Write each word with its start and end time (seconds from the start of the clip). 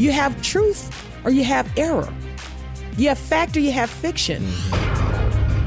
You 0.00 0.12
have 0.12 0.40
truth 0.40 0.90
or 1.26 1.30
you 1.30 1.44
have 1.44 1.70
error. 1.76 2.10
You 2.96 3.08
have 3.08 3.18
fact 3.18 3.54
or 3.54 3.60
you 3.60 3.70
have 3.72 3.90
fiction. 3.90 4.42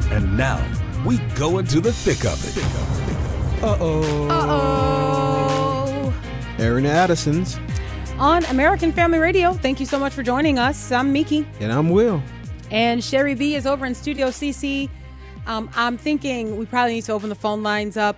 And 0.09 0.35
now 0.35 0.59
we 1.05 1.19
go 1.35 1.59
into 1.59 1.79
the 1.79 1.93
thick 1.93 2.25
of 2.25 2.43
it. 2.43 3.63
Uh 3.63 3.77
oh. 3.79 4.27
Uh-oh. 4.29 6.13
Airing 6.57 6.87
Addison's. 6.87 7.59
On 8.17 8.43
American 8.45 8.91
Family 8.91 9.19
Radio, 9.19 9.53
thank 9.53 9.79
you 9.79 9.85
so 9.85 9.99
much 9.99 10.13
for 10.13 10.23
joining 10.23 10.57
us. 10.57 10.91
I'm 10.91 11.13
Mika. 11.13 11.45
And 11.59 11.71
I'm 11.71 11.91
Will. 11.91 12.19
And 12.71 13.03
Sherry 13.03 13.35
B 13.35 13.53
is 13.53 13.67
over 13.67 13.85
in 13.85 13.93
Studio 13.93 14.29
CC. 14.29 14.89
Um, 15.45 15.69
I'm 15.75 15.95
thinking 15.95 16.57
we 16.57 16.65
probably 16.65 16.95
need 16.95 17.03
to 17.03 17.11
open 17.11 17.29
the 17.29 17.35
phone 17.35 17.61
lines 17.61 17.97
up. 17.97 18.17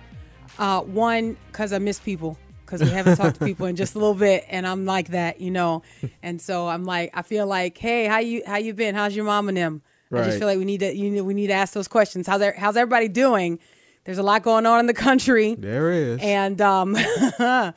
Uh, 0.58 0.80
one, 0.80 1.36
because 1.48 1.74
I 1.74 1.78
miss 1.78 2.00
people, 2.00 2.38
because 2.66 2.82
we 2.82 2.90
haven't 2.90 3.16
talked 3.16 3.38
to 3.38 3.44
people 3.44 3.66
in 3.66 3.76
just 3.76 3.94
a 3.94 3.98
little 3.98 4.14
bit, 4.14 4.44
and 4.48 4.66
I'm 4.66 4.84
like 4.84 5.08
that, 5.08 5.40
you 5.40 5.50
know. 5.50 5.82
And 6.22 6.40
so 6.40 6.66
I'm 6.66 6.84
like, 6.84 7.12
I 7.14 7.22
feel 7.22 7.46
like, 7.46 7.78
hey, 7.78 8.06
how 8.06 8.18
you 8.18 8.42
how 8.44 8.56
you 8.56 8.74
been? 8.74 8.96
How's 8.96 9.14
your 9.14 9.24
mom 9.24 9.48
and 9.48 9.56
them? 9.56 9.82
I 10.12 10.24
just 10.24 10.38
feel 10.38 10.46
like 10.46 10.58
we 10.58 10.64
need 10.64 10.80
to 10.80 10.94
you 10.94 11.10
know, 11.10 11.24
we 11.24 11.34
need 11.34 11.48
to 11.48 11.52
ask 11.52 11.72
those 11.72 11.88
questions. 11.88 12.26
How's 12.26 12.42
how's 12.56 12.76
everybody 12.76 13.08
doing? 13.08 13.58
There's 14.04 14.18
a 14.18 14.22
lot 14.22 14.42
going 14.42 14.66
on 14.66 14.80
in 14.80 14.86
the 14.86 14.94
country. 14.94 15.54
There 15.54 15.92
is. 15.92 16.20
And 16.20 16.60
um 16.60 16.96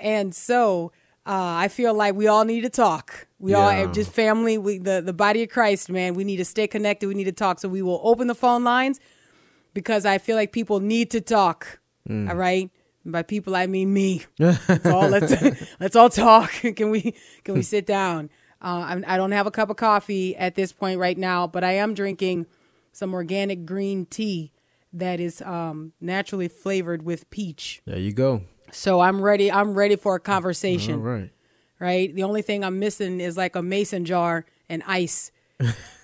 and 0.00 0.34
so 0.34 0.92
uh 1.26 1.64
I 1.64 1.68
feel 1.68 1.94
like 1.94 2.14
we 2.14 2.26
all 2.26 2.44
need 2.44 2.62
to 2.62 2.70
talk. 2.70 3.26
We 3.40 3.54
all 3.54 3.86
just 3.92 4.12
family, 4.12 4.58
we 4.58 4.78
the 4.78 5.00
the 5.00 5.12
body 5.12 5.42
of 5.42 5.50
Christ, 5.50 5.90
man. 5.90 6.14
We 6.14 6.24
need 6.24 6.38
to 6.38 6.44
stay 6.44 6.66
connected. 6.66 7.08
We 7.08 7.14
need 7.14 7.24
to 7.24 7.32
talk. 7.32 7.60
So 7.60 7.68
we 7.68 7.82
will 7.82 8.00
open 8.02 8.26
the 8.26 8.34
phone 8.34 8.64
lines 8.64 9.00
because 9.74 10.04
I 10.04 10.18
feel 10.18 10.36
like 10.36 10.52
people 10.52 10.80
need 10.80 11.10
to 11.12 11.20
talk. 11.20 11.80
Mm. 12.08 12.28
All 12.28 12.36
right? 12.36 12.70
And 13.08 13.12
by 13.14 13.22
people 13.22 13.56
I 13.56 13.66
mean 13.66 13.94
me. 13.94 14.20
Let's 14.38 14.84
all 14.84 15.08
let's 15.08 15.32
let's 15.80 15.96
all 15.96 16.10
talk. 16.10 16.50
can 16.76 16.90
we 16.90 17.14
can 17.42 17.54
we 17.54 17.62
sit 17.62 17.86
down? 17.86 18.28
Uh, 18.60 18.84
I'm, 18.86 19.04
I 19.06 19.16
don't 19.16 19.32
have 19.32 19.46
a 19.46 19.50
cup 19.50 19.70
of 19.70 19.78
coffee 19.78 20.36
at 20.36 20.56
this 20.56 20.72
point 20.72 21.00
right 21.00 21.16
now, 21.16 21.46
but 21.46 21.64
I 21.64 21.72
am 21.76 21.94
drinking 21.94 22.44
some 22.92 23.14
organic 23.14 23.64
green 23.64 24.04
tea 24.04 24.52
that 24.92 25.20
is 25.20 25.40
um, 25.40 25.94
naturally 26.02 26.48
flavored 26.48 27.02
with 27.02 27.30
peach. 27.30 27.80
there 27.86 27.98
you 27.98 28.12
go. 28.12 28.42
So 28.72 29.00
I'm 29.00 29.22
ready. 29.22 29.50
I'm 29.50 29.72
ready 29.72 29.96
for 29.96 30.16
a 30.16 30.20
conversation. 30.20 30.96
All 30.96 31.00
right. 31.00 31.30
Right. 31.80 32.14
The 32.14 32.24
only 32.24 32.42
thing 32.42 32.62
I'm 32.62 32.78
missing 32.78 33.22
is 33.22 33.38
like 33.38 33.56
a 33.56 33.62
mason 33.62 34.04
jar 34.04 34.44
and 34.68 34.82
ice, 34.86 35.32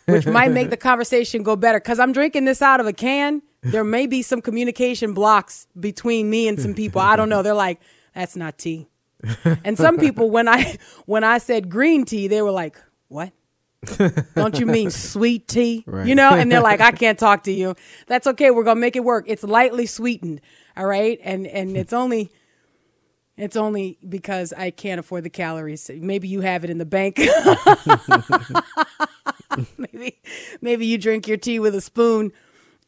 which 0.06 0.24
might 0.24 0.52
make 0.52 0.70
the 0.70 0.76
conversation 0.90 1.42
go 1.42 1.54
better. 1.54 1.80
Cause 1.80 1.98
I'm 1.98 2.12
drinking 2.12 2.46
this 2.46 2.62
out 2.62 2.80
of 2.80 2.86
a 2.86 2.94
can. 2.94 3.42
There 3.64 3.84
may 3.84 4.06
be 4.06 4.22
some 4.22 4.40
communication 4.40 5.14
blocks 5.14 5.66
between 5.78 6.30
me 6.30 6.48
and 6.48 6.60
some 6.60 6.74
people. 6.74 7.00
I 7.00 7.16
don't 7.16 7.28
know. 7.28 7.42
They're 7.42 7.54
like, 7.54 7.80
that's 8.14 8.36
not 8.36 8.58
tea. 8.58 8.88
And 9.64 9.78
some 9.78 9.98
people, 9.98 10.30
when 10.30 10.48
I 10.48 10.76
when 11.06 11.24
I 11.24 11.38
said 11.38 11.70
green 11.70 12.04
tea, 12.04 12.28
they 12.28 12.42
were 12.42 12.50
like, 12.50 12.76
what? 13.08 13.32
Don't 14.34 14.58
you 14.58 14.66
mean 14.66 14.90
sweet 14.90 15.48
tea? 15.48 15.84
Right. 15.86 16.06
You 16.06 16.14
know? 16.14 16.30
And 16.30 16.50
they're 16.50 16.60
like, 16.60 16.80
I 16.80 16.92
can't 16.92 17.18
talk 17.18 17.44
to 17.44 17.52
you. 17.52 17.74
That's 18.06 18.26
okay. 18.28 18.50
We're 18.50 18.64
gonna 18.64 18.80
make 18.80 18.96
it 18.96 19.04
work. 19.04 19.24
It's 19.28 19.44
lightly 19.44 19.86
sweetened. 19.86 20.40
All 20.76 20.86
right. 20.86 21.18
And 21.22 21.46
and 21.46 21.76
it's 21.76 21.92
only 21.92 22.30
it's 23.36 23.56
only 23.56 23.98
because 24.08 24.52
I 24.52 24.70
can't 24.70 25.00
afford 25.00 25.24
the 25.24 25.30
calories. 25.30 25.90
Maybe 25.92 26.28
you 26.28 26.40
have 26.40 26.64
it 26.64 26.70
in 26.70 26.78
the 26.78 26.84
bank. 26.84 27.18
maybe 29.78 30.20
maybe 30.60 30.86
you 30.86 30.98
drink 30.98 31.28
your 31.28 31.36
tea 31.36 31.58
with 31.58 31.74
a 31.74 31.80
spoon 31.80 32.32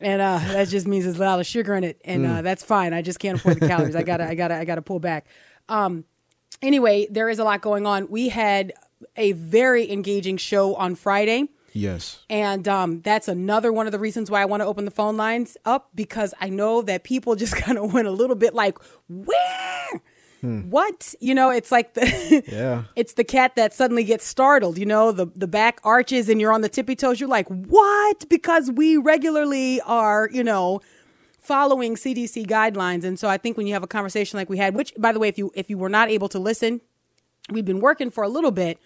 and 0.00 0.20
uh, 0.20 0.38
that 0.38 0.68
just 0.68 0.86
means 0.86 1.04
there's 1.04 1.18
a 1.18 1.24
lot 1.24 1.40
of 1.40 1.46
sugar 1.46 1.74
in 1.74 1.84
it 1.84 2.00
and 2.04 2.26
uh, 2.26 2.42
that's 2.42 2.62
fine. 2.62 2.92
I 2.92 3.02
just 3.02 3.18
can't 3.18 3.38
afford 3.38 3.60
the 3.60 3.68
calories. 3.68 3.96
I 3.96 4.02
got 4.02 4.18
to 4.18 4.28
I 4.28 4.34
got 4.34 4.48
to 4.48 4.54
I 4.56 4.64
got 4.64 4.76
to 4.76 4.82
pull 4.82 5.00
back. 5.00 5.26
Um 5.68 6.04
anyway, 6.62 7.06
there 7.10 7.28
is 7.28 7.38
a 7.38 7.44
lot 7.44 7.60
going 7.62 7.86
on. 7.86 8.08
We 8.08 8.28
had 8.28 8.72
a 9.16 9.32
very 9.32 9.90
engaging 9.90 10.36
show 10.36 10.74
on 10.74 10.94
Friday. 10.94 11.48
Yes. 11.72 12.20
And 12.30 12.66
um, 12.66 13.02
that's 13.02 13.28
another 13.28 13.70
one 13.70 13.84
of 13.86 13.92
the 13.92 13.98
reasons 13.98 14.30
why 14.30 14.40
I 14.40 14.46
want 14.46 14.62
to 14.62 14.66
open 14.66 14.86
the 14.86 14.90
phone 14.90 15.18
lines 15.18 15.58
up 15.66 15.90
because 15.94 16.32
I 16.40 16.48
know 16.48 16.80
that 16.82 17.04
people 17.04 17.36
just 17.36 17.54
kind 17.54 17.76
of 17.78 17.92
went 17.92 18.08
a 18.08 18.12
little 18.12 18.36
bit 18.36 18.54
like, 18.54 18.78
where? 19.08 20.02
What? 20.42 21.14
You 21.20 21.34
know, 21.34 21.50
it's 21.50 21.72
like 21.72 21.94
the 21.94 22.42
Yeah. 22.52 22.84
it's 22.94 23.14
the 23.14 23.24
cat 23.24 23.56
that 23.56 23.74
suddenly 23.74 24.04
gets 24.04 24.24
startled, 24.24 24.78
you 24.78 24.86
know, 24.86 25.10
the 25.12 25.26
the 25.34 25.48
back 25.48 25.80
arches 25.82 26.28
and 26.28 26.40
you're 26.40 26.52
on 26.52 26.60
the 26.60 26.68
tippy 26.68 26.94
toes. 26.94 27.18
You're 27.20 27.28
like, 27.28 27.48
"What?" 27.48 28.28
Because 28.28 28.70
we 28.70 28.96
regularly 28.96 29.80
are, 29.82 30.28
you 30.32 30.44
know, 30.44 30.80
following 31.40 31.96
CDC 31.96 32.46
guidelines. 32.46 33.04
And 33.04 33.18
so 33.18 33.28
I 33.28 33.38
think 33.38 33.56
when 33.56 33.66
you 33.66 33.72
have 33.72 33.82
a 33.82 33.88
conversation 33.88 34.36
like 34.36 34.48
we 34.50 34.58
had, 34.58 34.74
which 34.74 34.92
by 34.98 35.12
the 35.12 35.18
way, 35.18 35.28
if 35.28 35.38
you 35.38 35.50
if 35.54 35.68
you 35.70 35.78
were 35.78 35.88
not 35.88 36.10
able 36.10 36.28
to 36.28 36.38
listen, 36.38 36.80
we've 37.50 37.64
been 37.64 37.80
working 37.80 38.10
for 38.10 38.22
a 38.24 38.28
little 38.28 38.50
bit 38.50 38.78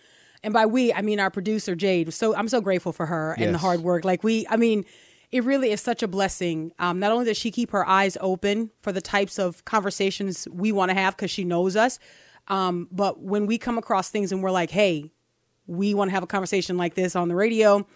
and 0.42 0.54
by 0.54 0.66
we 0.66 0.92
i 0.92 1.02
mean 1.02 1.20
our 1.20 1.30
producer 1.30 1.74
jade 1.74 2.12
so 2.12 2.34
i'm 2.34 2.48
so 2.48 2.60
grateful 2.60 2.92
for 2.92 3.06
her 3.06 3.34
and 3.38 3.54
the 3.54 3.58
hard 3.58 3.80
work 3.80 4.04
like 4.04 4.22
we 4.24 4.46
i 4.48 4.56
mean 4.56 4.84
it 5.32 5.44
really 5.44 5.70
is 5.70 5.80
such 5.80 6.02
a 6.02 6.08
blessing 6.08 6.72
um, 6.78 6.98
not 6.98 7.12
only 7.12 7.24
does 7.24 7.36
she 7.36 7.50
keep 7.50 7.70
her 7.70 7.86
eyes 7.88 8.16
open 8.20 8.70
for 8.80 8.92
the 8.92 9.00
types 9.00 9.38
of 9.38 9.64
conversations 9.64 10.46
we 10.52 10.72
want 10.72 10.90
to 10.90 10.94
have 10.94 11.16
because 11.16 11.30
she 11.30 11.44
knows 11.44 11.76
us 11.76 11.98
um, 12.48 12.88
but 12.90 13.20
when 13.20 13.46
we 13.46 13.58
come 13.58 13.78
across 13.78 14.10
things 14.10 14.32
and 14.32 14.42
we're 14.42 14.50
like 14.50 14.70
hey 14.70 15.10
we 15.66 15.94
want 15.94 16.08
to 16.08 16.14
have 16.14 16.22
a 16.22 16.26
conversation 16.26 16.76
like 16.76 16.94
this 16.94 17.14
on 17.14 17.28
the 17.28 17.34
radio 17.34 17.86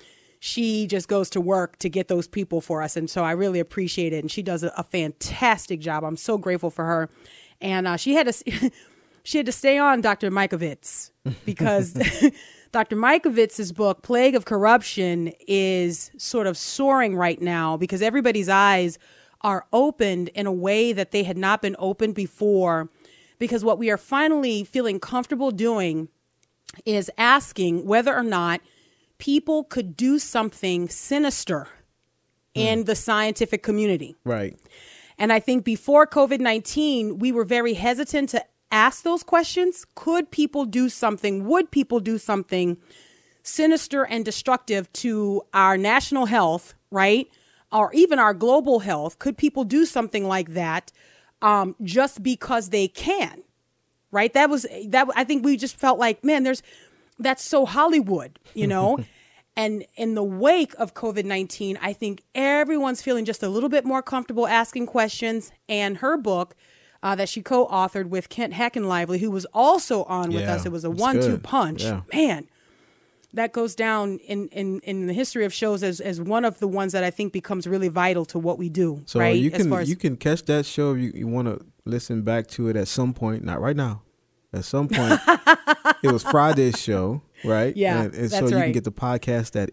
she 0.40 0.86
just 0.86 1.08
goes 1.08 1.30
to 1.30 1.40
work 1.40 1.78
to 1.78 1.88
get 1.88 2.08
those 2.08 2.28
people 2.28 2.60
for 2.60 2.82
us 2.82 2.96
and 2.96 3.08
so 3.08 3.24
i 3.24 3.32
really 3.32 3.60
appreciate 3.60 4.12
it 4.12 4.18
and 4.18 4.30
she 4.30 4.42
does 4.42 4.62
a, 4.62 4.72
a 4.76 4.82
fantastic 4.82 5.80
job. 5.80 6.04
I'm 6.04 6.16
so 6.16 6.38
grateful 6.38 6.70
for 6.70 6.84
her 6.84 7.10
and 7.60 7.86
uh, 7.86 7.96
she 7.96 8.14
had 8.14 8.32
to 8.32 8.70
she 9.22 9.38
had 9.38 9.46
to 9.46 9.52
stay 9.52 9.78
on 9.78 10.00
dr 10.00 10.30
Mikovits 10.30 11.10
because 11.44 11.94
dr 12.74 12.96
Mikovits's 12.96 13.70
book 13.70 14.02
plague 14.02 14.34
of 14.34 14.44
corruption 14.46 15.32
is 15.46 16.10
sort 16.16 16.48
of 16.48 16.58
soaring 16.58 17.14
right 17.14 17.40
now 17.40 17.76
because 17.76 18.02
everybody's 18.02 18.48
eyes 18.48 18.98
are 19.42 19.64
opened 19.72 20.28
in 20.30 20.44
a 20.44 20.52
way 20.52 20.92
that 20.92 21.12
they 21.12 21.22
had 21.22 21.38
not 21.38 21.62
been 21.62 21.76
opened 21.78 22.16
before 22.16 22.90
because 23.38 23.62
what 23.62 23.78
we 23.78 23.90
are 23.90 23.96
finally 23.96 24.64
feeling 24.64 24.98
comfortable 24.98 25.52
doing 25.52 26.08
is 26.84 27.08
asking 27.16 27.86
whether 27.86 28.12
or 28.12 28.24
not 28.24 28.60
people 29.18 29.62
could 29.62 29.96
do 29.96 30.18
something 30.18 30.88
sinister 30.88 31.68
hmm. 32.56 32.60
in 32.60 32.84
the 32.86 32.96
scientific 32.96 33.62
community. 33.62 34.16
Right. 34.24 34.58
And 35.16 35.32
I 35.32 35.38
think 35.38 35.64
before 35.64 36.08
COVID 36.08 36.40
19, 36.40 37.20
we 37.20 37.30
were 37.30 37.44
very 37.44 37.74
hesitant 37.74 38.30
to 38.30 38.44
ask 38.74 39.02
those 39.04 39.22
questions. 39.22 39.86
Could 39.94 40.30
people 40.30 40.64
do 40.64 40.88
something? 40.88 41.46
Would 41.46 41.70
people 41.70 42.00
do 42.00 42.18
something 42.18 42.76
sinister 43.42 44.04
and 44.04 44.24
destructive 44.24 44.92
to 44.94 45.42
our 45.54 45.78
national 45.78 46.26
health, 46.26 46.74
right? 46.90 47.28
Or 47.72 47.92
even 47.94 48.18
our 48.18 48.34
global 48.34 48.80
health? 48.80 49.18
Could 49.18 49.38
people 49.38 49.64
do 49.64 49.86
something 49.86 50.26
like 50.26 50.54
that 50.54 50.92
um, 51.40 51.76
just 51.82 52.22
because 52.22 52.70
they 52.70 52.88
can? 52.88 53.44
right 54.14 54.32
that 54.32 54.48
was 54.48 54.64
that 54.86 55.08
i 55.16 55.24
think 55.24 55.44
we 55.44 55.56
just 55.58 55.76
felt 55.76 55.98
like 55.98 56.24
man 56.24 56.44
there's 56.44 56.62
that's 57.18 57.44
so 57.44 57.66
hollywood 57.66 58.38
you 58.54 58.66
know 58.66 58.98
and 59.56 59.84
in 59.96 60.14
the 60.14 60.22
wake 60.22 60.72
of 60.78 60.94
covid-19 60.94 61.76
i 61.82 61.92
think 61.92 62.22
everyone's 62.34 63.02
feeling 63.02 63.24
just 63.24 63.42
a 63.42 63.48
little 63.48 63.68
bit 63.68 63.84
more 63.84 64.02
comfortable 64.02 64.46
asking 64.46 64.86
questions 64.86 65.52
and 65.68 65.98
her 65.98 66.16
book 66.16 66.54
uh, 67.04 67.14
that 67.14 67.28
she 67.28 67.42
co-authored 67.42 68.06
with 68.08 68.28
kent 68.30 68.54
heckenlively 68.54 69.20
who 69.20 69.30
was 69.30 69.44
also 69.52 70.02
on 70.04 70.30
with 70.30 70.42
Yeah, 70.42 70.54
us 70.54 70.66
it 70.66 70.72
was 70.72 70.84
a 70.84 70.90
one-two 70.90 71.32
good. 71.32 71.42
punch 71.44 71.84
Yeah. 71.84 72.00
man 72.12 72.48
that 73.34 73.52
goes 73.52 73.74
down 73.74 74.18
in, 74.18 74.48
in, 74.48 74.80
in 74.80 75.06
the 75.06 75.12
history 75.12 75.44
of 75.44 75.52
shows 75.52 75.82
as, 75.82 76.00
as 76.00 76.20
one 76.20 76.44
of 76.44 76.60
the 76.60 76.68
ones 76.68 76.92
that 76.92 77.04
I 77.04 77.10
think 77.10 77.32
becomes 77.32 77.66
really 77.66 77.88
vital 77.88 78.24
to 78.26 78.38
what 78.38 78.58
we 78.58 78.68
do. 78.68 79.02
So 79.06 79.20
right? 79.20 79.36
you 79.36 79.50
can 79.50 79.68
far 79.68 79.80
as 79.80 79.90
you 79.90 79.96
can 79.96 80.16
catch 80.16 80.44
that 80.44 80.64
show 80.64 80.94
if 80.94 81.00
you, 81.00 81.12
you 81.14 81.26
want 81.26 81.48
to 81.48 81.64
listen 81.84 82.22
back 82.22 82.46
to 82.48 82.68
it 82.68 82.76
at 82.76 82.88
some 82.88 83.12
point. 83.12 83.44
Not 83.44 83.60
right 83.60 83.76
now. 83.76 84.02
At 84.52 84.64
some 84.64 84.86
point, 84.86 85.20
it 86.04 86.12
was 86.12 86.22
Friday's 86.22 86.80
show, 86.80 87.22
right? 87.44 87.76
Yeah, 87.76 88.02
and, 88.02 88.14
and 88.14 88.30
so 88.30 88.46
you 88.46 88.54
right. 88.54 88.62
can 88.62 88.72
get 88.72 88.84
the 88.84 88.92
podcast 88.92 89.60
at 89.60 89.70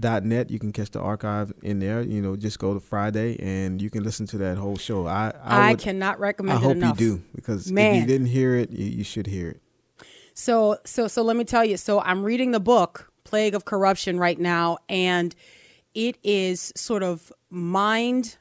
afr.net. 0.00 0.50
You 0.50 0.58
can 0.58 0.72
catch 0.72 0.90
the 0.90 1.00
archive 1.00 1.52
in 1.62 1.78
there. 1.78 2.02
You 2.02 2.20
know, 2.22 2.36
just 2.36 2.58
go 2.58 2.74
to 2.74 2.80
Friday 2.80 3.36
and 3.40 3.80
you 3.80 3.90
can 3.90 4.02
listen 4.02 4.26
to 4.28 4.38
that 4.38 4.58
whole 4.58 4.76
show. 4.76 5.06
I 5.06 5.32
I, 5.42 5.68
I, 5.68 5.70
would, 5.70 5.80
cannot 5.80 6.16
I 6.16 6.20
recommend 6.20 6.58
it 6.58 6.62
hope 6.62 6.76
enough. 6.76 7.00
you 7.00 7.16
do 7.16 7.22
because 7.34 7.70
if 7.70 7.94
you 7.96 8.06
didn't 8.06 8.28
hear 8.28 8.56
it, 8.56 8.70
you, 8.70 8.86
you 8.86 9.04
should 9.04 9.26
hear 9.26 9.50
it. 9.50 9.60
So 10.34 10.78
so 10.84 11.08
so 11.08 11.22
let 11.22 11.36
me 11.36 11.44
tell 11.44 11.64
you. 11.64 11.76
So 11.76 12.00
I'm 12.00 12.22
reading 12.22 12.52
the 12.52 12.60
book 12.60 13.12
Plague 13.24 13.54
of 13.54 13.64
Corruption 13.64 14.18
right 14.18 14.38
now, 14.38 14.78
and 14.88 15.34
it 15.94 16.16
is 16.22 16.72
sort 16.76 17.02
of 17.02 17.32
mind 17.50 18.36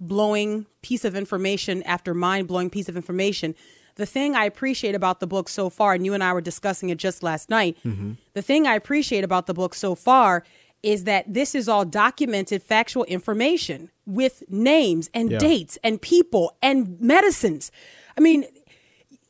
blowing 0.00 0.66
piece 0.82 1.04
of 1.04 1.14
information 1.14 1.82
after 1.84 2.14
mind 2.14 2.48
blowing 2.48 2.70
piece 2.70 2.88
of 2.88 2.96
information. 2.96 3.54
The 3.96 4.06
thing 4.06 4.34
I 4.34 4.44
appreciate 4.44 4.96
about 4.96 5.20
the 5.20 5.26
book 5.28 5.48
so 5.48 5.70
far, 5.70 5.94
and 5.94 6.04
you 6.04 6.14
and 6.14 6.24
I 6.24 6.32
were 6.32 6.40
discussing 6.40 6.88
it 6.88 6.98
just 6.98 7.22
last 7.22 7.48
night, 7.48 7.76
mm-hmm. 7.84 8.14
the 8.32 8.42
thing 8.42 8.66
I 8.66 8.74
appreciate 8.74 9.22
about 9.22 9.46
the 9.46 9.54
book 9.54 9.72
so 9.72 9.94
far 9.94 10.42
is 10.84 11.04
that 11.04 11.32
this 11.32 11.54
is 11.54 11.68
all 11.68 11.84
documented 11.84 12.62
factual 12.62 13.04
information 13.04 13.90
with 14.06 14.42
names 14.48 15.08
and 15.14 15.30
Yeah. 15.32 15.38
dates 15.38 15.78
and 15.82 16.00
people 16.00 16.56
and 16.62 17.00
medicines. 17.00 17.72
I 18.16 18.20
mean, 18.20 18.44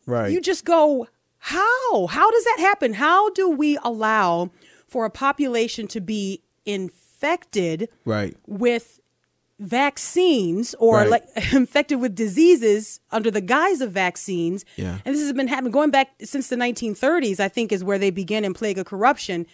Right. 0.06 0.32
you 0.32 0.40
just 0.40 0.64
go, 0.64 1.06
how? 1.38 2.06
How 2.08 2.30
does 2.30 2.44
that 2.44 2.56
happen? 2.58 2.94
How 2.94 3.30
do 3.30 3.48
we 3.48 3.78
allow 3.82 4.50
for 4.88 5.04
a 5.04 5.10
population 5.10 5.86
to 5.88 6.00
be 6.00 6.42
infected 6.66 7.88
right. 8.04 8.36
with 8.46 9.00
vaccines 9.60 10.74
or 10.78 10.96
Right. 10.98 11.10
like 11.10 11.24
infected 11.52 12.00
with 12.00 12.14
diseases 12.14 13.00
under 13.10 13.30
the 13.30 13.40
guise 13.40 13.80
of 13.80 13.92
vaccines? 13.92 14.64
Yeah. 14.76 14.98
And 15.04 15.14
this 15.14 15.22
has 15.22 15.32
been 15.32 15.48
happening 15.48 15.72
going 15.72 15.90
back 15.90 16.10
since 16.22 16.48
the 16.48 16.56
1930s, 16.56 17.40
I 17.40 17.48
think, 17.48 17.72
is 17.72 17.84
where 17.84 17.98
they 17.98 18.10
begin 18.10 18.44
in 18.44 18.54
plague 18.54 18.78
of 18.78 18.86
corruption. 18.86 19.46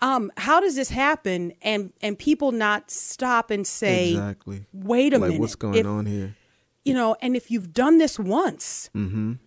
Um, 0.00 0.30
how 0.36 0.60
does 0.60 0.74
this 0.76 0.90
happen 0.90 1.52
and 1.62 1.92
and 2.02 2.18
people 2.18 2.52
not 2.52 2.90
stop 2.90 3.50
and 3.50 3.66
say, 3.66 4.10
Exactly. 4.10 4.66
wait 4.72 5.14
a 5.14 5.18
like 5.18 5.28
minute, 5.30 5.40
what's 5.40 5.54
going 5.54 5.74
if- 5.74 5.86
on 5.86 6.06
here? 6.06 6.36
You 6.84 6.94
know, 6.94 7.16
and 7.20 7.34
if 7.34 7.50
you've 7.50 7.72
done 7.72 7.98
this 7.98 8.16
once, 8.16 8.90
And 8.94 9.38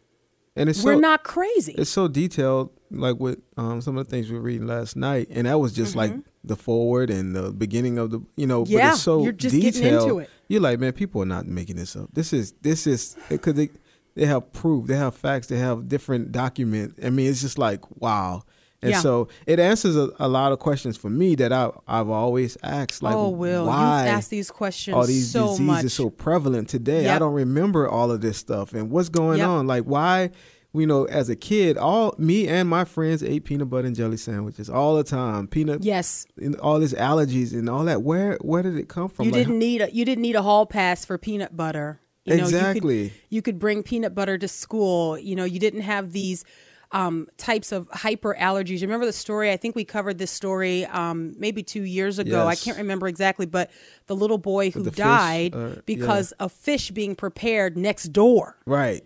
it's 0.55 0.83
we're 0.83 0.95
so, 0.95 0.99
not 0.99 1.23
crazy. 1.23 1.71
It's 1.77 1.89
so 1.89 2.09
detailed, 2.09 2.69
like 2.91 3.17
with 3.17 3.39
um, 3.55 3.79
some 3.79 3.97
of 3.97 4.05
the 4.05 4.11
things 4.11 4.29
we 4.29 4.35
were 4.35 4.43
reading 4.43 4.67
last 4.67 4.97
night, 4.97 5.27
and 5.31 5.47
that 5.47 5.57
was 5.57 5.71
just 5.71 5.95
like 5.95 6.13
the 6.43 6.57
forward 6.57 7.09
and 7.09 7.33
the 7.33 7.51
beginning 7.51 7.97
of 7.97 8.11
the, 8.11 8.19
you 8.35 8.45
know. 8.45 8.63
Mm-hmm. 8.63 8.73
Yeah, 8.73 8.87
but 8.89 8.93
it's 8.95 9.03
so 9.03 9.23
you're 9.23 9.31
just 9.31 9.55
detailed. 9.55 9.73
getting 9.83 9.93
into 9.99 10.19
it. 10.19 10.29
You're 10.49 10.59
like, 10.59 10.79
man, 10.79 10.91
people 10.91 11.21
are 11.21 11.25
not 11.25 11.45
making 11.45 11.77
this 11.77 11.95
up. 11.95 12.09
This 12.11 12.33
is 12.33 12.51
this 12.61 12.85
is 12.87 13.15
because 13.29 13.53
they 13.53 13.69
they 14.15 14.25
have 14.25 14.51
proof, 14.51 14.87
they 14.87 14.97
have 14.97 15.15
facts, 15.15 15.47
they 15.47 15.59
have 15.59 15.87
different 15.87 16.33
document. 16.33 16.95
I 17.01 17.09
mean, 17.09 17.29
it's 17.29 17.39
just 17.41 17.57
like 17.57 17.79
wow. 18.01 18.43
And 18.81 18.91
Yeah. 18.91 19.01
so 19.01 19.27
it 19.45 19.59
answers 19.59 19.95
a, 19.97 20.09
a 20.19 20.27
lot 20.29 20.51
of 20.53 20.59
questions 20.59 20.95
for 20.95 21.09
me 21.09 21.35
that 21.35 21.51
I 21.51 21.69
I've 21.87 22.09
always 22.09 22.57
asked. 22.63 23.03
Like, 23.03 23.15
oh, 23.15 23.29
Will, 23.29 23.65
why 23.65 24.03
you've 24.03 24.13
asked 24.15 24.29
these 24.29 24.49
questions 24.51 24.95
all 24.95 25.05
these 25.05 25.29
so 25.31 25.47
diseases 25.49 25.59
much. 25.65 25.85
so 25.91 26.09
prevalent 26.09 26.69
today. 26.69 27.09
I 27.09 27.19
don't 27.19 27.33
remember 27.33 27.89
all 27.89 28.09
of 28.11 28.21
this 28.21 28.37
stuff 28.37 28.73
and 28.73 28.89
what's 28.89 29.09
going 29.09 29.39
Yep. 29.39 29.47
on. 29.47 29.67
Like 29.67 29.83
why, 29.83 30.29
you 30.73 30.87
know, 30.87 31.03
as 31.05 31.29
a 31.29 31.35
kid, 31.35 31.77
all 31.77 32.13
me 32.17 32.47
and 32.47 32.69
my 32.69 32.85
friends 32.85 33.21
ate 33.23 33.43
peanut 33.43 33.69
butter 33.69 33.87
and 33.87 33.95
jelly 33.95 34.17
sandwiches 34.17 34.69
all 34.69 34.95
the 34.95 35.03
time. 35.03 35.47
Peanut, 35.47 35.83
yes, 35.83 36.25
and 36.37 36.55
all 36.57 36.79
these 36.79 36.93
allergies 36.93 37.51
and 37.53 37.67
all 37.69 37.83
that. 37.85 38.01
Where 38.03 38.37
where 38.41 38.63
did 38.63 38.77
it 38.77 38.87
come 38.87 39.09
from? 39.09 39.25
you 39.25 39.31
Like, 39.31 39.39
didn't 39.47 39.59
need 39.59 39.81
a 39.81 39.91
you 39.91 40.05
didn't 40.05 40.21
need 40.21 40.35
a 40.37 40.41
hall 40.43 40.65
pass 40.65 41.03
for 41.03 41.17
peanut 41.17 41.57
butter. 41.57 41.99
You 42.25 42.37
know, 42.37 42.43
Exactly. 42.43 43.03
You 43.03 43.09
could, 43.09 43.17
you 43.29 43.41
could 43.41 43.59
bring 43.59 43.81
peanut 43.81 44.13
butter 44.13 44.37
to 44.37 44.47
school. 44.47 45.17
You 45.17 45.35
know, 45.35 45.45
you 45.45 45.59
didn't 45.59 45.81
have 45.81 46.11
these 46.11 46.43
um, 46.91 47.27
types 47.38 47.71
of 47.71 47.88
hyper 47.91 48.36
allergies. 48.39 48.81
Remember 48.81 49.06
the 49.06 49.13
story? 49.13 49.51
I 49.51 49.57
think 49.57 49.75
we 49.75 49.86
covered 49.86 50.18
this 50.18 50.31
story 50.31 50.86
um, 50.86 51.36
maybe 51.38 51.62
two 51.62 51.83
years 51.83 52.18
ago. 52.19 52.47
I 52.47 52.56
can't 52.56 52.77
remember 52.77 53.07
exactly, 53.07 53.45
but 53.45 53.69
the 54.07 54.15
little 54.15 54.39
boy 54.39 54.71
who 54.71 54.81
the 54.81 54.91
fish, 54.91 54.97
died 54.97 55.56
uh, 55.56 55.75
because 55.86 56.31
of 56.33 56.51
fish 56.51 56.89
being 56.91 57.15
prepared 57.15 57.77
next 57.77 58.06
door. 58.12 58.57
right. 58.65 59.03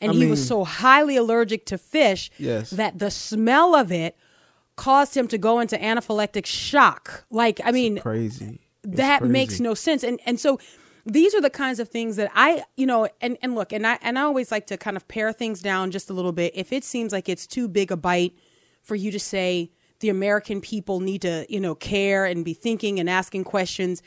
and 0.00 0.12
I 0.12 0.14
he 0.14 0.26
was 0.26 0.46
so 0.46 0.64
highly 0.64 1.16
allergic 1.16 1.64
to 1.66 1.78
fish 1.78 2.30
Yes. 2.38 2.70
that 2.70 2.98
the 2.98 3.10
smell 3.10 3.74
of 3.74 3.90
it 3.90 4.14
caused 4.76 5.16
him 5.16 5.26
to 5.28 5.38
go 5.38 5.60
into 5.60 5.76
anaphylactic 5.78 6.44
shock. 6.44 7.24
Like, 7.30 7.60
I 7.64 7.72
mean, 7.72 7.98
Crazy. 7.98 8.58
It's 8.84 8.96
that 8.96 9.22
makes 9.22 9.60
no 9.60 9.74
sense. 9.74 10.02
And 10.02 10.20
and 10.26 10.40
so 10.40 10.58
these 11.04 11.34
are 11.34 11.40
the 11.40 11.50
kinds 11.50 11.80
of 11.80 11.88
things 11.88 12.16
that 12.16 12.30
I, 12.34 12.64
you 12.76 12.86
know, 12.86 13.08
and 13.20 13.36
and 13.42 13.54
look, 13.54 13.72
and 13.72 13.86
I 13.86 13.98
and 14.02 14.18
I 14.18 14.22
always 14.22 14.50
like 14.52 14.66
to 14.68 14.76
kind 14.76 14.96
of 14.96 15.06
pare 15.08 15.32
things 15.32 15.60
down 15.60 15.90
just 15.90 16.10
a 16.10 16.12
little 16.12 16.32
bit. 16.32 16.52
If 16.54 16.72
it 16.72 16.84
seems 16.84 17.12
like 17.12 17.28
it's 17.28 17.46
too 17.46 17.68
big 17.68 17.90
a 17.90 17.96
bite 17.96 18.34
for 18.82 18.94
you 18.94 19.10
to 19.10 19.20
say 19.20 19.70
the 20.00 20.08
American 20.08 20.60
people 20.60 21.00
need 21.00 21.22
to, 21.22 21.46
you 21.48 21.60
know, 21.60 21.74
care 21.74 22.24
and 22.24 22.44
be 22.44 22.54
thinking 22.54 22.98
and 22.98 23.08
asking 23.08 23.44
questions, 23.44 24.02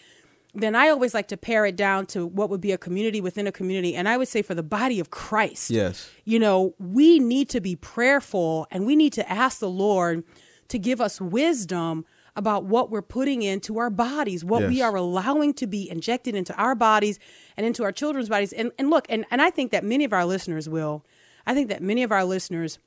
then 0.54 0.76
I 0.76 0.90
always 0.90 1.14
like 1.14 1.28
to 1.30 1.38
pare 1.38 1.66
it 1.66 1.76
down 1.76 2.06
to 2.08 2.26
what 2.26 2.50
would 2.50 2.62
be 2.62 2.72
a 2.72 2.78
community 2.78 3.20
within 3.22 3.48
a 3.48 3.52
community. 3.52 3.96
And 3.96 4.08
I 4.08 4.18
would 4.18 4.28
say 4.28 4.42
for 4.42 4.56
the 4.56 4.64
body 4.64 5.00
of 5.00 5.10
Christ. 5.10 5.70
Yes. 5.70 6.10
You 6.24 6.40
know, 6.40 6.76
we 6.80 7.20
need 7.20 7.50
to 7.50 7.62
be 7.62 7.76
prayerful 7.76 8.68
and 8.72 8.86
we 8.86 8.96
need 8.96 9.14
to 9.14 9.30
ask 9.30 9.60
the 9.60 9.70
Lord 9.70 10.24
to 10.70 10.80
give 10.80 11.02
us 11.02 11.20
wisdom 11.20 12.06
about 12.36 12.66
what 12.66 12.90
we're 12.90 13.02
putting 13.02 13.42
into 13.42 13.78
our 13.78 13.90
bodies, 13.90 14.44
what 14.44 14.64
we 14.68 14.82
are 14.82 14.96
allowing 14.96 15.54
to 15.54 15.68
be 15.68 15.90
injected 15.90 16.36
into 16.36 16.54
our 16.56 16.76
bodies 16.76 17.18
and 17.56 17.66
into 17.66 17.84
our 17.84 17.92
children's 17.92 18.30
bodies. 18.30 18.52
And 18.54 18.72
and 18.78 18.90
look, 18.90 19.06
and, 19.10 19.26
and 19.32 19.42
I 19.42 19.50
think 19.50 19.72
that 19.72 19.84
many 19.84 20.04
of 20.04 20.14
our 20.14 20.26
listeners 20.26 20.68
will, 20.68 21.06
I 21.46 21.54
think 21.54 21.70
that 21.70 21.82
many 21.82 22.04
of 22.04 22.12
our 22.12 22.26
listeners 22.26 22.80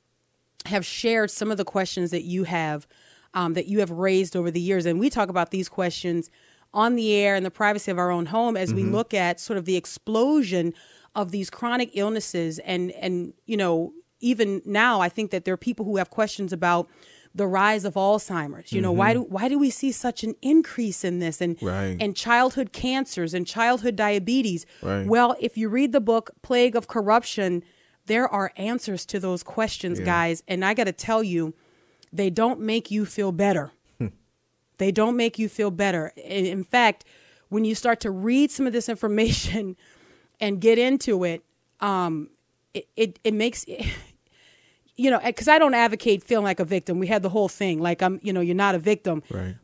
have 0.65 0.85
shared 0.85 1.31
some 1.31 1.51
of 1.51 1.57
the 1.57 1.65
questions 1.65 2.11
that 2.11 2.23
you 2.23 2.43
have 2.43 2.87
um, 3.33 3.53
that 3.53 3.67
you 3.67 3.79
have 3.79 3.91
raised 3.91 4.35
over 4.35 4.51
the 4.51 4.59
years. 4.59 4.85
And 4.85 4.99
we 4.99 5.09
talk 5.09 5.29
about 5.29 5.51
these 5.51 5.69
questions 5.69 6.29
on 6.73 6.95
the 6.95 7.13
air 7.13 7.35
in 7.35 7.43
the 7.43 7.51
privacy 7.51 7.89
of 7.89 7.97
our 7.97 8.11
own 8.11 8.27
home 8.27 8.55
as 8.55 8.73
we 8.73 8.83
look 8.83 9.13
at 9.13 9.39
sort 9.39 9.57
of 9.57 9.65
the 9.65 9.75
explosion 9.75 10.73
of 11.15 11.31
these 11.31 11.49
chronic 11.49 11.89
illnesses. 11.93 12.59
And 12.59 12.91
and 12.91 13.33
you 13.45 13.57
know 13.57 13.93
even 14.21 14.61
now 14.65 14.99
i 15.01 15.09
think 15.09 15.31
that 15.31 15.45
there 15.45 15.53
are 15.53 15.57
people 15.57 15.85
who 15.85 15.97
have 15.97 16.09
questions 16.09 16.51
about 16.53 16.89
the 17.35 17.45
rise 17.47 17.85
of 17.85 17.93
alzheimer's 17.93 18.71
you 18.73 18.81
know 18.81 18.91
why 18.91 19.13
do 19.13 19.21
why 19.21 19.47
do 19.47 19.57
we 19.59 19.69
see 19.69 19.91
such 19.91 20.23
an 20.23 20.35
increase 20.41 21.03
in 21.03 21.19
this 21.19 21.39
and 21.41 21.57
Right. 21.61 21.95
and 21.99 22.15
childhood 22.15 22.73
cancers 22.73 23.33
and 23.35 23.45
childhood 23.45 23.95
diabetes 23.95 24.65
Right. 24.81 25.05
well 25.05 25.35
if 25.39 25.55
you 25.57 25.69
read 25.69 25.91
the 25.91 26.01
book 26.01 26.31
plague 26.41 26.75
of 26.75 26.87
corruption 26.87 27.63
there 28.07 28.27
are 28.27 28.51
answers 28.57 29.05
to 29.05 29.19
those 29.19 29.43
questions, 29.43 29.99
guys. 29.99 30.41
And 30.47 30.65
I 30.65 30.73
got 30.73 30.85
to 30.85 30.91
tell 30.91 31.21
you, 31.21 31.53
they 32.11 32.31
don't 32.31 32.59
make 32.59 32.89
you 32.89 33.05
feel 33.05 33.31
better. 33.31 33.71
they 34.79 34.91
don't 34.91 35.15
make 35.15 35.37
you 35.37 35.47
feel 35.47 35.69
better. 35.69 36.11
In, 36.17 36.43
in 36.47 36.63
fact, 36.63 37.05
when 37.49 37.65
you 37.65 37.75
start 37.75 37.99
to 37.99 38.09
read 38.09 38.49
some 38.49 38.65
of 38.65 38.73
this 38.73 38.89
information 38.95 39.75
and 40.39 40.59
get 40.59 40.79
into 40.79 41.23
it, 41.23 41.43
um, 41.81 42.29
it, 42.73 42.87
it, 42.95 43.19
it 43.23 43.33
makes, 43.35 43.63
you 44.99 45.09
know, 45.09 45.19
because 45.23 45.47
I 45.47 45.57
don't 45.57 45.73
advocate 45.73 46.23
feeling 46.23 46.43
like 46.43 46.59
a 46.59 46.65
victim. 46.65 46.99
We 46.99 47.07
had 47.07 47.21
the 47.23 47.29
whole 47.29 47.47
thing 47.47 47.79
like, 47.79 48.01
I'm, 48.01 48.19
you 48.21 48.33
know, 48.33 48.41
you're 48.41 48.55
not 48.55 48.75
a 48.75 48.79
victim 48.79 49.23
Right. 49.29 49.55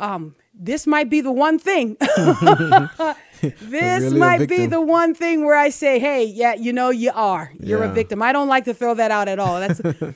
Um, 0.00 0.36
this 0.54 0.86
might 0.86 1.10
be 1.10 1.20
the 1.20 1.32
one 1.32 1.58
thing. 1.58 1.96
this 3.40 3.62
Really 3.62 4.18
might 4.18 4.48
be 4.48 4.66
the 4.66 4.80
one 4.80 5.14
thing 5.14 5.44
where 5.44 5.56
I 5.56 5.70
say, 5.70 5.98
hey, 5.98 6.24
yeah, 6.24 6.54
you 6.54 6.72
know, 6.72 6.90
you 6.90 7.10
are. 7.14 7.52
You're 7.58 7.82
a 7.82 7.92
victim. 7.92 8.22
I 8.22 8.32
don't 8.32 8.48
like 8.48 8.64
to 8.64 8.74
throw 8.74 8.94
that 8.94 9.10
out 9.10 9.28
at 9.28 9.38
all. 9.38 9.60
That's 9.60 9.80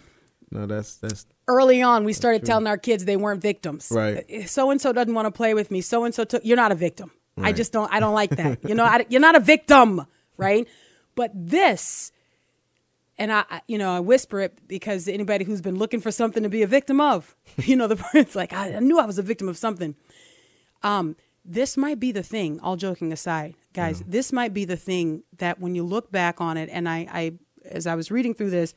No, 0.53 0.67
that's 0.67 0.97
that's 0.97 1.27
early 1.49 1.81
on. 1.81 2.05
We 2.05 2.13
started 2.13 2.45
telling 2.45 2.67
our 2.67 2.77
kids 2.77 3.07
they 3.07 3.17
weren't 3.17 3.41
victims. 3.41 3.89
Right. 3.91 4.49
So 4.49 4.71
and 4.71 4.81
so 4.81 4.93
doesn't 4.93 5.15
want 5.15 5.27
to 5.27 5.31
play 5.31 5.55
with 5.55 5.71
me. 5.71 5.81
So 5.81 6.05
and 6.05 6.15
so 6.15 6.25
took. 6.25 6.45
You're 6.45 6.59
not 6.59 6.73
a 6.73 6.75
victim. 6.75 7.11
I 7.39 7.53
just 7.53 7.73
don't. 7.73 7.91
I 7.91 8.01
don't 8.01 8.13
like 8.13 8.31
that. 8.37 8.59
you 8.69 8.75
know, 8.75 8.85
I, 8.85 9.07
you're 9.09 9.23
not 9.23 9.35
a 9.35 9.41
victim, 9.41 10.05
right? 10.37 10.69
But 11.15 11.31
this, 11.35 12.13
and 13.19 13.33
I, 13.33 13.63
you 13.67 13.79
know, 13.79 13.95
I 13.95 14.01
whisper 14.01 14.41
it 14.41 14.67
because 14.67 15.07
anybody 15.07 15.45
who's 15.45 15.61
been 15.61 15.77
looking 15.77 16.01
for 16.01 16.11
something 16.11 16.43
to 16.43 16.49
be 16.49 16.63
a 16.63 16.67
victim 16.67 17.01
of, 17.01 17.37
you 17.57 17.77
know, 17.77 17.87
the 17.87 18.03
it's 18.15 18.35
like 18.35 18.53
I, 18.53 18.75
I 18.77 18.81
knew 18.81 18.99
I 18.99 19.07
was 19.07 19.19
a 19.19 19.23
victim 19.23 19.49
of 19.49 19.57
something. 19.57 19.95
Um, 20.83 21.17
this 21.45 21.77
might 21.77 21.99
be 21.99 22.13
the 22.13 22.23
thing. 22.23 22.61
All 22.61 22.77
joking 22.77 23.13
aside, 23.13 23.55
guys, 23.73 24.03
this 24.07 24.33
might 24.33 24.55
be 24.55 24.65
the 24.65 24.77
thing 24.77 25.25
that 25.39 25.61
when 25.61 25.75
you 25.75 25.83
look 25.83 26.13
back 26.13 26.41
on 26.41 26.57
it, 26.57 26.69
and 26.73 26.89
I, 26.89 27.07
I 27.11 27.33
as 27.65 27.87
I 27.87 27.95
was 27.95 28.11
reading 28.11 28.35
through 28.35 28.51
this, 28.51 28.75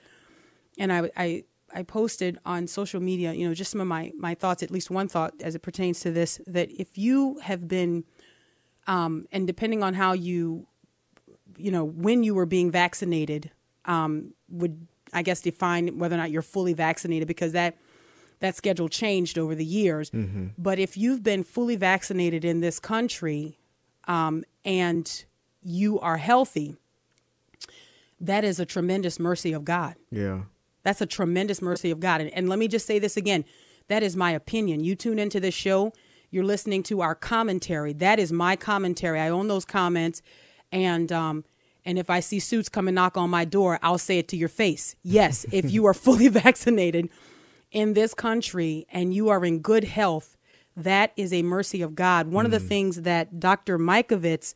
and 0.78 0.92
I, 0.92 1.10
I, 1.16 1.44
I 1.74 1.84
posted 1.84 2.40
on 2.46 2.68
social 2.68 3.02
media, 3.02 3.34
you 3.34 3.48
know, 3.48 3.54
just 3.54 3.72
some 3.72 3.82
of 3.82 3.88
my 3.88 4.12
my 4.18 4.34
thoughts, 4.34 4.64
at 4.64 4.72
least 4.72 4.90
one 4.90 5.08
thought 5.08 5.34
as 5.42 5.56
it 5.56 5.60
pertains 5.60 6.00
to 6.02 6.12
this, 6.12 6.40
that 6.48 6.70
if 6.72 6.98
you 6.98 7.38
have 7.44 7.68
been, 7.68 8.04
um, 8.88 9.26
and 9.32 9.46
depending 9.46 9.84
on 9.84 9.94
how 9.94 10.14
you, 10.14 10.68
you 11.58 11.72
know, 11.72 11.84
when 11.84 12.24
you 12.24 12.34
were 12.34 12.46
being 12.46 12.72
vaccinated, 12.72 13.52
um, 13.86 14.34
would 14.50 14.88
I 15.14 15.22
guess 15.22 15.42
define 15.42 15.98
whether 15.98 16.16
or 16.16 16.18
not 16.18 16.32
you're 16.32 16.42
fully 16.42 16.74
vaccinated 16.74 17.28
because 17.28 17.54
that 17.54 17.78
that 18.40 18.56
schedule 18.56 18.90
changed 18.90 19.38
over 19.38 19.56
the 19.56 19.66
years. 19.66 20.12
But 20.58 20.78
if 20.78 20.98
you've 20.98 21.24
been 21.24 21.44
fully 21.44 21.78
vaccinated 21.78 22.44
in 22.44 22.60
this 22.60 22.80
country, 22.80 23.58
um, 24.08 24.44
and 24.66 25.26
you 25.64 26.00
are 26.02 26.18
healthy, 26.18 26.76
that 28.20 28.44
is 28.44 28.60
a 28.60 28.66
tremendous 28.66 29.20
mercy 29.20 29.54
of 29.54 29.66
God. 29.66 29.96
yeah. 30.12 30.44
That's 30.84 31.02
a 31.02 31.08
tremendous 31.08 31.64
mercy 31.64 31.90
of 31.90 32.00
God. 32.00 32.22
And, 32.22 32.30
and 32.32 32.48
let 32.48 32.60
me 32.60 32.68
just 32.68 32.86
say 32.86 33.00
this 33.00 33.18
again 33.18 33.44
that 33.88 34.04
is 34.04 34.16
my 34.16 34.32
opinion. 34.32 34.84
You 34.84 34.96
tune 34.96 35.18
into 35.18 35.40
this 35.40 35.56
show, 35.56 35.94
you're 36.30 36.44
listening 36.44 36.84
to 36.84 37.02
our 37.02 37.16
commentary. 37.16 37.94
That 37.94 38.20
is 38.20 38.32
my 38.32 38.56
commentary. 38.56 39.20
I 39.20 39.30
own 39.30 39.48
those 39.48 39.66
comments. 39.66 40.22
And, 40.72 41.12
um, 41.12 41.44
And 41.86 42.00
if 42.00 42.10
I 42.10 42.20
see 42.20 42.40
suits 42.40 42.68
come 42.68 42.88
and 42.88 42.96
knock 42.96 43.16
on 43.16 43.30
my 43.30 43.46
door, 43.46 43.80
I'll 43.84 43.98
say 43.98 44.18
it 44.18 44.28
to 44.30 44.38
your 44.38 44.50
face. 44.50 44.96
Yes, 45.04 45.46
if 45.52 45.70
you 45.72 45.86
are 45.86 45.94
fully 46.06 46.28
vaccinated 46.28 47.10
in 47.72 47.94
this 47.94 48.14
country 48.14 48.88
and 48.90 49.14
you 49.14 49.30
are 49.30 49.46
in 49.46 49.60
good 49.60 49.84
health, 49.84 50.36
that 50.76 51.12
is 51.16 51.32
a 51.32 51.44
mercy 51.44 51.82
of 51.82 51.96
God. 51.96 52.28
One 52.28 52.46
of 52.46 52.52
the 52.52 52.60
things 52.60 53.04
that 53.04 53.40
Dr. 53.40 53.78
Mikovits 53.78 54.54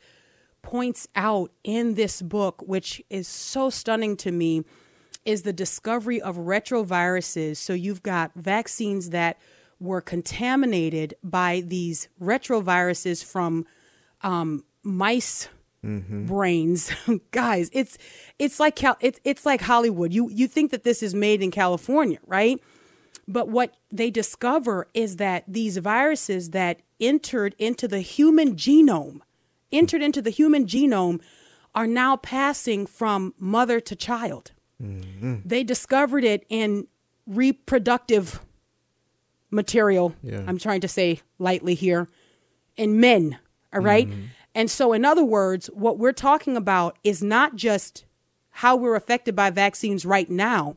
points 0.61 1.07
out 1.15 1.51
in 1.63 1.93
this 1.93 2.21
book, 2.21 2.61
which 2.65 3.01
is 3.09 3.27
so 3.27 3.69
stunning 3.69 4.17
to 4.17 4.31
me, 4.31 4.63
is 5.23 5.43
the 5.43 5.53
discovery 5.53 6.21
of 6.21 6.37
retroviruses. 6.37 7.57
So 7.57 7.73
you've 7.73 8.03
got 8.03 8.31
vaccines 8.35 9.11
that 9.11 9.39
were 9.79 10.01
contaminated 10.01 11.13
by 11.23 11.63
these 11.65 12.09
retroviruses 12.21 13.23
from 13.23 13.65
um, 14.21 14.65
mice 14.83 15.47
Mm-hmm. 15.85 16.25
brains. 16.25 16.91
Guys 17.31 17.69
it's 17.71 17.97
it's 18.37 18.59
like 18.59 18.75
Cal- 18.75 18.97
it's 18.99 19.19
it's 19.23 19.45
like 19.45 19.61
hollywood. 19.61 20.11
You 20.13 20.29
you 20.29 20.47
think 20.47 20.71
that 20.71 20.83
this 20.83 21.01
is 21.01 21.13
made 21.15 21.41
in 21.41 21.51
california 21.51 22.19
right? 22.27 22.61
But 23.27 23.47
what 23.47 23.75
they 23.91 24.09
discover 24.09 24.87
is 24.93 25.17
that 25.17 25.43
these 25.47 25.77
viruses 25.77 26.49
that 26.49 26.81
entered 26.99 27.55
into 27.59 27.87
the 27.87 28.01
human 28.01 28.55
genome 28.55 29.21
entered 29.71 30.01
into 30.01 30.21
the 30.21 30.31
human 30.31 30.65
genome 30.65 31.21
are 31.75 31.87
now 31.87 32.17
passing 32.17 32.85
from 32.87 33.33
mother 33.37 33.79
to 33.79 33.95
child. 33.95 34.51
Mm-hmm. 34.81 35.35
They 35.45 35.63
discovered 35.63 36.23
it 36.23 36.45
in 36.49 36.87
reproductive 37.27 38.39
material. 39.51 40.15
Yeah. 40.23 40.43
i'm 40.47 40.57
trying 40.57 40.81
to 40.81 40.87
say 40.87 41.21
lightly 41.39 41.73
here 41.75 42.07
in 42.75 42.99
men 42.99 43.37
all 43.73 43.81
right? 43.81 44.07
Mm-hmm. 44.09 44.21
And 44.59 44.69
so 44.69 44.91
in 44.91 45.05
other 45.05 45.23
words 45.23 45.67
what 45.67 45.97
we're 45.97 46.11
talking 46.11 46.57
about 46.57 46.97
is 47.03 47.23
not 47.23 47.55
just 47.55 48.03
how 48.49 48.75
we're 48.75 48.95
affected 48.95 49.35
by 49.35 49.49
vaccines 49.49 50.05
right 50.05 50.29
now 50.29 50.75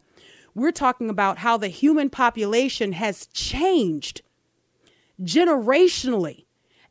we're 0.55 0.71
talking 0.71 1.11
about 1.11 1.39
how 1.39 1.57
the 1.57 1.69
human 1.69 2.09
population 2.09 2.93
has 2.93 3.27
changed 3.27 4.23
generationally 5.21 6.45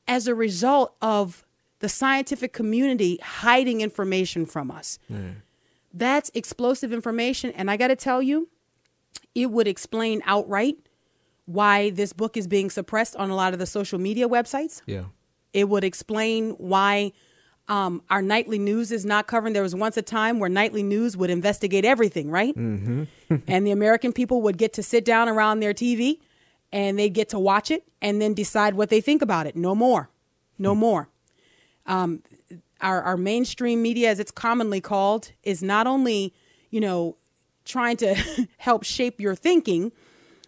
as 0.07 0.27
a 0.27 0.35
result 0.35 0.95
of 1.01 1.45
the 1.79 1.87
scientific 1.87 2.51
community 2.51 3.17
hiding 3.23 3.79
information 3.79 4.45
from 4.45 4.69
us 4.69 4.99
that's 5.93 6.29
explosive 6.33 6.91
information 6.91 7.51
and 7.51 7.71
i 7.71 7.77
got 7.77 7.87
to 7.87 7.95
tell 7.95 8.21
you 8.21 8.49
it 9.33 9.49
would 9.49 9.67
explain 9.67 10.21
outright 10.25 10.77
why 11.45 11.89
this 11.91 12.13
book 12.13 12.37
is 12.37 12.47
being 12.47 12.69
suppressed 12.69 13.15
on 13.15 13.29
a 13.29 13.35
lot 13.35 13.53
of 13.53 13.59
the 13.59 13.65
social 13.65 13.99
media 13.99 14.27
websites. 14.27 14.81
Yeah. 14.85 15.05
It 15.53 15.69
would 15.69 15.83
explain 15.83 16.51
why 16.51 17.13
um, 17.67 18.01
our 18.09 18.21
nightly 18.21 18.59
news 18.59 18.91
is 18.91 19.05
not 19.05 19.27
covering. 19.27 19.53
There 19.53 19.63
was 19.63 19.75
once 19.75 19.95
a 19.97 20.01
time 20.01 20.39
where 20.39 20.49
nightly 20.49 20.83
news 20.83 21.15
would 21.15 21.29
investigate 21.29 21.85
everything, 21.85 22.29
right? 22.29 22.55
Mm-hmm. 22.55 23.35
and 23.47 23.65
the 23.65 23.71
American 23.71 24.11
people 24.13 24.41
would 24.41 24.57
get 24.57 24.73
to 24.73 24.83
sit 24.83 25.05
down 25.05 25.29
around 25.29 25.59
their 25.59 25.73
TV 25.73 26.19
and 26.71 26.97
they 26.97 27.09
get 27.09 27.29
to 27.29 27.39
watch 27.39 27.71
it 27.71 27.83
and 28.01 28.21
then 28.21 28.33
decide 28.33 28.73
what 28.75 28.89
they 28.89 29.01
think 29.01 29.21
about 29.21 29.47
it. 29.47 29.55
No 29.55 29.75
more. 29.75 30.09
No 30.57 30.75
more. 30.75 31.09
Um, 31.85 32.23
our, 32.81 33.01
our 33.01 33.17
mainstream 33.17 33.81
media, 33.81 34.09
as 34.09 34.19
it's 34.19 34.31
commonly 34.31 34.81
called, 34.81 35.31
is 35.43 35.61
not 35.61 35.87
only, 35.87 36.33
you 36.69 36.79
know, 36.79 37.17
trying 37.65 37.97
to 37.97 38.15
help 38.57 38.83
shape 38.83 39.19
your 39.19 39.35
thinking, 39.35 39.91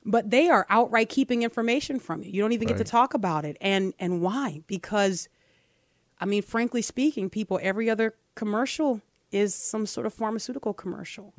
but 0.06 0.30
they 0.30 0.50
are 0.50 0.66
outright 0.70 1.10
keeping 1.10 1.44
information 1.44 2.00
from 2.00 2.24
you. 2.24 2.32
You 2.32 2.42
don't 2.42 2.52
even 2.52 2.68
get 2.68 2.78
to 2.78 2.84
talk 2.84 3.14
about 3.14 3.46
it. 3.46 3.58
And 3.62 3.94
and 4.00 4.22
why? 4.22 4.62
Because 4.68 5.30
I 6.20 6.26
mean, 6.26 6.42
frankly 6.42 6.82
speaking, 6.82 7.30
people 7.30 7.60
every 7.62 7.90
other 7.90 8.16
commercial 8.36 9.02
is 9.32 9.56
some 9.56 9.86
sort 9.86 10.06
of 10.06 10.14
pharmaceutical 10.14 10.74
commercial. 10.74 11.34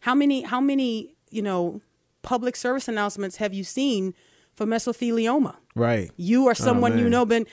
How 0.00 0.14
many 0.14 0.42
how 0.42 0.60
many, 0.60 1.14
you 1.30 1.42
know, 1.42 1.80
public 2.22 2.56
service 2.56 2.88
announcements 2.88 3.36
have 3.36 3.54
you 3.54 3.64
seen 3.64 4.14
for 4.54 4.66
mesothelioma? 4.66 5.56
Right. 5.74 6.10
You 6.16 6.44
or 6.44 6.54
someone 6.54 6.98
you 6.98 7.08
know 7.08 7.24
been 7.26 7.46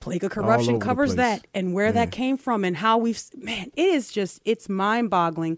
plague 0.00 0.24
of 0.24 0.32
corruption 0.32 0.80
covers 0.80 1.14
that 1.14 1.46
and 1.54 1.74
where 1.74 1.92
that 1.92 2.10
came 2.10 2.36
from 2.36 2.64
and 2.64 2.76
how 2.76 2.98
we've 2.98 3.22
man 3.36 3.70
it 3.76 3.84
is 3.84 4.10
just 4.10 4.40
it's 4.44 4.68
mind-boggling 4.68 5.56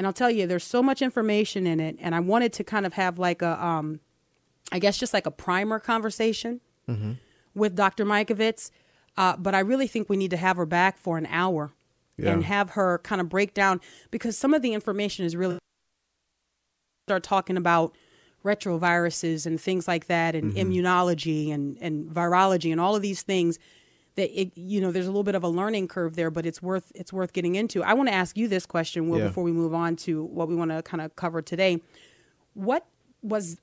and 0.00 0.06
i'll 0.06 0.14
tell 0.14 0.30
you 0.30 0.46
there's 0.46 0.64
so 0.64 0.82
much 0.82 1.02
information 1.02 1.66
in 1.66 1.78
it 1.78 1.94
and 2.00 2.14
i 2.14 2.20
wanted 2.20 2.54
to 2.54 2.64
kind 2.64 2.86
of 2.86 2.94
have 2.94 3.18
like 3.18 3.42
a 3.42 3.62
um 3.62 4.00
i 4.72 4.78
guess 4.78 4.96
just 4.96 5.12
like 5.12 5.26
a 5.26 5.30
primer 5.30 5.78
conversation 5.78 6.60
Mm-hmm. 6.88 7.12
with 7.54 7.76
dr 7.76 8.02
Mikovits. 8.06 8.70
Uh, 9.18 9.36
but 9.36 9.54
i 9.54 9.60
really 9.60 9.86
think 9.86 10.08
we 10.08 10.16
need 10.16 10.30
to 10.30 10.38
have 10.38 10.56
her 10.56 10.64
back 10.66 10.96
for 10.96 11.18
an 11.18 11.26
hour 11.26 11.72
and 12.32 12.44
have 12.44 12.70
her 12.70 12.98
kind 13.04 13.20
of 13.20 13.28
break 13.28 13.52
down 13.52 13.78
because 14.10 14.38
some 14.38 14.54
of 14.54 14.62
the 14.62 14.72
information 14.72 15.26
is 15.26 15.36
really 15.36 15.58
start 17.06 17.22
talking 17.22 17.56
about 17.58 17.94
retroviruses 18.44 19.44
and 19.46 19.60
things 19.60 19.86
like 19.86 20.06
that 20.06 20.34
and 20.34 20.52
Mm-hmm. 20.54 20.70
immunology 20.72 21.52
and, 21.52 21.76
and 21.80 22.10
virology 22.10 22.72
and 22.72 22.80
all 22.80 22.96
of 22.96 23.02
these 23.02 23.22
things 23.22 23.58
that 24.16 24.30
it, 24.40 24.50
you 24.56 24.80
know 24.80 24.90
there's 24.92 25.06
a 25.06 25.10
little 25.10 25.22
bit 25.24 25.34
of 25.34 25.42
a 25.44 25.48
learning 25.48 25.88
curve 25.88 26.16
there 26.16 26.30
but 26.30 26.44
it's 26.46 26.60
worth 26.62 26.90
it's 26.94 27.12
worth 27.12 27.32
getting 27.32 27.54
into 27.54 27.82
i 27.82 27.92
want 27.94 28.08
to 28.08 28.14
ask 28.14 28.36
you 28.36 28.48
this 28.48 28.66
question 28.66 29.08
will 29.08 29.18
Yeah. 29.18 29.26
before 29.28 29.44
we 29.44 29.52
move 29.52 29.72
on 29.74 29.96
to 29.96 30.24
what 30.24 30.48
we 30.48 30.54
want 30.56 30.70
to 30.70 30.82
kind 30.82 31.00
of 31.00 31.14
cover 31.16 31.40
today 31.42 31.80
what 32.54 32.86
was 33.22 33.60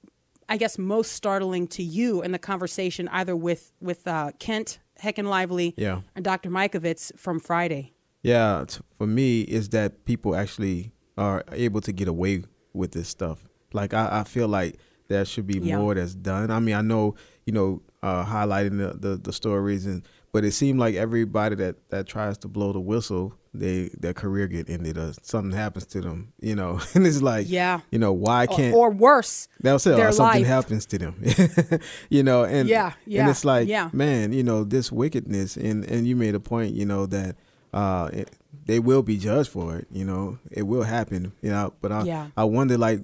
i 0.50 0.58
guess 0.58 0.78
most 0.78 1.12
startling 1.12 1.68
to 1.68 1.84
you 1.84 2.22
in 2.22 2.32
the 2.32 2.40
conversation 2.40 3.08
either 3.10 3.36
with 3.36 3.72
with 3.82 4.08
uh, 4.08 4.32
kent 4.40 4.80
heckenlively 5.02 5.74
Yeah. 5.78 6.02
and 6.16 6.24
dr 6.24 6.50
Mikovits 6.50 7.12
from 7.18 7.40
friday 7.40 7.94
Yeah, 8.24 8.66
t- 8.68 8.80
for 8.98 9.08
me 9.08 9.42
is 9.42 9.70
that 9.70 10.06
people 10.06 10.36
actually 10.36 10.92
are 11.18 11.44
able 11.52 11.82
to 11.82 11.92
get 11.94 12.08
away 12.08 12.44
with 12.74 12.92
this 12.92 13.08
stuff. 13.10 13.48
Like 13.74 13.94
I, 13.94 14.20
I 14.20 14.24
feel 14.24 14.48
like 14.48 14.78
there 15.08 15.24
should 15.26 15.48
be 15.48 15.60
Yeah. 15.60 15.78
more 15.78 15.96
that's 15.96 16.14
done. 16.16 16.52
I 16.52 16.60
mean, 16.60 16.76
I 16.76 16.82
know 16.82 17.16
you 17.46 17.54
know 17.54 17.82
uh, 18.04 18.24
highlighting 18.26 18.78
the, 18.78 18.90
the 18.98 19.18
the 19.18 19.32
stories 19.34 19.86
and 19.86 20.04
but 20.38 20.46
it 20.46 20.52
seemed 20.52 20.80
like 20.80 20.94
everybody 20.96 21.56
that 21.56 21.76
that 21.90 22.06
tries 22.06 22.38
to 22.40 22.48
blow 22.48 22.72
the 22.72 22.80
whistle, 22.80 23.34
they 23.56 23.90
their 24.00 24.14
career 24.14 24.46
get 24.48 24.70
ended 24.70 24.98
or 24.98 25.14
something 25.24 25.52
happens 25.58 25.88
to 25.88 26.00
them. 26.02 26.32
You 26.40 26.56
know, 26.56 26.80
and 26.94 27.08
it's 27.08 27.22
like 27.24 27.50
Yeah. 27.50 27.80
you 27.92 27.98
know 27.98 28.14
why 28.14 28.46
can't 28.46 28.76
or 28.76 28.92
worse 28.92 29.48
That's 29.62 29.88
it. 29.88 29.98
or 30.00 30.12
something 30.12 30.44
life. 30.44 30.48
happens 30.48 30.86
to 30.92 30.98
them. 31.00 31.24
you 32.10 32.22
know, 32.22 32.44
and 32.44 32.70
Yeah, 32.70 32.94
yeah, 33.08 33.22
and 33.22 33.30
it's 33.32 33.44
like, 33.46 33.68
yeah. 33.68 33.90
man, 33.94 34.32
you 34.32 34.44
know, 34.44 34.64
this 34.64 34.92
wickedness, 34.92 35.58
and 35.58 35.84
and 35.92 36.06
you 36.08 36.16
made 36.16 36.36
a 36.36 36.40
point, 36.40 36.76
you 36.76 36.86
know, 36.86 37.08
that 37.08 37.36
uh, 37.74 38.10
it, 38.14 38.30
they 38.66 38.80
will 38.80 39.02
be 39.04 39.18
judged 39.18 39.50
for 39.50 39.76
it. 39.78 39.88
You 39.92 40.06
know, 40.06 40.38
it 40.52 40.64
will 40.64 40.84
happen. 40.84 41.32
You 41.42 41.50
know, 41.52 41.74
but 41.82 41.92
I 41.92 42.04
Yeah. 42.04 42.28
I 42.38 42.44
wonder, 42.44 42.78
like, 42.78 43.02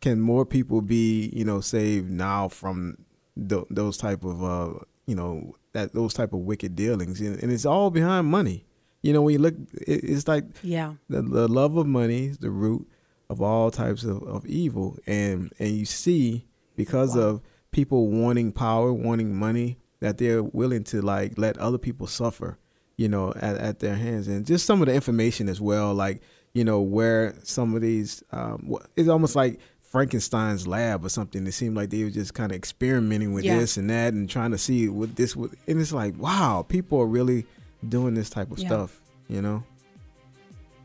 can 0.00 0.20
more 0.20 0.44
people 0.46 0.80
be, 0.82 1.30
you 1.34 1.44
know, 1.44 1.60
saved 1.60 2.10
now 2.10 2.48
from 2.48 2.96
th- 3.36 3.66
those 3.70 3.96
type 3.96 4.24
of, 4.24 4.42
uh, 4.42 4.78
you 5.10 5.16
know, 5.16 5.56
that 5.72 5.92
those 5.92 6.14
type 6.14 6.32
of 6.32 6.38
wicked 6.38 6.76
dealings, 6.76 7.20
and, 7.20 7.42
and 7.42 7.50
it's 7.50 7.66
all 7.66 7.90
behind 7.90 8.28
money. 8.28 8.64
You 9.02 9.12
know, 9.12 9.22
when 9.22 9.32
you 9.32 9.40
look, 9.40 9.54
it, 9.74 10.04
it's 10.04 10.28
like 10.28 10.44
yeah. 10.62 10.94
the, 11.08 11.20
the 11.20 11.48
love 11.48 11.76
of 11.76 11.88
money 11.88 12.26
is 12.26 12.38
the 12.38 12.50
root 12.50 12.88
of 13.28 13.42
all 13.42 13.72
types 13.72 14.04
of, 14.04 14.22
of 14.22 14.46
evil. 14.46 14.98
And 15.08 15.52
and 15.58 15.70
you 15.70 15.84
see 15.84 16.46
because 16.76 17.16
of 17.16 17.40
people 17.72 18.06
wanting 18.06 18.52
power 18.52 18.92
wanting 18.92 19.34
money 19.34 19.78
that 19.98 20.18
they're 20.18 20.44
willing 20.44 20.84
to 20.84 21.02
like 21.02 21.36
let 21.36 21.58
other 21.58 21.78
people 21.78 22.06
suffer 22.06 22.58
you 22.96 23.08
know 23.08 23.32
at, 23.36 23.56
at 23.56 23.78
their 23.80 23.96
hands. 23.96 24.28
And 24.28 24.46
just 24.46 24.64
some 24.64 24.80
of 24.80 24.86
the 24.86 24.94
information 24.94 25.48
as 25.48 25.60
well 25.60 25.92
like 25.92 26.22
you 26.54 26.64
know 26.64 26.80
where 26.80 27.34
some 27.42 27.74
of 27.74 27.82
these 27.82 28.22
um, 28.30 28.76
it's 28.96 29.08
almost 29.08 29.34
like 29.34 29.58
Frankenstein's 29.90 30.66
lab 30.68 31.04
or 31.04 31.08
something. 31.08 31.46
It 31.46 31.52
seemed 31.52 31.76
like 31.76 31.90
they 31.90 32.04
were 32.04 32.10
just 32.10 32.32
kind 32.32 32.52
of 32.52 32.56
experimenting 32.56 33.32
with 33.32 33.44
Yeah. 33.44 33.58
this 33.58 33.76
and 33.76 33.90
that 33.90 34.14
and 34.14 34.30
trying 34.30 34.52
to 34.52 34.58
see 34.58 34.88
what 34.88 35.16
this 35.16 35.34
would. 35.34 35.56
And 35.66 35.80
it's 35.80 35.92
like, 35.92 36.16
wow, 36.16 36.64
people 36.66 36.98
are 37.00 37.06
really 37.06 37.44
doing 37.86 38.14
this 38.14 38.30
type 38.30 38.52
of 38.52 38.58
Yeah. 38.60 38.68
stuff. 38.68 39.00
You 39.28 39.42
know? 39.42 39.64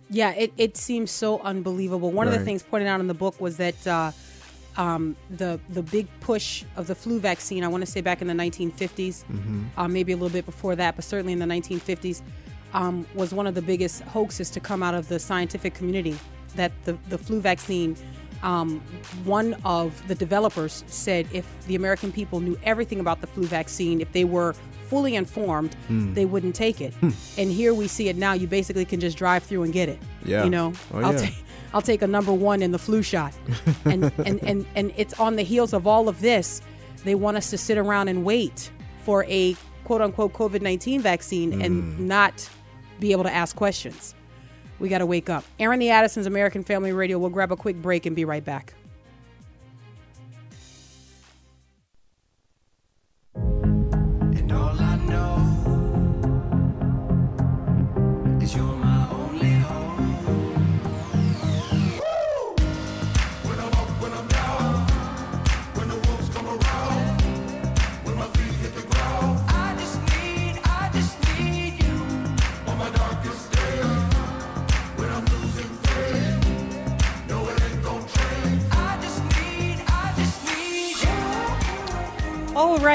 Yeah, 0.09 0.31
it, 0.31 0.53
it 0.57 0.75
seems 0.77 1.12
so 1.12 1.39
unbelievable. 1.39 2.12
One 2.12 2.27
of 2.27 2.33
the 2.33 2.39
things 2.39 2.62
pointed 2.63 2.88
out 2.88 3.00
in 3.00 3.07
the 3.07 3.13
book 3.13 3.39
was 3.39 3.57
that 3.57 3.88
uh, 3.88 4.12
um, 4.77 5.15
the 5.29 5.59
the 5.69 5.81
big 5.81 6.07
push 6.19 6.63
of 6.75 6.88
the 6.88 6.95
flu 6.95 7.19
vaccine, 7.19 7.63
I 7.63 7.67
want 7.67 7.85
to 7.85 7.91
say 7.91 8.01
back 8.01 8.21
in 8.21 8.27
the 8.27 8.33
1950s, 8.33 9.24
uh, 9.77 9.88
maybe 9.88 10.12
a 10.13 10.15
little 10.15 10.29
bit 10.29 10.45
before 10.45 10.75
that, 10.75 10.95
but 10.95 11.05
certainly 11.05 11.33
in 11.33 11.39
the 11.39 11.45
1950s, 11.45 12.21
um, 12.74 13.05
was 13.15 13.33
one 13.33 13.47
of 13.47 13.55
the 13.55 13.62
biggest 13.62 14.01
hoaxes 14.01 14.50
to 14.51 14.59
come 14.59 14.83
out 14.83 14.93
of 14.93 15.07
the 15.09 15.17
scientific 15.19 15.74
community. 15.75 16.17
That 16.55 16.71
the, 16.85 16.97
the 17.09 17.17
flu 17.17 17.41
vaccine, 17.41 17.97
um, 18.44 18.80
one 19.24 19.56
of 19.65 20.08
the 20.08 20.15
developers 20.15 20.84
said 20.88 21.27
if 21.34 21.46
the 21.68 21.75
American 21.75 22.12
people 22.12 22.39
knew 22.39 22.58
everything 22.63 23.00
about 23.00 23.22
the 23.22 23.27
flu 23.27 23.44
vaccine, 23.46 24.01
if 24.01 24.12
they 24.12 24.24
were 24.25 24.54
fully 24.89 25.15
informed, 25.15 25.75
they 25.89 26.25
wouldn't 26.25 26.54
take 26.56 26.80
it. 26.82 26.94
And 27.38 27.51
here 27.51 27.74
we 27.74 27.88
see 27.88 28.08
it 28.10 28.15
now. 28.18 28.34
You 28.34 28.48
basically 28.48 28.86
can 28.86 29.00
just 29.00 29.18
drive 29.18 29.44
through 29.44 29.63
and 29.63 29.74
get 29.74 29.89
it. 29.89 30.00
Yeah. 30.24 30.44
You 30.44 30.50
know, 30.50 30.74
Oh, 30.94 31.00
I'll 31.01 31.13
yeah. 31.13 31.20
take 31.20 31.36
I'll 31.74 31.82
take 31.82 32.01
a 32.01 32.08
number 32.08 32.32
one 32.32 32.62
in 32.62 32.72
the 32.72 32.80
flu 32.80 33.01
shot. 33.01 33.34
And, 33.86 34.12
and, 34.25 34.42
and, 34.44 34.65
and 34.75 34.94
it's 34.96 35.20
on 35.20 35.36
the 35.36 35.44
heels 35.44 35.74
of 35.74 35.86
all 35.88 36.08
of 36.10 36.22
this. 36.22 36.62
They 37.04 37.15
want 37.15 37.38
us 37.38 37.50
to 37.51 37.58
sit 37.58 37.77
around 37.77 38.08
and 38.08 38.24
wait 38.24 38.72
for 39.04 39.25
a 39.25 39.56
quote 39.84 40.01
unquote 40.01 40.34
COVID 40.34 40.62
19 40.62 41.01
vaccine 41.01 41.51
Mm. 41.54 41.63
and 41.65 42.00
not 42.08 42.50
be 43.00 43.12
able 43.12 43.24
to 43.24 43.32
ask 43.34 43.56
questions. 43.56 44.15
We 44.79 44.89
got 44.89 45.00
to 45.00 45.05
wake 45.05 45.29
up. 45.29 45.44
Airing 45.60 45.79
the 45.79 45.89
Addison's 45.89 46.25
American 46.25 46.63
Family 46.63 46.91
Radio. 46.91 47.17
We'll 47.17 47.29
grab 47.29 47.51
a 47.51 47.55
quick 47.55 47.82
break 47.82 48.05
and 48.05 48.15
be 48.15 48.25
right 48.25 48.44
back. 48.44 48.74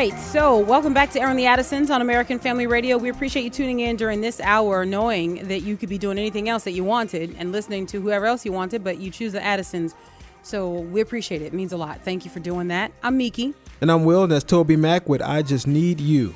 Right, 0.01 0.19
so 0.19 0.57
welcome 0.57 0.95
back 0.95 1.11
to 1.11 1.21
Airing 1.21 1.37
the 1.37 1.45
Addisons 1.45 1.91
on 1.91 2.01
American 2.01 2.39
Family 2.39 2.67
Radio. 2.67 2.97
We 2.97 3.11
appreciate 3.11 3.43
you 3.43 3.51
tuning 3.51 3.81
in 3.81 3.97
during 3.97 4.23
this 4.23 4.41
hour, 4.41 4.87
knowing 4.87 5.47
that 5.49 5.61
you 5.61 5.77
could 5.77 5.91
be 5.91 5.99
doing 5.99 6.17
anything 6.17 6.49
else 6.49 6.65
that 6.65 6.71
you 6.71 6.85
wanted 6.85 7.37
and 7.39 7.53
listening 7.53 7.85
to 7.89 8.01
whoever 8.01 8.25
else 8.25 8.47
you 8.47 8.51
wanted, 8.51 8.83
but 8.83 8.97
you 8.97 9.11
choose 9.11 9.35
the 9.35 9.45
Addisons. 9.45 9.95
So 10.43 10.71
we 10.71 11.03
appreciate 11.03 11.43
it. 11.43 11.49
It 11.49 11.53
means 11.53 11.75
a 11.75 11.77
lot. 11.77 12.03
Thank 12.03 12.25
you 12.25 12.31
for 12.31 12.41
doing 12.41 12.69
that. 12.69 12.93
I'm 13.03 13.19
Mika. 13.19 13.53
And 13.83 13.93
I'm 13.93 14.07
Will, 14.07 14.23
and 14.23 14.33
that's 14.33 14.43
TobyMac 14.43 15.07
with 15.07 15.21
I 15.21 15.43
Just 15.43 15.67
Need 15.67 16.01
You. 16.01 16.35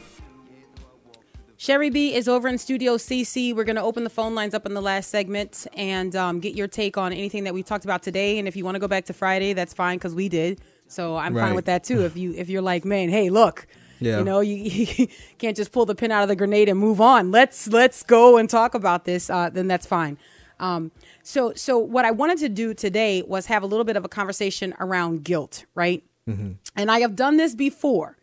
Sherry 1.57 1.89
B 1.89 2.15
is 2.15 2.29
over 2.29 2.49
in 2.49 2.59
Studio 2.59 2.99
CC. 2.99 3.57
We're 3.57 3.65
going 3.65 3.77
to 3.77 3.83
open 3.83 4.05
the 4.05 4.11
phone 4.11 4.35
lines 4.35 4.53
up 4.53 4.67
in 4.67 4.75
the 4.75 4.83
last 4.83 5.09
segment 5.09 5.67
and 5.75 6.15
um, 6.15 6.39
get 6.39 6.55
your 6.55 6.69
take 6.69 6.99
on 6.99 7.15
anything 7.15 7.45
that 7.45 7.55
we 7.55 7.63
talked 7.63 7.87
about 7.87 8.03
today. 8.03 8.39
And 8.39 8.47
if 8.47 8.57
you 8.57 8.65
want 8.67 8.75
to 8.75 8.79
go 8.79 8.89
back 8.89 9.07
to 9.07 9.15
Friday, 9.15 9.55
that's 9.55 9.73
fine 9.73 9.97
because 9.97 10.15
we 10.15 10.29
did. 10.29 10.61
So 10.95 11.17
I'm 11.17 11.35
fine 11.35 11.55
with 11.55 11.65
that 11.67 11.85
too. 11.85 12.05
If 12.05 12.17
you 12.17 12.33
if 12.35 12.49
you're 12.49 12.63
like, 12.63 12.85
man, 12.85 13.09
hey, 13.09 13.29
look, 13.31 13.67
Yeah. 14.01 14.19
you 14.19 14.25
know, 14.25 14.41
you, 14.41 14.55
you 14.97 15.09
can't 15.39 15.57
just 15.57 15.73
pull 15.73 15.87
the 15.87 15.95
pin 15.95 16.13
out 16.13 16.23
of 16.23 16.29
the 16.29 16.37
grenade 16.37 16.69
and 16.69 16.79
move 16.79 17.01
on. 17.01 17.31
Let's 17.31 17.67
let's 17.69 18.03
go 18.03 18.37
and 18.39 18.49
talk 18.49 18.75
about 18.75 19.05
this. 19.05 19.29
Uh, 19.29 19.51
then 19.51 19.67
that's 19.69 19.87
fine. 19.87 20.17
Um, 20.61 20.93
so 21.23 21.53
so 21.55 21.79
what 21.79 22.05
I 22.05 22.13
wanted 22.13 22.39
to 22.39 22.49
do 22.49 22.75
today 22.75 23.23
was 23.27 23.47
have 23.47 23.63
a 23.63 23.67
little 23.67 23.85
bit 23.85 23.97
of 23.97 24.05
a 24.05 24.09
conversation 24.09 24.73
around 24.79 25.25
guilt, 25.25 25.65
right? 25.75 26.03
And 26.27 26.91
I 26.91 27.01
have 27.01 27.17
done 27.17 27.37
this 27.37 27.55
before. 27.55 28.17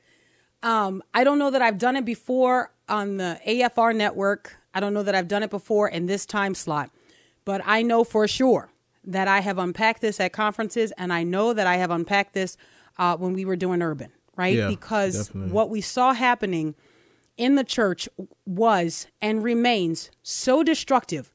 Um, 0.63 1.03
I 1.13 1.23
don't 1.23 1.37
know 1.37 1.51
that 1.51 1.61
I've 1.61 1.77
done 1.77 1.95
it 1.95 2.03
before 2.03 2.71
on 2.89 3.17
the 3.17 3.39
AFR 3.47 3.95
network. 3.95 4.57
I 4.73 4.79
don't 4.79 4.95
know 4.95 5.03
that 5.03 5.13
I've 5.13 5.27
done 5.27 5.43
it 5.43 5.51
before 5.51 5.87
in 5.87 6.07
this 6.07 6.25
time 6.25 6.55
slot, 6.55 6.89
but 7.45 7.61
I 7.63 7.83
know 7.83 8.03
for 8.03 8.27
sure 8.27 8.70
that 9.03 9.27
I 9.27 9.39
have 9.39 9.57
unpacked 9.57 10.01
this 10.01 10.19
at 10.19 10.33
conferences, 10.33 10.91
and 10.97 11.11
I 11.11 11.23
know 11.23 11.53
that 11.53 11.67
I 11.67 11.77
have 11.77 11.91
unpacked 11.91 12.33
this 12.33 12.57
uh, 12.97 13.17
when 13.17 13.33
we 13.33 13.45
were 13.45 13.55
doing 13.55 13.81
urban, 13.81 14.11
right? 14.35 14.55
Yeah, 14.55 14.67
because 14.67 15.27
definitely. 15.27 15.51
what 15.51 15.69
we 15.69 15.81
saw 15.81 16.13
happening 16.13 16.75
in 17.37 17.55
the 17.55 17.63
church 17.63 18.07
was 18.45 19.07
and 19.21 19.43
remains 19.43 20.11
so 20.21 20.63
destructive 20.63 21.33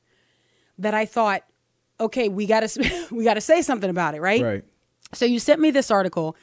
that 0.78 0.94
I 0.94 1.04
thought, 1.04 1.42
okay, 1.98 2.28
we 2.28 2.46
got 2.46 2.68
to 2.68 3.06
we 3.10 3.24
got 3.24 3.34
to 3.34 3.40
say 3.40 3.62
something 3.62 3.90
about 3.90 4.14
it, 4.14 4.20
right? 4.20 4.42
Right. 4.42 4.64
So 5.12 5.24
you 5.24 5.38
sent 5.38 5.60
me 5.60 5.70
this 5.70 5.90
article 5.90 6.36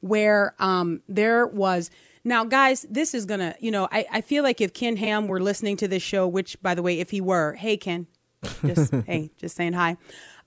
where 0.00 0.54
um, 0.58 1.02
there 1.08 1.46
was 1.46 1.90
now, 2.24 2.44
guys. 2.44 2.84
This 2.90 3.14
is 3.14 3.24
gonna, 3.24 3.54
you 3.60 3.70
know, 3.70 3.88
I, 3.92 4.04
I 4.12 4.20
feel 4.20 4.42
like 4.42 4.60
if 4.60 4.74
Ken 4.74 4.96
Ham 4.96 5.28
were 5.28 5.40
listening 5.40 5.76
to 5.78 5.88
this 5.88 6.02
show, 6.02 6.26
which 6.26 6.60
by 6.60 6.74
the 6.74 6.82
way, 6.82 6.98
if 6.98 7.10
he 7.10 7.20
were, 7.20 7.54
hey 7.54 7.76
Ken, 7.76 8.06
just 8.64 8.92
hey, 9.06 9.30
just 9.36 9.56
saying 9.56 9.74
hi. 9.74 9.96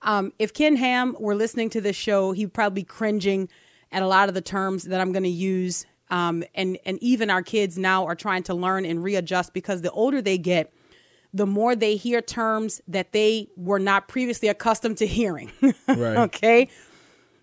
Um, 0.02 0.32
if 0.38 0.52
Ken 0.54 0.76
Ham 0.76 1.16
were 1.18 1.34
listening 1.34 1.70
to 1.70 1.80
this 1.80 1.96
show, 1.96 2.32
he'd 2.32 2.52
probably 2.52 2.82
be 2.82 2.86
cringing 2.86 3.48
at 3.92 4.02
a 4.02 4.06
lot 4.06 4.28
of 4.28 4.34
the 4.34 4.40
terms 4.40 4.84
that 4.84 5.00
I'm 5.00 5.12
going 5.12 5.24
to 5.24 5.28
use. 5.28 5.84
Um, 6.10 6.42
and 6.54 6.78
and 6.84 7.00
even 7.02 7.30
our 7.30 7.42
kids 7.42 7.78
now 7.78 8.06
are 8.06 8.16
trying 8.16 8.42
to 8.44 8.54
learn 8.54 8.84
and 8.84 9.02
readjust 9.02 9.52
because 9.52 9.82
the 9.82 9.90
older 9.92 10.20
they 10.20 10.38
get, 10.38 10.72
the 11.32 11.46
more 11.46 11.76
they 11.76 11.96
hear 11.96 12.20
terms 12.20 12.80
that 12.88 13.12
they 13.12 13.48
were 13.56 13.78
not 13.78 14.08
previously 14.08 14.48
accustomed 14.48 14.98
to 14.98 15.06
hearing. 15.06 15.52
Right. 15.86 16.16
okay 16.16 16.68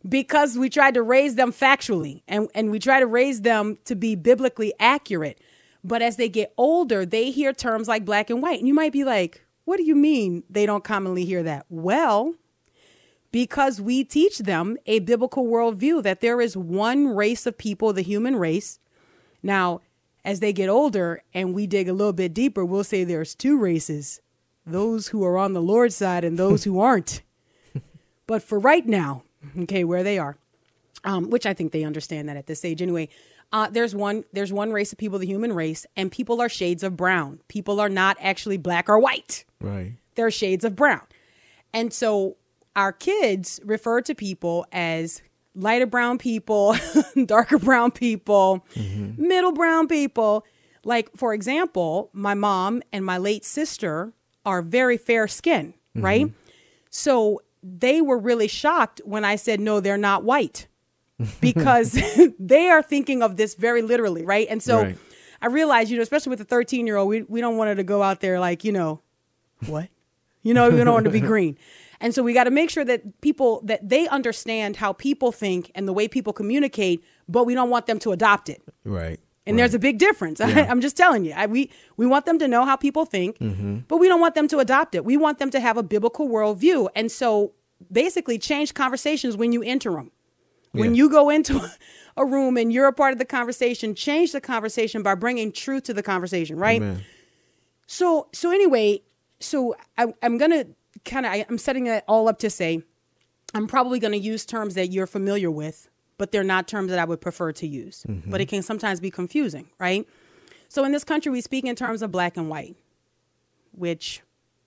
because 0.07 0.57
we 0.57 0.69
tried 0.69 0.93
to 0.93 1.01
raise 1.01 1.35
them 1.35 1.51
factually 1.51 2.21
and, 2.27 2.49
and 2.53 2.71
we 2.71 2.79
try 2.79 2.99
to 2.99 3.07
raise 3.07 3.41
them 3.41 3.77
to 3.85 3.95
be 3.95 4.15
biblically 4.15 4.73
accurate. 4.79 5.39
But 5.83 6.01
as 6.01 6.17
they 6.17 6.29
get 6.29 6.53
older, 6.57 7.05
they 7.05 7.31
hear 7.31 7.53
terms 7.53 7.87
like 7.87 8.05
black 8.05 8.29
and 8.29 8.41
white. 8.41 8.59
And 8.59 8.67
you 8.67 8.73
might 8.73 8.93
be 8.93 9.03
like, 9.03 9.45
what 9.65 9.77
do 9.77 9.83
you 9.83 9.95
mean 9.95 10.43
they 10.49 10.65
don't 10.65 10.83
commonly 10.83 11.25
hear 11.25 11.43
that? 11.43 11.65
Well, 11.69 12.35
because 13.31 13.81
we 13.81 14.03
teach 14.03 14.39
them 14.39 14.77
a 14.85 14.99
biblical 14.99 15.45
worldview 15.47 16.03
that 16.03 16.21
there 16.21 16.41
is 16.41 16.55
one 16.55 17.15
race 17.15 17.45
of 17.45 17.57
people, 17.57 17.93
the 17.93 18.01
human 18.01 18.35
race. 18.35 18.79
Now, 19.43 19.81
as 20.23 20.39
they 20.39 20.53
get 20.53 20.69
older 20.69 21.23
and 21.33 21.53
we 21.53 21.67
dig 21.67 21.87
a 21.87 21.93
little 21.93 22.13
bit 22.13 22.33
deeper, 22.33 22.65
we'll 22.65 22.83
say 22.83 23.03
there's 23.03 23.35
two 23.35 23.57
races 23.57 24.21
those 24.65 25.07
who 25.07 25.23
are 25.23 25.37
on 25.37 25.53
the 25.53 25.61
Lord's 25.61 25.95
side 25.95 26.25
and 26.25 26.37
those 26.37 26.65
who 26.65 26.79
aren't. 26.79 27.21
But 28.27 28.43
for 28.43 28.59
right 28.59 28.85
now, 28.85 29.23
okay, 29.57 29.85
where 29.85 30.03
they 30.03 30.19
are, 30.19 30.35
um, 31.05 31.29
which 31.29 31.45
I 31.45 31.53
think 31.53 31.71
they 31.71 31.85
understand 31.85 32.27
that 32.27 32.35
at 32.35 32.45
this 32.45 32.65
age 32.65 32.81
anyway. 32.81 33.07
Uh, 33.53 33.69
there's 33.69 33.95
one 33.95 34.25
there's 34.33 34.51
one 34.51 34.73
race 34.73 34.91
of 34.91 34.97
people, 34.97 35.17
the 35.17 35.25
human 35.25 35.53
race, 35.53 35.85
and 35.95 36.11
people 36.11 36.41
are 36.41 36.49
shades 36.49 36.83
of 36.83 36.97
brown. 36.97 37.39
People 37.47 37.79
are 37.79 37.87
not 37.87 38.17
actually 38.19 38.57
black 38.57 38.89
or 38.89 38.99
white. 38.99 39.45
Right. 39.61 39.93
They're 40.15 40.29
shades 40.29 40.65
of 40.65 40.75
brown. 40.75 41.03
And 41.73 41.93
so 41.93 42.35
our 42.77 42.93
kids 42.93 43.59
refer 43.65 43.99
to 44.01 44.15
people 44.15 44.65
as 44.71 45.21
lighter 45.55 45.87
brown 45.87 46.19
people, 46.19 46.75
darker 47.25 47.57
brown 47.57 47.91
people, 47.91 48.63
middle 49.17 49.51
brown 49.51 49.87
people. 49.87 50.45
Like, 50.85 51.09
for 51.17 51.33
example, 51.33 52.11
my 52.13 52.35
mom 52.35 52.83
and 52.93 53.03
my 53.03 53.17
late 53.17 53.43
sister 53.43 54.13
are 54.45 54.61
very 54.61 54.95
fair 54.95 55.27
skin, 55.27 55.73
right? 55.95 56.31
So 56.91 57.41
they 57.63 57.99
were 57.99 58.19
really 58.19 58.47
shocked 58.47 59.01
when 59.03 59.25
I 59.25 59.35
said, 59.35 59.59
no, 59.59 59.79
they're 59.79 59.97
not 59.97 60.23
white 60.23 60.67
because 61.41 61.99
they 62.39 62.69
are 62.69 62.83
thinking 62.83 63.23
of 63.23 63.35
this 63.37 63.55
very 63.55 63.81
literally, 63.81 64.23
right? 64.23 64.47
And 64.49 64.61
so 64.61 64.83
Right. 64.83 64.97
I 65.41 65.47
realized, 65.47 65.89
you 65.89 65.97
know, 65.97 66.03
especially 66.03 66.29
with 66.29 66.39
the 66.39 66.45
13 66.45 66.87
year 66.87 66.97
old, 66.97 67.09
we, 67.09 67.23
we 67.23 67.41
don't 67.41 67.57
want 67.57 67.69
her 67.69 67.75
to 67.75 67.83
go 67.83 68.01
out 68.01 68.21
there 68.21 68.39
like, 68.39 68.63
you 68.63 68.71
know, 68.71 69.01
what? 69.65 69.89
You 70.43 70.53
know, 70.53 70.69
we 70.69 70.77
don't 70.77 70.93
want 70.93 71.05
to 71.05 71.11
be 71.11 71.19
green. 71.19 71.57
And 71.99 72.13
so 72.13 72.21
we 72.23 72.33
got 72.33 72.43
to 72.45 72.51
make 72.51 72.69
sure 72.69 72.85
that 72.85 73.21
people 73.21 73.61
that 73.65 73.87
they 73.87 74.07
understand 74.07 74.77
how 74.77 74.93
people 74.93 75.31
think 75.31 75.71
and 75.75 75.87
the 75.87 75.93
way 75.93 76.07
people 76.07 76.33
communicate, 76.33 77.03
but 77.27 77.45
we 77.45 77.55
don't 77.55 77.69
want 77.69 77.87
them 77.87 77.99
to 77.99 78.11
adopt 78.11 78.49
it. 78.49 78.61
Right. 78.83 79.19
And 79.45 79.57
there's 79.57 79.73
a 79.73 79.79
big 79.79 79.97
difference. 79.97 80.41
I, 80.41 80.49
am 80.49 80.81
just 80.81 80.97
telling 80.97 81.25
you. 81.25 81.33
I, 81.33 81.45
we 81.45 81.71
we 81.95 82.05
want 82.05 82.25
them 82.25 82.37
to 82.39 82.47
know 82.47 82.65
how 82.65 82.75
people 82.75 83.05
think, 83.05 83.39
mm-hmm. 83.39 83.79
but 83.87 83.97
we 83.97 84.07
don't 84.07 84.19
want 84.19 84.35
them 84.35 84.47
to 84.49 84.59
adopt 84.59 84.93
it. 84.93 85.05
We 85.05 85.17
want 85.17 85.39
them 85.39 85.49
to 85.51 85.59
have 85.59 85.77
a 85.77 85.83
biblical 85.83 86.27
worldview. 86.27 86.89
And 86.95 87.11
so 87.11 87.53
basically 87.91 88.37
change 88.37 88.73
conversations 88.73 89.37
when 89.37 89.51
you 89.51 89.63
enter 89.63 89.91
them. 89.91 90.11
When 90.73 90.93
Yeah. 90.93 90.97
you 91.03 91.09
go 91.09 91.29
into 91.29 91.61
a 92.17 92.25
room 92.25 92.57
and 92.57 92.73
you're 92.73 92.87
a 92.87 92.93
part 92.93 93.13
of 93.13 93.19
the 93.19 93.25
conversation, 93.25 93.95
change 93.95 94.31
the 94.33 94.41
conversation 94.41 95.01
by 95.01 95.15
bringing 95.15 95.51
truth 95.51 95.83
to 95.83 95.93
the 95.93 96.03
conversation, 96.03 96.57
right? 96.57 96.81
Amen. 96.81 97.03
So 97.87 98.27
so 98.33 98.51
anyway, 98.51 99.01
so 99.39 99.75
I, 99.97 100.13
I'm 100.21 100.37
gonna 100.37 100.65
kind 101.07 101.25
of 101.25 101.33
I'm 101.49 101.57
setting 101.57 101.87
it 101.87 102.03
all 102.07 102.27
up 102.27 102.39
to 102.39 102.49
say 102.49 102.83
I'm 103.53 103.67
probably 103.67 103.99
gonna 103.99 104.17
use 104.17 104.45
terms 104.45 104.75
that 104.75 104.87
you're 104.87 105.07
familiar 105.07 105.49
with, 105.49 105.89
but 106.17 106.31
they're 106.31 106.43
not 106.43 106.67
terms 106.67 106.89
that 106.89 106.99
I 106.99 107.05
would 107.05 107.21
prefer 107.21 107.51
to 107.53 107.67
use. 107.67 108.05
Mm-hmm. 108.07 108.29
But 108.29 108.41
it 108.41 108.47
can 108.47 108.61
sometimes 108.61 108.99
be 108.99 109.09
confusing, 109.09 109.67
right? 109.79 110.07
So 110.69 110.83
in 110.83 110.91
this 110.91 111.03
country, 111.03 111.31
we 111.31 111.41
speak 111.41 111.65
in 111.65 111.75
terms 111.75 112.01
of 112.01 112.11
black 112.11 112.37
and 112.37 112.49
white, 112.49 112.75
which 113.71 114.21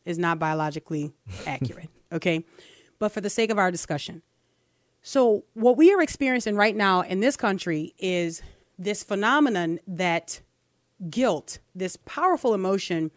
is 0.04 0.18
not 0.18 0.38
biologically 0.38 1.12
accurate, 1.46 1.90
okay? 2.10 2.44
But 2.98 3.10
for 3.12 3.20
the 3.20 3.30
sake 3.30 3.50
of 3.50 3.58
our 3.58 3.70
discussion, 3.70 4.22
so 5.02 5.44
what 5.54 5.76
we 5.76 5.92
are 5.92 6.02
experiencing 6.02 6.56
right 6.56 6.76
now 6.76 7.02
in 7.02 7.20
this 7.20 7.36
country 7.36 7.94
is 7.98 8.42
this 8.78 9.02
phenomenon 9.02 9.80
that 9.86 10.40
guilt, 11.08 11.58
this 11.74 11.96
powerful 12.04 12.54
emotion 12.54 13.10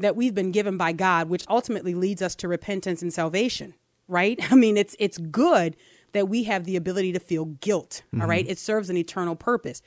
that 0.00 0.16
we've 0.16 0.34
been 0.34 0.50
given 0.50 0.76
by 0.76 0.92
God, 0.92 1.28
which 1.28 1.44
ultimately 1.48 1.94
leads 1.94 2.22
us 2.22 2.34
to 2.36 2.48
repentance 2.48 3.02
and 3.02 3.12
salvation, 3.12 3.74
right? 4.08 4.38
I 4.52 4.54
mean, 4.56 4.76
it's 4.76 4.96
it's 4.98 5.18
good 5.18 5.76
that 6.12 6.28
we 6.28 6.42
have 6.44 6.64
the 6.64 6.74
ability 6.76 7.12
to 7.12 7.20
feel 7.20 7.44
guilt, 7.44 8.02
all 8.20 8.26
right? 8.26 8.42
Mm-hmm. 8.44 8.50
It 8.50 8.58
serves 8.58 8.90
an 8.90 8.96
eternal 8.96 9.36
purpose. 9.36 9.80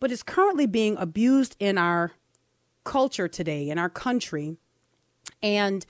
But 0.00 0.12
it's 0.12 0.22
currently 0.22 0.66
being 0.66 0.96
abused 0.98 1.56
in 1.58 1.78
our 1.78 2.12
culture 2.84 3.26
today, 3.28 3.70
in 3.70 3.78
our 3.78 3.88
country. 3.88 4.58
And 5.42 5.86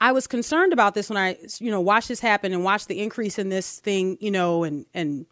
I 0.00 0.10
was 0.12 0.26
concerned 0.26 0.72
about 0.72 0.94
this 0.94 1.08
when 1.10 1.16
I, 1.16 1.36
you 1.60 1.70
know, 1.70 1.80
watched 1.80 2.08
this 2.08 2.18
happen 2.20 2.52
and 2.52 2.64
watched 2.64 2.88
the 2.88 3.00
increase 3.00 3.38
in 3.38 3.50
this 3.50 3.78
thing, 3.78 4.16
you 4.20 4.30
know, 4.32 4.64
and 4.64 4.86
and 4.94 5.26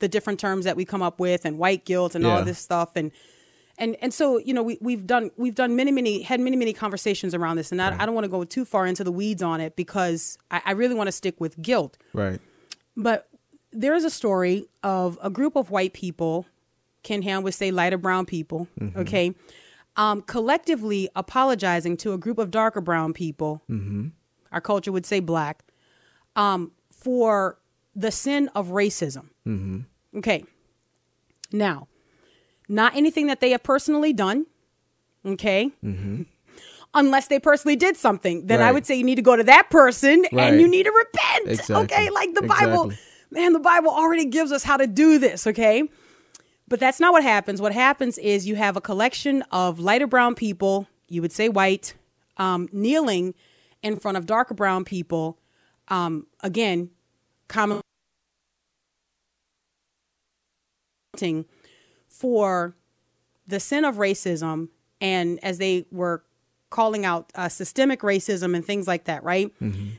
the 0.00 0.08
different 0.08 0.40
terms 0.40 0.64
that 0.64 0.76
we 0.76 0.84
come 0.84 1.00
up 1.00 1.20
with 1.20 1.44
and 1.44 1.58
white 1.58 1.84
guilt 1.84 2.14
and 2.14 2.26
all 2.26 2.32
Yeah. 2.34 2.40
of 2.40 2.46
this 2.46 2.58
stuff 2.58 2.96
and 2.96 3.12
and 3.78 3.96
and 4.00 4.12
so 4.12 4.38
you 4.38 4.54
know 4.54 4.62
we 4.62 4.78
we've 4.80 5.06
done 5.06 5.30
we've 5.36 5.54
done 5.54 5.76
many 5.76 5.90
many 5.92 6.22
had 6.22 6.40
many 6.40 6.56
many 6.56 6.72
conversations 6.72 7.34
around 7.34 7.56
this, 7.56 7.72
and 7.72 7.80
I, 7.80 7.96
I 8.00 8.06
don't 8.06 8.14
want 8.14 8.24
to 8.24 8.30
go 8.30 8.44
too 8.44 8.64
far 8.64 8.86
into 8.86 9.04
the 9.04 9.12
weeds 9.12 9.42
on 9.42 9.60
it 9.60 9.76
because 9.76 10.38
I, 10.50 10.62
I 10.66 10.72
really 10.72 10.94
want 10.94 11.08
to 11.08 11.12
stick 11.12 11.40
with 11.40 11.60
guilt. 11.60 11.98
Right. 12.12 12.40
But 12.96 13.28
there 13.72 13.94
is 13.94 14.04
a 14.04 14.10
story 14.10 14.66
of 14.82 15.18
a 15.22 15.30
group 15.30 15.56
of 15.56 15.70
white 15.70 15.94
people, 15.94 16.46
Ken 17.02 17.22
Ham 17.22 17.42
would 17.42 17.54
say 17.54 17.70
lighter 17.70 17.98
brown 17.98 18.26
people, 18.26 18.68
okay, 18.96 19.34
um, 19.96 20.20
collectively 20.22 21.08
apologizing 21.16 21.96
to 21.98 22.12
a 22.12 22.18
group 22.18 22.38
of 22.38 22.50
darker 22.50 22.82
brown 22.82 23.12
people, 23.14 23.62
our 24.52 24.60
culture 24.60 24.92
would 24.92 25.06
say 25.06 25.20
black, 25.20 25.64
um, 26.36 26.72
for 26.90 27.58
the 27.96 28.10
sin 28.10 28.48
of 28.54 28.68
racism. 28.68 29.30
Okay. 30.16 30.44
Now, 31.50 31.88
not 32.72 32.96
anything 32.96 33.26
that 33.26 33.40
they 33.40 33.50
have 33.50 33.62
personally 33.62 34.12
done, 34.12 34.46
okay? 35.26 35.70
Unless 36.94 37.28
they 37.28 37.38
personally 37.38 37.76
did 37.76 37.96
something, 37.96 38.46
then 38.46 38.60
I 38.60 38.72
would 38.72 38.86
say 38.86 38.96
you 38.96 39.04
need 39.04 39.16
to 39.16 39.22
go 39.22 39.36
to 39.36 39.44
that 39.44 39.70
person 39.70 40.24
Right. 40.32 40.48
and 40.52 40.60
you 40.60 40.68
need 40.68 40.84
to 40.84 40.90
repent. 40.92 41.48
Exactly. 41.48 41.76
Okay, 41.84 42.10
like 42.10 42.34
the 42.34 42.42
Bible, 42.42 42.84
Exactly. 42.90 42.96
man, 43.30 43.52
the 43.52 43.60
Bible 43.60 43.90
already 43.90 44.24
gives 44.24 44.52
us 44.52 44.62
how 44.64 44.76
to 44.76 44.86
do 44.86 45.18
this, 45.18 45.46
okay? 45.46 45.84
But 46.68 46.80
that's 46.80 46.98
not 47.00 47.12
what 47.12 47.22
happens. 47.22 47.60
What 47.60 47.72
happens 47.72 48.18
is 48.18 48.46
you 48.46 48.56
have 48.56 48.76
a 48.76 48.80
collection 48.80 49.42
of 49.52 49.78
lighter 49.78 50.06
brown 50.06 50.34
people, 50.34 50.86
you 51.08 51.20
would 51.20 51.32
say 51.32 51.48
white, 51.48 51.94
um, 52.38 52.68
kneeling 52.72 53.34
in 53.82 53.96
front 53.98 54.16
of 54.16 54.24
darker 54.26 54.54
brown 54.54 54.84
people. 54.84 55.38
Um, 55.88 56.26
again, 56.42 56.90
common 57.48 57.80
for 62.22 62.76
the 63.46 63.58
sin 63.60 63.84
of 63.84 63.96
racism 63.96 64.68
and 65.00 65.42
as 65.42 65.58
they 65.58 65.84
were 65.90 66.22
calling 66.70 67.04
out 67.04 67.30
uh, 67.34 67.48
systemic 67.48 68.00
racism 68.00 68.54
and 68.56 68.64
things 68.64 68.86
like 68.86 69.04
that 69.04 69.22
right 69.24 69.50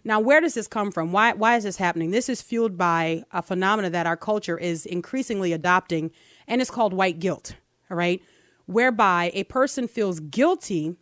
now 0.04 0.20
where 0.20 0.42
does 0.42 0.54
this 0.56 0.68
come 0.68 0.90
from 0.92 1.12
why 1.12 1.28
why 1.34 1.56
is 1.58 1.64
this 1.66 1.78
happening 1.78 2.10
this 2.12 2.30
is 2.30 2.42
fueled 2.42 2.76
by 2.78 3.24
a 3.32 3.42
phenomena 3.44 3.90
that 3.90 4.08
our 4.08 4.18
culture 4.18 4.58
is 4.58 4.86
increasingly 4.88 5.52
adopting 5.54 6.10
and 6.48 6.62
it's 6.62 6.72
called 6.72 6.94
white 6.94 7.20
guilt 7.20 7.56
all 7.92 7.98
right 7.98 8.22
whereby 8.66 9.30
a 9.36 9.44
person 9.44 9.88
feels 9.88 10.20
guilty 10.22 10.96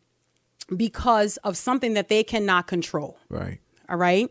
because 0.76 1.38
of 1.38 1.56
something 1.56 1.94
that 1.94 2.10
they 2.10 2.24
cannot 2.24 2.68
control 2.68 3.18
Right. 3.30 3.60
all 3.90 3.98
right? 3.98 4.30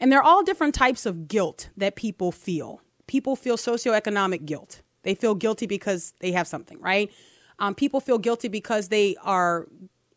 And 0.00 0.10
there 0.10 0.18
are 0.18 0.24
all 0.24 0.42
different 0.42 0.74
types 0.74 1.06
of 1.06 1.28
guilt 1.28 1.70
that 1.76 1.94
people 1.96 2.32
feel. 2.32 2.80
People 3.06 3.36
feel 3.36 3.56
socioeconomic 3.56 4.44
guilt. 4.44 4.82
They 5.04 5.14
feel 5.14 5.34
guilty 5.34 5.66
because 5.66 6.14
they 6.20 6.32
have 6.32 6.46
something, 6.46 6.80
right? 6.80 7.10
Um, 7.58 7.74
people 7.74 8.00
feel 8.00 8.18
guilty 8.18 8.48
because 8.48 8.88
they 8.88 9.16
are 9.22 9.66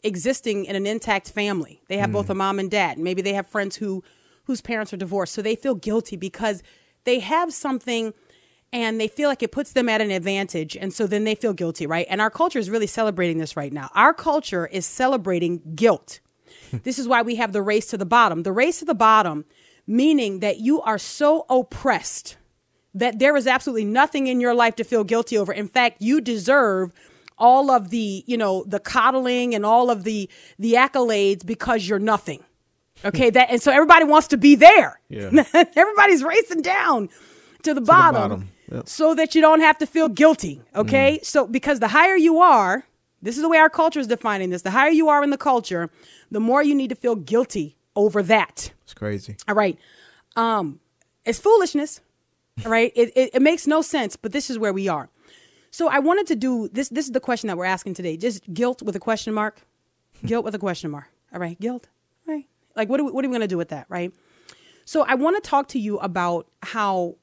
existing 0.04 0.66
in 0.66 0.76
an 0.76 0.88
intact 0.88 1.30
family. 1.32 1.82
They 1.88 1.98
have 1.98 2.12
both 2.12 2.30
a 2.30 2.36
mom 2.36 2.60
and 2.60 2.72
dad. 2.72 2.98
Maybe 2.98 3.22
they 3.22 3.34
have 3.34 3.48
friends 3.48 3.76
who 3.76 4.04
whose 4.46 4.62
parents 4.62 4.94
are 4.94 4.98
divorced, 4.98 5.34
so 5.34 5.42
they 5.42 5.56
feel 5.56 5.76
guilty 5.76 6.16
because 6.16 6.64
they 7.04 7.20
have 7.20 7.54
something 7.54 8.14
and 8.72 9.00
they 9.00 9.08
feel 9.08 9.30
like 9.30 9.44
it 9.44 9.52
puts 9.52 9.74
them 9.74 9.90
at 9.90 10.02
an 10.02 10.12
advantage 10.12 10.76
and 10.76 10.94
so 10.94 11.08
then 11.08 11.24
they 11.24 11.36
feel 11.36 11.54
guilty, 11.54 11.86
right? 11.86 12.06
And 12.10 12.22
our 12.22 12.30
culture 12.30 12.60
is 12.60 12.70
really 12.70 12.88
celebrating 12.88 13.38
this 13.38 13.56
right 13.56 13.72
now. 13.72 13.90
Our 13.94 14.14
culture 14.14 14.68
is 14.68 14.86
celebrating 14.86 15.62
guilt. 15.76 16.20
This 16.84 17.00
is 17.00 17.08
why 17.08 17.22
we 17.22 17.36
have 17.36 17.54
the 17.54 17.62
race 17.62 17.88
to 17.88 17.98
the 17.98 18.06
bottom. 18.06 18.44
The 18.44 18.52
race 18.52 18.80
to 18.80 18.86
the 18.86 18.96
bottom, 18.96 19.46
meaning 19.86 20.40
that 20.40 20.60
you 20.60 20.82
are 20.82 20.98
so 20.98 21.46
oppressed 21.50 22.38
that 22.98 23.20
there 23.20 23.36
is 23.36 23.48
absolutely 23.48 23.86
nothing 23.86 24.28
in 24.28 24.42
your 24.42 24.54
life 24.54 24.76
to 24.76 24.84
feel 24.84 25.04
guilty 25.04 25.38
over. 25.38 25.54
In 25.54 25.68
fact, 25.68 26.02
you 26.02 26.20
deserve 26.22 26.92
all 27.38 27.70
of 27.70 27.90
the, 27.90 28.24
you 28.26 28.38
know, 28.38 28.64
the 28.68 28.80
coddling 28.80 29.54
and 29.54 29.66
all 29.66 29.90
of 29.90 30.04
the 30.04 30.30
the 30.58 30.74
accolades 30.74 31.46
because 31.46 31.88
you're 31.88 32.00
nothing. 32.00 32.44
Okay, 33.06 33.30
that 33.30 33.52
and 33.52 33.62
so 33.62 33.72
everybody 33.72 34.06
wants 34.06 34.28
to 34.30 34.38
be 34.38 34.56
there. 34.56 35.00
Yeah. 35.10 35.44
Everybody's 35.76 36.24
racing 36.24 36.64
down 36.64 37.10
to 37.62 37.76
the 37.76 37.82
bottom, 37.82 38.22
bottom. 38.22 38.50
Yep. 38.72 38.90
so 38.90 39.14
that 39.14 39.36
you 39.36 39.42
don't 39.42 39.60
have 39.60 39.78
to 39.78 39.86
feel 39.86 40.10
guilty. 40.10 40.62
Okay, 40.76 41.20
so 41.22 41.46
because 41.46 41.80
the 41.80 41.90
higher 41.90 42.16
you 42.16 42.40
are, 42.40 42.86
this 43.22 43.36
is 43.36 43.44
the 43.44 43.50
way 43.50 43.60
our 43.60 43.70
culture 43.70 44.00
is 44.00 44.08
defining 44.08 44.50
this. 44.50 44.64
The 44.64 44.72
higher 44.72 44.90
you 44.90 45.10
are 45.10 45.24
in 45.24 45.30
the 45.30 45.38
culture, 45.38 45.92
the 46.32 46.40
more 46.40 46.64
you 46.64 46.74
need 46.74 46.90
to 46.90 46.96
feel 46.96 47.16
guilty 47.16 47.78
over 47.96 48.24
that. 48.24 48.72
It's 48.84 48.96
crazy. 48.96 49.36
All 49.48 49.56
right. 49.56 49.78
Um, 50.36 50.80
it's 51.24 51.40
foolishness. 51.40 52.02
Right. 52.66 52.92
It, 52.96 53.12
it, 53.16 53.30
it 53.36 53.42
makes 53.42 53.68
no 53.68 53.82
sense, 53.82 54.16
but 54.16 54.32
this 54.32 54.50
is 54.50 54.58
where 54.58 54.74
we 54.74 54.88
are. 54.88 55.10
So 55.70 55.90
I 55.90 56.00
wanted 56.00 56.28
to 56.28 56.36
do 56.36 56.70
this. 56.70 56.90
This 56.90 57.06
is 57.06 57.12
the 57.12 57.20
question 57.20 57.48
that 57.48 57.58
we're 57.58 57.66
asking 57.66 57.94
today. 57.94 58.18
Just 58.18 58.52
guilt 58.54 58.82
with 58.82 58.96
a 58.96 59.00
question 59.00 59.34
mark. 59.34 59.62
Guilt 60.26 60.44
with 60.44 60.56
a 60.56 60.60
question 60.60 60.90
mark. 60.90 61.10
All 61.34 61.40
right. 61.40 61.60
Guilt. 61.60 61.88
All 62.28 62.34
right. 62.34 62.46
Like, 62.76 62.90
what 62.90 63.00
are 63.00 63.04
we, 63.04 63.12
what 63.12 63.24
are 63.24 63.28
we 63.28 63.32
going 63.32 63.42
to 63.42 63.48
do 63.48 63.58
with 63.58 63.70
that? 63.70 63.86
Right. 63.90 64.12
So 64.86 65.04
I 65.04 65.16
want 65.16 65.42
to 65.42 65.48
talk 65.48 65.68
to 65.70 65.80
you 65.80 66.00
about 66.00 66.48
how 66.64 67.16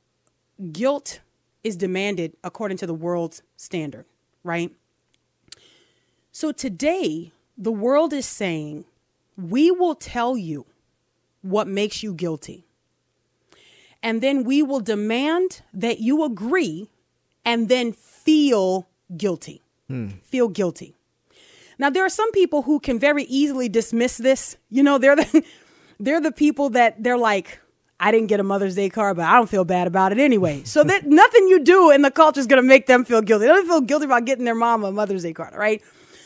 guilt 0.71 1.21
is 1.65 1.77
demanded 1.77 2.37
according 2.45 2.77
to 2.77 2.87
the 2.87 2.95
world's 2.95 3.43
standard. 3.57 4.05
Right. 4.45 4.71
So 6.31 6.53
today, 6.53 7.33
the 7.57 7.73
world 7.73 8.13
is 8.13 8.27
saying, 8.27 8.85
we 9.37 9.71
will 9.71 9.95
tell 9.95 10.37
you 10.37 10.67
what 11.43 11.67
makes 11.67 12.03
you 12.03 12.15
guilty. 12.15 12.67
And 14.05 14.21
then 14.21 14.45
we 14.45 14.63
will 14.63 14.81
demand 14.81 15.63
that 15.73 15.99
you 15.99 16.25
agree 16.25 16.91
and 17.45 17.69
then 17.69 17.93
feel 17.93 18.87
guilty. 19.17 19.63
Feel 20.23 20.49
guilty. 20.49 20.95
Now 21.79 21.91
there 21.91 22.05
are 22.05 22.11
some 22.11 22.31
people 22.33 22.63
who 22.63 22.81
can 22.81 22.99
very 22.99 23.25
easily 23.25 23.69
dismiss 23.69 24.19
this. 24.19 24.57
You 24.71 24.83
know, 24.83 24.99
they're 24.99 25.17
the 25.17 25.45
they're 26.01 26.21
the 26.21 26.33
people 26.33 26.71
that 26.71 27.03
they're 27.03 27.19
like, 27.19 27.61
I 28.01 28.11
didn't 28.11 28.27
get 28.27 28.41
a 28.41 28.43
Mother's 28.43 28.75
Day 28.75 28.89
card, 28.91 29.17
but 29.17 29.25
I 29.27 29.35
don't 29.35 29.49
feel 29.49 29.65
bad 29.65 29.87
about 29.87 30.13
it 30.13 30.19
anyway. 30.19 30.63
So 30.65 30.85
that 30.85 31.07
nothing 31.23 31.49
you 31.49 31.61
do 31.61 31.91
in 31.91 32.03
the 32.03 32.11
culture 32.11 32.41
is 32.41 32.47
going 32.47 32.63
to 32.63 32.69
make 32.69 32.87
them 32.87 33.05
feel 33.05 33.23
guilty. 33.23 33.47
They 33.47 33.53
don't 33.53 33.67
feel 33.67 33.81
guilty 33.81 34.05
about 34.05 34.25
getting 34.25 34.45
their 34.45 34.55
mom 34.55 34.85
a 34.85 34.93
Mother's 34.93 35.23
Day 35.23 35.33
card, 35.33 35.55
all 35.55 35.61
right? 35.61 35.83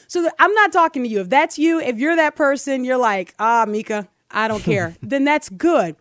So 0.08 0.22
that, 0.22 0.34
I'm 0.38 0.52
not 0.54 0.72
talking 0.72 1.02
to 1.04 1.08
you. 1.08 1.20
If 1.20 1.28
that's 1.28 1.58
you, 1.58 1.80
if 1.80 1.98
you're 1.98 2.16
that 2.16 2.34
person, 2.34 2.84
you're 2.84 2.96
like, 2.96 3.34
ah, 3.38 3.66
Mika, 3.68 4.08
I 4.30 4.48
don't 4.48 4.62
care. 4.62 4.96
then 5.02 5.24
that's 5.24 5.48
good. 5.50 5.96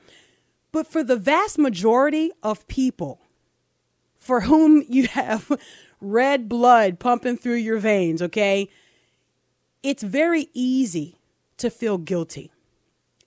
But 0.78 0.86
for 0.86 1.04
the 1.04 1.16
vast 1.16 1.58
majority 1.58 2.32
of 2.44 2.68
people 2.68 3.20
for 4.14 4.42
whom 4.42 4.84
you 4.88 5.08
have 5.08 5.52
red 6.00 6.48
blood 6.48 7.00
pumping 7.00 7.36
through 7.36 7.56
your 7.56 7.80
veins, 7.80 8.22
okay, 8.22 8.70
it's 9.82 10.04
very 10.04 10.50
easy 10.54 11.18
to 11.58 11.72
feel 11.72 11.98
guilty. 11.98 12.52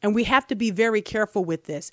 And 0.01 0.15
we 0.15 0.23
have 0.25 0.47
to 0.47 0.55
be 0.55 0.71
very 0.71 1.03
careful 1.03 1.45
with 1.45 1.65
this. 1.65 1.91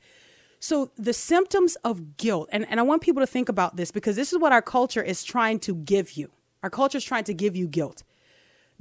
So, 0.59 0.91
the 0.95 1.11
symptoms 1.11 1.75
of 1.77 2.17
guilt, 2.17 2.49
and, 2.51 2.67
and 2.69 2.79
I 2.79 2.83
want 2.83 3.01
people 3.01 3.23
to 3.23 3.27
think 3.27 3.49
about 3.49 3.77
this 3.77 3.89
because 3.89 4.15
this 4.15 4.31
is 4.31 4.37
what 4.37 4.51
our 4.51 4.61
culture 4.61 5.01
is 5.01 5.23
trying 5.23 5.57
to 5.61 5.73
give 5.73 6.11
you. 6.11 6.29
Our 6.61 6.69
culture 6.69 6.99
is 6.99 7.03
trying 7.03 7.23
to 7.23 7.33
give 7.33 7.55
you 7.55 7.67
guilt. 7.67 8.03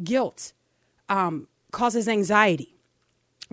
Guilt 0.05 0.53
um, 1.09 1.49
causes 1.73 2.07
anxiety, 2.07 2.76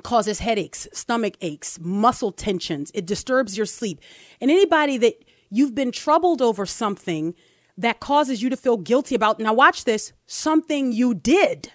causes 0.01 0.39
headaches, 0.39 0.88
stomach 0.93 1.36
aches, 1.41 1.79
muscle 1.79 2.32
tensions. 2.32 2.91
It 2.93 3.06
disturbs 3.06 3.56
your 3.56 3.67
sleep. 3.67 4.01
And 4.41 4.49
anybody 4.49 4.97
that 4.97 5.23
you've 5.49 5.75
been 5.75 5.91
troubled 5.91 6.41
over 6.41 6.65
something 6.65 7.36
that 7.77 7.99
causes 7.99 8.41
you 8.41 8.49
to 8.49 8.58
feel 8.58 8.77
guilty 8.77 9.13
about, 9.13 9.39
now 9.39 9.53
watch 9.53 9.84
this, 9.84 10.13
something 10.25 10.91
you 10.91 11.13
did. 11.13 11.71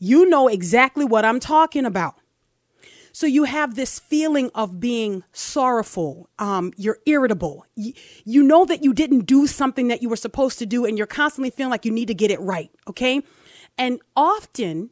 You 0.00 0.28
know 0.28 0.48
exactly 0.48 1.04
what 1.04 1.24
I'm 1.24 1.40
talking 1.40 1.84
about. 1.84 2.14
So 3.12 3.26
you 3.26 3.44
have 3.44 3.74
this 3.74 3.98
feeling 3.98 4.50
of 4.54 4.78
being 4.78 5.24
sorrowful. 5.32 6.28
Um, 6.38 6.72
you're 6.76 6.98
irritable. 7.06 7.66
You, 7.74 7.92
you 8.24 8.42
know 8.44 8.64
that 8.64 8.84
you 8.84 8.92
didn't 8.92 9.26
do 9.26 9.48
something 9.48 9.88
that 9.88 10.02
you 10.02 10.08
were 10.08 10.14
supposed 10.16 10.58
to 10.60 10.66
do, 10.66 10.84
and 10.84 10.96
you're 10.96 11.06
constantly 11.08 11.50
feeling 11.50 11.70
like 11.70 11.84
you 11.84 11.90
need 11.90 12.06
to 12.06 12.14
get 12.14 12.30
it 12.30 12.38
right. 12.38 12.70
Okay. 12.86 13.22
And 13.76 14.00
often, 14.14 14.90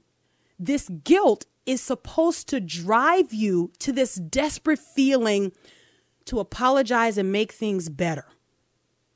this 0.58 0.88
guilt 0.88 1.46
is 1.66 1.80
supposed 1.80 2.48
to 2.48 2.60
drive 2.60 3.32
you 3.32 3.72
to 3.80 3.92
this 3.92 4.14
desperate 4.14 4.78
feeling 4.78 5.52
to 6.26 6.38
apologize 6.40 7.18
and 7.18 7.32
make 7.32 7.52
things 7.52 7.88
better. 7.88 8.24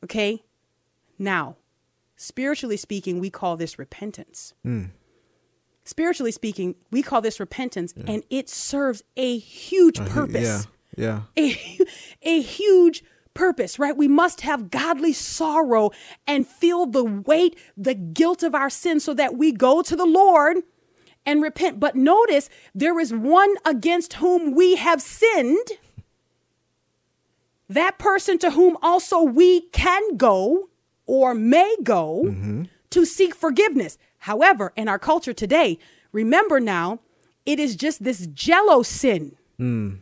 Okay. 0.04 0.42
Now, 1.18 1.56
spiritually 2.16 2.76
speaking, 2.76 3.20
we 3.20 3.30
call 3.30 3.56
this 3.56 3.78
repentance 3.78 4.54
hmm. 4.62 4.86
spiritually 5.84 6.32
speaking, 6.32 6.74
we 6.90 7.02
call 7.02 7.20
this 7.20 7.40
repentance, 7.40 7.92
and 8.06 8.22
it 8.30 8.48
serves 8.48 9.02
a 9.16 9.38
huge 9.38 9.98
purpose. 10.06 10.42
Yeah. 10.42 10.62
Yeah. 10.96 11.22
A, 11.38 11.78
a 12.22 12.40
huge 12.40 13.04
purpose, 13.32 13.78
right? 13.78 13.96
We 13.96 14.08
must 14.08 14.40
have 14.42 14.70
godly 14.70 15.12
sorrow 15.12 15.90
and 16.26 16.46
feel 16.46 16.86
the 16.86 17.04
weight, 17.04 17.56
the 17.76 17.94
guilt 17.94 18.42
of 18.42 18.54
our 18.54 18.70
sin 18.70 19.00
so 19.00 19.14
that 19.14 19.36
we 19.36 19.52
go 19.52 19.82
to 19.82 19.96
the 19.96 20.04
Lord 20.04 20.58
and 21.30 21.42
repent. 21.42 21.78
But 21.78 21.94
notice 21.94 22.50
there 22.74 22.98
is 22.98 23.14
one 23.14 23.54
against 23.64 24.14
whom 24.14 24.54
we 24.54 24.76
have 24.76 25.00
sinned, 25.00 25.68
that 27.68 27.98
person 27.98 28.36
to 28.38 28.50
whom 28.50 28.76
also 28.82 29.22
we 29.22 29.62
can 29.68 30.16
go 30.16 30.68
or 31.06 31.34
may 31.34 31.76
go 31.82 32.22
mm-hmm. 32.26 32.64
to 32.90 33.04
seek 33.04 33.34
forgiveness. 33.34 33.96
However, 34.18 34.72
in 34.76 34.88
our 34.88 34.98
culture 34.98 35.32
today, 35.32 35.78
remember 36.12 36.58
now, 36.58 36.98
it 37.46 37.60
is 37.60 37.76
just 37.76 38.02
this 38.02 38.26
jello 38.26 38.82
sin. 38.82 39.36
Hmm. 39.56 39.94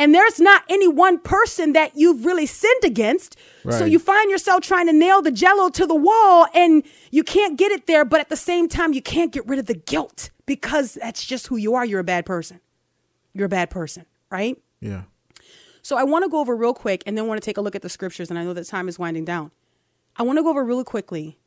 And 0.00 0.14
there's 0.14 0.40
not 0.40 0.64
any 0.70 0.88
one 0.88 1.18
person 1.18 1.74
that 1.74 1.92
you've 1.94 2.24
really 2.24 2.46
sinned 2.46 2.84
against. 2.84 3.36
So 3.68 3.84
you 3.84 3.98
find 3.98 4.30
yourself 4.30 4.62
trying 4.62 4.86
to 4.86 4.94
nail 4.94 5.20
the 5.20 5.30
jello 5.30 5.68
to 5.68 5.86
the 5.86 5.94
wall 5.94 6.46
and 6.54 6.82
you 7.10 7.22
can't 7.22 7.58
get 7.58 7.70
it 7.70 7.86
there, 7.86 8.06
but 8.06 8.18
at 8.18 8.30
the 8.30 8.36
same 8.36 8.66
time, 8.66 8.94
you 8.94 9.02
can't 9.02 9.30
get 9.30 9.46
rid 9.46 9.58
of 9.58 9.66
the 9.66 9.74
guilt 9.74 10.30
because 10.46 10.94
that's 10.94 11.22
just 11.22 11.48
who 11.48 11.58
you 11.58 11.74
are. 11.74 11.84
You're 11.84 12.00
a 12.00 12.04
bad 12.04 12.24
person. 12.24 12.60
You're 13.34 13.44
a 13.44 13.50
bad 13.50 13.68
person, 13.68 14.06
right? 14.30 14.56
Yeah. 14.80 15.02
So 15.82 15.98
I 15.98 16.04
want 16.04 16.24
to 16.24 16.30
go 16.30 16.40
over 16.40 16.56
real 16.56 16.72
quick 16.72 17.02
and 17.04 17.18
then 17.18 17.26
want 17.26 17.38
to 17.38 17.44
take 17.44 17.58
a 17.58 17.60
look 17.60 17.76
at 17.76 17.82
the 17.82 17.90
scriptures. 17.90 18.30
And 18.30 18.38
I 18.38 18.44
know 18.44 18.54
that 18.54 18.66
time 18.68 18.88
is 18.88 18.98
winding 18.98 19.26
down. 19.26 19.50
I 20.16 20.22
want 20.22 20.38
to 20.38 20.42
go 20.42 20.48
over 20.48 20.64
really 20.64 20.84
quickly 20.84 21.38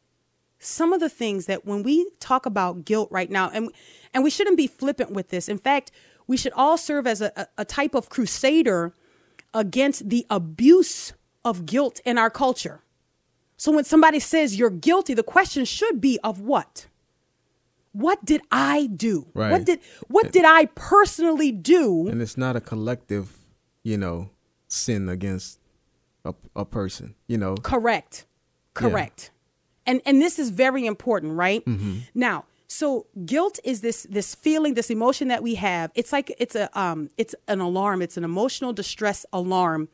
some 0.59 0.93
of 0.93 0.99
the 0.99 1.09
things 1.09 1.47
that 1.47 1.65
when 1.65 1.83
we 1.83 2.09
talk 2.19 2.45
about 2.45 2.85
guilt 2.85 3.09
right 3.11 3.29
now, 3.29 3.49
and 3.49 3.69
and 4.13 4.23
we 4.23 4.29
shouldn't 4.29 4.57
be 4.57 4.67
flippant 4.67 5.11
with 5.11 5.29
this. 5.29 5.49
In 5.49 5.57
fact, 5.57 5.91
we 6.27 6.37
should 6.37 6.53
all 6.53 6.77
serve 6.77 7.07
as 7.07 7.21
a, 7.21 7.47
a, 7.57 7.65
type 7.65 7.95
of 7.95 8.09
crusader 8.09 8.93
against 9.53 10.09
the 10.09 10.25
abuse 10.29 11.13
of 11.43 11.65
guilt 11.65 11.99
in 12.05 12.17
our 12.17 12.29
culture. 12.29 12.81
So 13.57 13.71
when 13.71 13.83
somebody 13.83 14.19
says 14.19 14.57
you're 14.57 14.69
guilty, 14.69 15.13
the 15.13 15.23
question 15.23 15.65
should 15.65 16.01
be 16.01 16.19
of 16.23 16.39
what? 16.39 16.87
What 17.91 18.25
did 18.25 18.41
I 18.51 18.87
do? 18.87 19.27
Right. 19.33 19.51
What 19.51 19.65
did 19.65 19.79
what 20.07 20.31
did 20.31 20.45
I 20.45 20.65
personally 20.73 21.51
do? 21.51 22.07
And 22.07 22.21
it's 22.21 22.37
not 22.37 22.55
a 22.55 22.61
collective, 22.61 23.37
you 23.83 23.97
know, 23.97 24.31
sin 24.67 25.07
against 25.07 25.59
a, 26.25 26.33
a 26.55 26.65
person, 26.65 27.13
you 27.27 27.37
know. 27.37 27.55
Correct. 27.55 28.25
Correct. 28.73 29.29
And 29.85 30.01
and 30.05 30.21
this 30.21 30.39
is 30.39 30.49
very 30.49 30.85
important, 30.87 31.33
right? 31.33 31.63
Mm-hmm. 31.65 31.99
Now, 32.15 32.45
so 32.73 33.05
guilt 33.25 33.59
is 33.63 33.81
this 33.81 34.07
this 34.09 34.33
feeling, 34.35 34.73
this 34.73 34.89
emotion 34.89 35.27
that 35.27 35.43
we 35.43 35.55
have. 35.55 35.91
It's 35.95 36.11
like 36.11 36.33
it's 36.39 36.55
a 36.55 36.67
um 36.79 37.09
it's 37.17 37.35
an 37.47 37.59
alarm, 37.59 38.01
it's 38.01 38.17
an 38.17 38.23
emotional 38.23 38.73
distress 38.73 39.25
alarm 39.31 39.89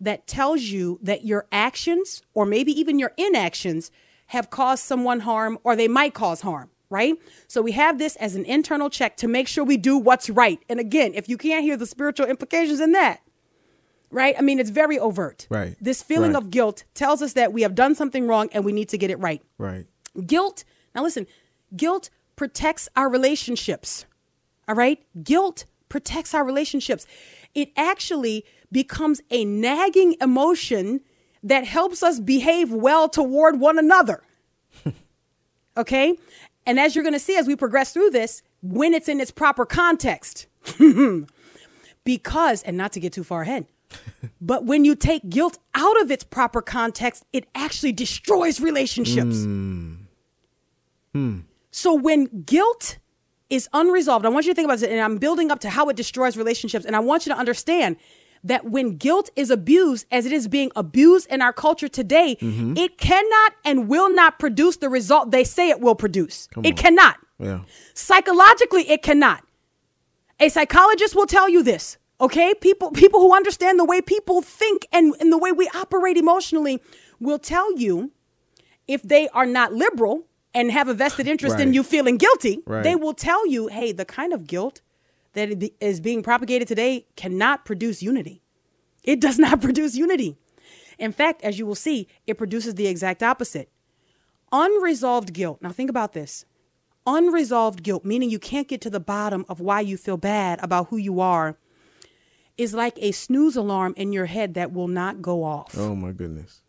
that 0.00 0.26
tells 0.26 0.62
you 0.62 0.98
that 1.02 1.24
your 1.24 1.46
actions 1.52 2.22
or 2.32 2.46
maybe 2.46 2.72
even 2.72 2.98
your 2.98 3.12
inactions 3.16 3.90
have 4.28 4.50
caused 4.50 4.82
someone 4.84 5.20
harm 5.20 5.58
or 5.64 5.76
they 5.76 5.86
might 5.88 6.14
cause 6.14 6.40
harm, 6.40 6.70
right? 6.90 7.14
So 7.46 7.60
we 7.62 7.72
have 7.72 7.98
this 7.98 8.16
as 8.16 8.34
an 8.34 8.44
internal 8.46 8.90
check 8.90 9.16
to 9.18 9.28
make 9.28 9.46
sure 9.46 9.62
we 9.64 9.76
do 9.76 9.96
what's 9.98 10.28
right. 10.30 10.58
And 10.68 10.80
again, 10.80 11.12
if 11.14 11.28
you 11.28 11.36
can't 11.36 11.62
hear 11.62 11.76
the 11.76 11.86
spiritual 11.86 12.26
implications 12.26 12.80
in 12.80 12.92
that, 12.92 13.20
right? 14.10 14.34
I 14.38 14.42
mean, 14.42 14.58
it's 14.58 14.70
very 14.70 14.98
overt. 14.98 15.46
Right. 15.50 15.76
This 15.80 16.02
feeling 16.02 16.32
Right. 16.32 16.42
of 16.42 16.50
guilt 16.50 16.84
tells 16.94 17.20
us 17.22 17.34
that 17.34 17.52
we 17.52 17.62
have 17.62 17.74
done 17.74 17.94
something 17.94 18.26
wrong 18.26 18.48
and 18.52 18.64
we 18.64 18.72
need 18.72 18.88
to 18.90 18.98
get 18.98 19.10
it 19.10 19.18
right. 19.18 19.42
Right. 19.58 19.86
Guilt, 20.26 20.64
now 20.94 21.02
listen, 21.02 21.26
guilt 21.76 22.10
protects 22.36 22.88
our 22.96 23.08
relationships. 23.08 24.06
All 24.68 24.74
right? 24.74 25.02
Guilt 25.22 25.64
protects 25.88 26.34
our 26.34 26.44
relationships. 26.44 27.06
It 27.54 27.70
actually 27.76 28.44
becomes 28.72 29.20
a 29.30 29.44
nagging 29.44 30.16
emotion 30.20 31.00
that 31.42 31.64
helps 31.64 32.02
us 32.02 32.18
behave 32.18 32.72
well 32.72 33.08
toward 33.08 33.60
one 33.60 33.78
another. 33.78 34.22
okay? 35.76 36.18
And 36.66 36.80
as 36.80 36.94
you're 36.94 37.04
going 37.04 37.12
to 37.12 37.20
see 37.20 37.36
as 37.36 37.46
we 37.46 37.54
progress 37.54 37.92
through 37.92 38.10
this, 38.10 38.42
when 38.62 38.94
it's 38.94 39.08
in 39.08 39.20
its 39.20 39.30
proper 39.30 39.66
context. 39.66 40.46
because, 42.04 42.62
and 42.62 42.76
not 42.76 42.92
to 42.92 43.00
get 43.00 43.12
too 43.12 43.24
far 43.24 43.42
ahead, 43.42 43.66
but 44.40 44.64
when 44.64 44.84
you 44.84 44.96
take 44.96 45.28
guilt 45.28 45.58
out 45.74 46.00
of 46.00 46.10
its 46.10 46.24
proper 46.24 46.62
context, 46.62 47.24
it 47.32 47.46
actually 47.54 47.92
destroys 47.92 48.60
relationships. 48.60 49.44
Hmm. 49.44 49.94
Hmm. 51.12 51.38
So 51.76 51.92
when 51.92 52.42
guilt 52.42 52.98
is 53.50 53.68
unresolved, 53.72 54.24
I 54.24 54.28
want 54.28 54.46
you 54.46 54.52
to 54.52 54.54
think 54.54 54.66
about 54.66 54.78
this, 54.78 54.88
and 54.88 55.00
I'm 55.00 55.18
building 55.18 55.50
up 55.50 55.58
to 55.60 55.70
how 55.70 55.88
it 55.88 55.96
destroys 55.96 56.36
relationships. 56.36 56.84
And 56.84 56.94
I 56.94 57.00
want 57.00 57.26
you 57.26 57.32
to 57.32 57.38
understand 57.38 57.96
that 58.44 58.70
when 58.70 58.96
guilt 58.96 59.28
is 59.34 59.50
abused, 59.50 60.06
as 60.12 60.24
it 60.24 60.30
is 60.30 60.46
being 60.46 60.70
abused 60.76 61.28
in 61.32 61.42
our 61.42 61.52
culture 61.52 61.88
today, 61.88 62.36
mm-hmm. 62.40 62.76
it 62.76 62.96
cannot 62.96 63.54
and 63.64 63.88
will 63.88 64.08
not 64.08 64.38
produce 64.38 64.76
the 64.76 64.88
result 64.88 65.32
they 65.32 65.42
say 65.42 65.68
it 65.68 65.80
will 65.80 65.96
produce. 65.96 66.48
it 66.62 66.76
cannot. 66.76 67.16
Yeah. 67.40 67.62
Psychologically, 67.92 68.88
it 68.88 69.02
cannot. 69.02 69.42
A 70.38 70.50
psychologist 70.50 71.16
will 71.16 71.26
tell 71.26 71.48
you 71.48 71.64
this. 71.64 71.98
Okay, 72.20 72.54
people 72.54 72.92
people 72.92 73.18
who 73.18 73.34
understand 73.34 73.80
the 73.80 73.84
way 73.84 74.00
people 74.00 74.42
think 74.42 74.86
and, 74.92 75.12
and 75.18 75.32
the 75.32 75.38
way 75.38 75.50
we 75.50 75.68
operate 75.74 76.16
emotionally 76.16 76.80
will 77.18 77.40
tell 77.40 77.76
you 77.76 78.12
if 78.86 79.02
they 79.02 79.28
are 79.30 79.46
not 79.46 79.72
liberal 79.72 80.28
and 80.54 80.70
have 80.70 80.88
a 80.88 80.94
vested 80.94 81.26
interest 81.26 81.58
in 81.58 81.74
you 81.74 81.82
feeling 81.82 82.16
guilty, 82.16 82.60
Right. 82.66 82.82
they 82.84 82.94
will 82.96 83.14
tell 83.14 83.46
you, 83.46 83.66
hey, 83.68 83.92
the 83.92 84.04
kind 84.04 84.32
of 84.32 84.46
guilt 84.46 84.80
that 85.32 85.70
is 85.80 86.00
being 86.00 86.22
propagated 86.22 86.68
today 86.68 87.06
cannot 87.16 87.64
produce 87.64 88.02
unity. 88.02 88.42
It 89.02 89.20
does 89.20 89.38
not 89.46 89.60
produce 89.60 89.96
unity. 89.96 90.36
In 90.98 91.10
fact, 91.12 91.42
as 91.42 91.58
you 91.58 91.66
will 91.66 91.74
see, 91.74 92.06
it 92.26 92.38
produces 92.38 92.76
the 92.76 92.86
exact 92.86 93.22
opposite. 93.22 93.68
Unresolved 94.52 95.32
guilt. 95.32 95.60
Now, 95.60 95.70
think 95.70 95.90
about 95.90 96.12
this 96.12 96.44
unresolved 97.06 97.82
guilt, 97.82 98.02
meaning 98.04 98.30
you 98.30 98.38
can't 98.38 98.66
get 98.66 98.80
to 98.80 98.88
the 98.88 99.00
bottom 99.00 99.44
of 99.48 99.60
why 99.60 99.80
you 99.80 99.94
feel 99.96 100.16
bad 100.16 100.58
about 100.62 100.88
who 100.88 100.96
you 100.96 101.20
are, 101.20 101.58
is 102.56 102.72
like 102.72 102.96
a 102.98 103.12
snooze 103.12 103.56
alarm 103.56 103.92
in 103.98 104.10
your 104.12 104.24
head 104.26 104.54
that 104.54 104.72
will 104.72 104.88
not 104.88 105.20
go 105.20 105.44
off. 105.44 105.76
Oh 105.76 105.94
my 105.94 106.12
goodness. 106.12 106.62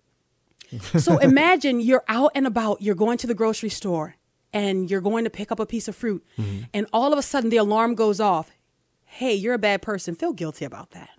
So 0.98 1.18
imagine 1.18 1.80
you're 1.80 2.04
out 2.08 2.32
and 2.36 2.48
about, 2.48 2.82
you're 2.82 2.96
going 2.96 3.18
to 3.20 3.28
the 3.28 3.34
grocery 3.34 3.70
store 3.70 4.16
and 4.54 4.90
you're 4.90 5.02
going 5.02 5.24
to 5.26 5.30
pick 5.30 5.52
up 5.52 5.60
a 5.60 5.66
piece 5.66 5.88
of 5.88 5.96
fruit, 5.96 6.26
mm-hmm. 6.38 6.64
and 6.74 6.88
all 6.94 7.12
of 7.12 7.20
a 7.20 7.22
sudden 7.22 7.50
the 7.50 7.58
alarm 7.58 7.94
goes 7.94 8.22
off. 8.22 8.52
Hey, 9.04 9.34
you're 9.34 9.54
a 9.54 9.60
bad 9.60 9.82
person. 9.82 10.16
Feel 10.16 10.34
guilty 10.34 10.66
about 10.66 10.92
that. 10.92 11.10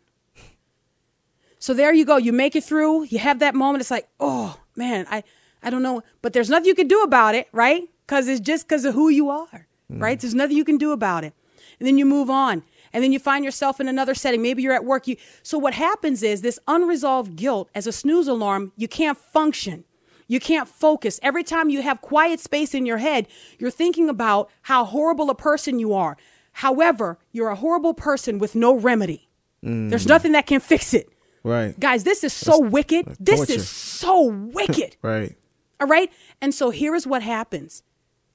So 1.58 1.74
there 1.74 1.92
you 1.92 2.04
go. 2.04 2.16
You 2.16 2.32
make 2.32 2.54
it 2.54 2.64
through. 2.64 3.04
You 3.04 3.18
have 3.18 3.40
that 3.40 3.54
moment. 3.54 3.80
It's 3.80 3.90
like, 3.90 4.08
oh 4.20 4.58
man, 4.76 5.06
I, 5.10 5.22
I 5.62 5.70
don't 5.70 5.82
know, 5.82 6.02
but 6.22 6.32
there's 6.32 6.48
nothing 6.48 6.66
you 6.66 6.74
can 6.74 6.88
do 6.88 7.02
about 7.02 7.34
it, 7.34 7.48
right? 7.52 7.82
Because 8.06 8.28
it's 8.28 8.40
just 8.40 8.68
because 8.68 8.84
of 8.84 8.94
who 8.94 9.08
you 9.08 9.30
are, 9.30 9.66
right? 9.88 10.16
Mm-hmm. 10.16 10.20
There's 10.20 10.34
nothing 10.34 10.56
you 10.56 10.64
can 10.64 10.78
do 10.78 10.92
about 10.92 11.24
it. 11.24 11.34
And 11.78 11.86
then 11.86 11.98
you 11.98 12.06
move 12.06 12.30
on, 12.30 12.62
and 12.96 13.04
then 13.04 13.12
you 13.12 13.18
find 13.18 13.44
yourself 13.44 13.78
in 13.78 13.88
another 13.88 14.14
setting. 14.14 14.40
Maybe 14.40 14.62
you're 14.62 14.72
at 14.72 14.86
work. 14.86 15.06
You 15.06 15.16
so 15.42 15.58
what 15.58 15.74
happens 15.74 16.22
is 16.22 16.40
this 16.40 16.58
unresolved 16.66 17.36
guilt 17.36 17.68
as 17.74 17.86
a 17.86 17.92
snooze 17.92 18.26
alarm. 18.26 18.72
You 18.74 18.88
can't 18.88 19.18
function. 19.18 19.84
You 20.28 20.40
can't 20.40 20.66
focus. 20.66 21.20
Every 21.22 21.44
time 21.44 21.68
you 21.68 21.82
have 21.82 22.00
quiet 22.00 22.40
space 22.40 22.72
in 22.72 22.86
your 22.86 22.96
head, 22.96 23.28
you're 23.58 23.70
thinking 23.70 24.08
about 24.08 24.48
how 24.62 24.86
horrible 24.86 25.28
a 25.28 25.34
person 25.34 25.78
you 25.78 25.92
are. 25.92 26.16
However, 26.52 27.18
you're 27.32 27.50
a 27.50 27.54
horrible 27.54 27.92
person 27.92 28.38
with 28.38 28.54
no 28.54 28.74
remedy. 28.74 29.28
There's 29.60 30.06
nothing 30.06 30.32
that 30.32 30.46
can 30.46 30.60
fix 30.60 30.94
it. 30.94 31.10
Right. 31.44 31.78
Guys, 31.78 32.04
this 32.04 32.24
is 32.24 32.32
so 32.32 32.58
wicked. 32.58 33.04
that's 33.04 33.18
This 33.20 33.50
is 33.50 33.68
so 33.68 34.22
wicked. 34.22 34.96
Right. 35.02 35.36
All 35.78 35.86
right. 35.86 36.10
And 36.40 36.54
so 36.54 36.70
here 36.70 36.94
is 36.94 37.06
what 37.06 37.22
happens 37.22 37.82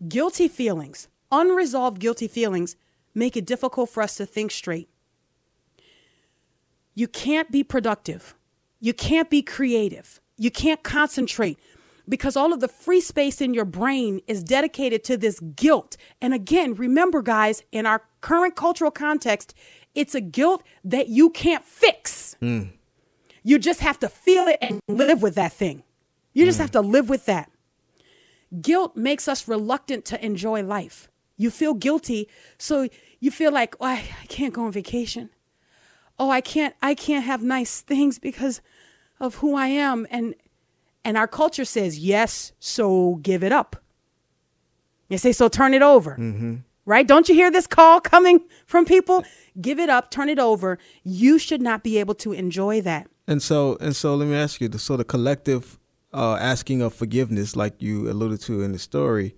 guilty 0.08 0.48
feelings, 0.48 1.08
unresolved 1.32 2.00
guilty 2.00 2.28
feelings, 2.28 2.76
make 3.14 3.36
it 3.36 3.46
difficult 3.46 3.90
for 3.90 4.04
us 4.04 4.16
to 4.16 4.26
think 4.26 4.52
straight. 4.52 4.90
You 6.94 7.08
can't 7.08 7.52
be 7.52 7.64
productive. 7.64 8.36
You 8.80 8.94
can't 8.94 9.30
be 9.30 9.42
creative. 9.42 10.20
You 10.38 10.52
can't 10.52 10.84
concentrate 10.84 11.60
because 12.10 12.36
all 12.36 12.52
of 12.52 12.60
the 12.60 12.68
free 12.68 13.02
space 13.02 13.42
in 13.42 13.54
your 13.54 13.66
brain 13.66 14.22
is 14.28 14.44
dedicated 14.44 15.04
to 15.06 15.18
this 15.18 15.40
guilt. 15.40 15.98
And 16.20 16.34
again, 16.34 16.74
remember, 16.74 17.22
guys, 17.22 17.64
in 17.72 17.86
our 17.86 18.04
current 18.22 18.56
cultural 18.56 18.92
context, 18.92 19.54
it's 19.94 20.16
a 20.16 20.22
guilt 20.22 20.64
that 20.84 21.08
you 21.08 21.30
can't 21.30 21.64
fix. 21.64 22.36
Hmm. 22.40 22.64
You 23.44 23.60
just 23.60 23.80
have 23.82 24.00
to 24.00 24.10
feel 24.10 24.48
it 24.48 24.58
and 24.62 24.80
live 24.88 25.22
with 25.22 25.36
that 25.36 25.54
thing. 25.54 25.84
You 26.34 26.46
just 26.46 26.58
hmm. 26.58 26.64
have 26.64 26.72
to 26.72 26.82
live 26.82 27.10
with 27.10 27.26
that. 27.26 27.52
Guilt 28.62 28.98
makes 28.98 29.28
us 29.28 29.48
reluctant 29.48 30.06
to 30.06 30.26
enjoy 30.26 30.64
life. 30.64 31.10
You 31.42 31.50
feel 31.50 31.74
guilty, 31.74 32.28
so 32.58 32.88
you 33.20 33.32
feel 33.32 33.52
like, 33.52 33.76
oh, 33.80 33.86
I, 33.86 34.04
I 34.24 34.26
can't 34.28 34.54
go 34.54 34.64
on 34.66 34.72
vacation. 34.72 35.30
Oh, 36.20 36.30
I 36.30 36.42
can't 36.42 36.76
I 36.90 36.94
can't 36.94 37.26
have 37.26 37.42
nice 37.42 37.82
things 37.82 38.20
because 38.20 38.62
of 39.20 39.36
who 39.42 39.56
I 39.56 39.68
am 39.88 40.06
and 40.12 40.36
and 41.04 41.18
our 41.18 41.28
culture 41.28 41.66
says, 41.66 41.98
"Yes, 41.98 42.52
so 42.60 43.20
give 43.24 43.44
it 43.44 43.52
up." 43.52 43.76
You 45.10 45.18
say, 45.18 45.32
"So 45.32 45.48
turn 45.50 45.74
it 45.74 45.82
over." 45.82 46.14
Right? 46.86 47.08
Don't 47.08 47.28
you 47.30 47.36
hear 47.36 47.52
this 47.52 47.68
call 47.68 48.02
coming 48.02 48.38
from 48.66 48.86
people? 48.86 49.24
Give 49.60 49.80
it 49.80 49.90
up, 49.90 50.12
turn 50.12 50.30
it 50.30 50.40
over. 50.40 50.78
You 51.04 51.40
should 51.40 51.62
not 51.62 51.84
be 51.84 51.98
able 52.00 52.16
to 52.16 52.34
enjoy 52.34 52.82
that. 52.82 53.08
And 53.28 53.42
so 53.42 53.78
and 53.82 53.96
so 53.96 54.16
let 54.16 54.28
me 54.28 54.36
ask 54.36 54.62
you 54.62 54.70
the 54.70 54.80
so 54.80 54.96
the 54.96 55.04
collective 55.16 55.80
uh 56.14 56.38
asking 56.54 56.84
of 56.84 56.94
forgiveness 56.94 57.56
like 57.56 57.82
you 57.82 58.12
alluded 58.12 58.42
to 58.42 58.62
in 58.62 58.74
the 58.74 58.80
story, 58.80 59.34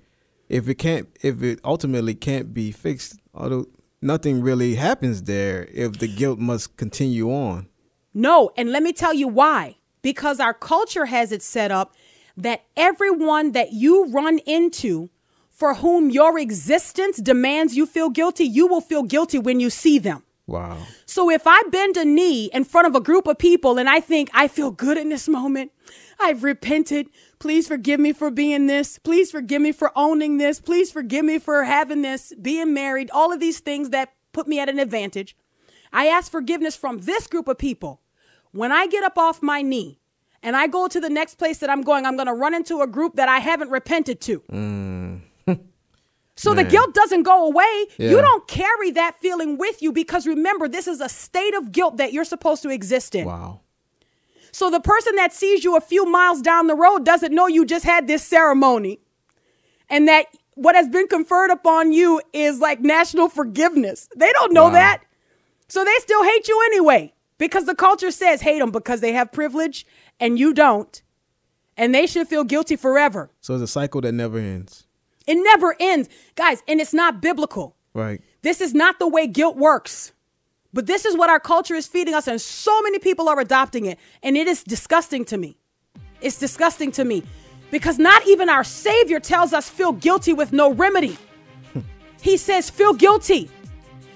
if 0.50 0.68
it 0.68 0.76
can't 0.76 1.08
if 1.22 1.42
it 1.42 1.60
ultimately 1.64 2.16
can't 2.16 2.54
be 2.54 2.72
fixed, 2.72 3.20
although 3.34 3.68
nothing 4.02 4.42
really 4.42 4.76
happens 4.76 5.24
there 5.24 5.68
if 5.74 6.00
the 6.00 6.08
guilt 6.08 6.40
must 6.40 6.78
continue 6.78 7.32
on. 7.32 7.68
No, 8.14 8.52
and 8.56 8.72
let 8.72 8.84
me 8.84 8.94
tell 8.94 9.14
you 9.14 9.28
why. 9.28 9.78
Because 10.02 10.40
our 10.40 10.54
culture 10.54 11.06
has 11.06 11.32
it 11.32 11.42
set 11.42 11.72
up 11.72 11.96
that 12.36 12.64
everyone 12.76 13.54
that 13.54 13.74
you 13.74 14.06
run 14.08 14.40
into 14.40 15.10
for 15.50 15.76
whom 15.76 16.10
your 16.10 16.38
existence 16.38 17.18
demands 17.18 17.76
you 17.76 17.86
feel 17.86 18.10
guilty, 18.10 18.44
you 18.44 18.68
will 18.68 18.82
feel 18.82 19.04
guilty 19.04 19.40
when 19.40 19.60
you 19.60 19.70
see 19.70 19.98
them. 20.00 20.24
Wow. 20.46 20.78
So 21.06 21.30
if 21.30 21.44
I 21.46 21.62
bend 21.72 21.96
a 21.96 22.04
knee 22.04 22.50
in 22.54 22.66
front 22.66 22.88
of 22.88 22.96
a 22.96 23.00
group 23.00 23.28
of 23.28 23.38
people 23.38 23.78
and 23.78 23.88
I 23.88 24.00
think 24.00 24.30
I 24.34 24.48
feel 24.48 24.72
good 24.72 24.98
in 24.98 25.10
this 25.10 25.30
moment, 25.30 25.72
I've 26.19 26.43
repented. 26.43 27.08
Please 27.39 27.67
forgive 27.67 27.99
me 27.99 28.13
for 28.13 28.32
being 28.32 28.67
this. 28.67 28.97
Please 28.99 29.32
forgive 29.32 29.62
me 29.62 29.71
for 29.71 29.91
owning 29.95 30.38
this. 30.38 30.60
Please 30.60 30.91
forgive 30.91 31.26
me 31.26 31.39
for 31.39 31.63
having 31.63 32.02
this, 32.02 32.34
being 32.41 32.73
married, 32.73 33.10
all 33.12 33.34
of 33.34 33.39
these 33.39 33.60
things 33.60 33.89
that 33.91 34.13
put 34.32 34.47
me 34.47 34.60
at 34.60 34.69
an 34.69 34.80
advantage. 34.80 35.36
I 35.91 36.08
ask 36.08 36.32
forgiveness 36.32 36.76
from 36.76 36.99
this 36.99 37.28
group 37.28 37.47
of 37.47 37.58
people. 37.58 38.02
When 38.52 38.71
I 38.71 38.88
get 38.88 39.04
up 39.04 39.17
off 39.17 39.41
my 39.41 39.62
knee 39.62 39.99
and 40.41 40.56
I 40.56 40.67
go 40.67 40.88
to 40.88 40.99
the 40.99 41.10
next 41.10 41.36
place 41.36 41.60
that 41.60 41.69
I'm 41.69 41.82
going, 41.82 42.06
I'm 42.06 42.15
going 42.15 42.28
to 42.28 42.34
run 42.34 42.54
into 42.54 42.82
a 42.82 42.88
group 42.88 43.15
that 43.15 43.30
I 43.30 43.39
haven't 43.39 43.69
repented 43.69 44.21
to. 44.21 44.43
So 46.36 46.56
the 46.56 46.63
guilt 46.63 46.95
doesn't 46.95 47.23
go 47.23 47.45
away. 47.45 47.86
Yeah. 47.97 48.10
You 48.10 48.21
don't 48.21 48.47
carry 48.47 48.89
that 48.91 49.19
feeling 49.19 49.58
with 49.58 49.84
you 49.84 49.91
because 49.91 50.26
remember, 50.26 50.67
this 50.67 50.88
is 50.88 50.99
a 50.99 51.08
state 51.08 51.54
of 51.54 51.71
guilt 51.71 51.97
that 51.97 52.12
you're 52.12 52.26
supposed 52.26 52.63
to 52.63 52.69
exist 52.69 53.13
in. 53.13 53.26
Wow. 53.26 53.62
So 54.54 54.70
the 54.70 54.80
person 54.80 55.16
that 55.16 55.34
sees 55.34 55.63
you 55.63 55.76
a 55.76 55.82
few 55.82 56.06
miles 56.06 56.42
down 56.42 56.68
the 56.68 56.76
road 56.76 57.04
doesn't 57.04 57.34
know 57.34 57.48
you 57.48 57.66
just 57.66 57.84
had 57.84 58.08
this 58.08 58.24
ceremony 58.24 59.00
and 59.89 60.08
that 60.08 60.28
what 60.54 60.76
has 60.76 60.88
been 60.88 61.08
conferred 61.08 61.50
upon 61.50 61.92
you 61.92 62.22
is 62.32 62.60
like 62.60 62.80
national 62.80 63.28
forgiveness. 63.30 64.08
They 64.16 64.32
don't 64.32 64.54
know 64.54 64.66
Wow. 64.66 64.74
that. 64.74 65.04
So 65.68 65.84
they 65.84 65.96
still 66.00 66.24
hate 66.24 66.48
you 66.48 66.62
anyway 66.68 67.13
because 67.39 67.66
the 67.66 67.74
culture 67.74 68.12
says 68.12 68.42
hate 68.42 68.60
them 68.60 68.70
because 68.72 69.02
they 69.02 69.12
have 69.13 69.32
privilege 69.32 69.88
and 70.20 70.38
you 70.38 70.54
don't. 70.54 71.02
And 71.76 71.94
they 71.94 72.06
should 72.06 72.28
feel 72.28 72.44
guilty 72.44 72.76
forever. 72.76 73.32
So 73.42 73.56
it's 73.56 73.63
a 73.63 73.68
cycle 73.68 74.02
that 74.02 74.12
never 74.12 74.38
ends. 74.38 74.86
It 75.26 75.36
never 75.36 75.76
ends. 75.80 76.08
Guys, 76.36 76.62
and 76.68 76.80
it's 76.80 76.94
not 76.94 77.20
biblical. 77.22 77.76
Right. 77.96 78.22
This 78.44 78.62
is 78.62 78.76
not 78.76 79.00
the 79.00 79.08
way 79.08 79.26
guilt 79.26 79.58
works. 79.58 80.12
But 80.74 80.88
this 80.88 81.06
is 81.06 81.16
what 81.16 81.30
our 81.30 81.40
culture 81.40 81.76
is 81.76 81.86
feeding 81.86 82.16
us, 82.16 82.28
and 82.28 82.42
so 82.42 82.82
many 82.82 82.98
people 83.00 83.30
are 83.30 83.40
adopting 83.40 83.86
it. 83.86 84.00
And 84.24 84.36
it 84.36 84.48
is 84.48 84.64
disgusting 84.64 85.24
to 85.26 85.38
me. 85.38 85.56
It's 86.20 86.40
disgusting 86.40 86.92
to 86.94 87.06
me 87.06 87.24
because 87.70 88.00
not 88.00 88.26
even 88.28 88.50
our 88.50 88.64
Savior 88.64 89.20
tells 89.20 89.54
us 89.54 89.70
feel 89.70 89.92
guilty 89.92 90.34
with 90.34 90.52
no 90.52 90.74
remedy. 90.74 91.18
he 92.22 92.38
says, 92.38 92.70
feel 92.70 92.94
guilty. 92.94 93.52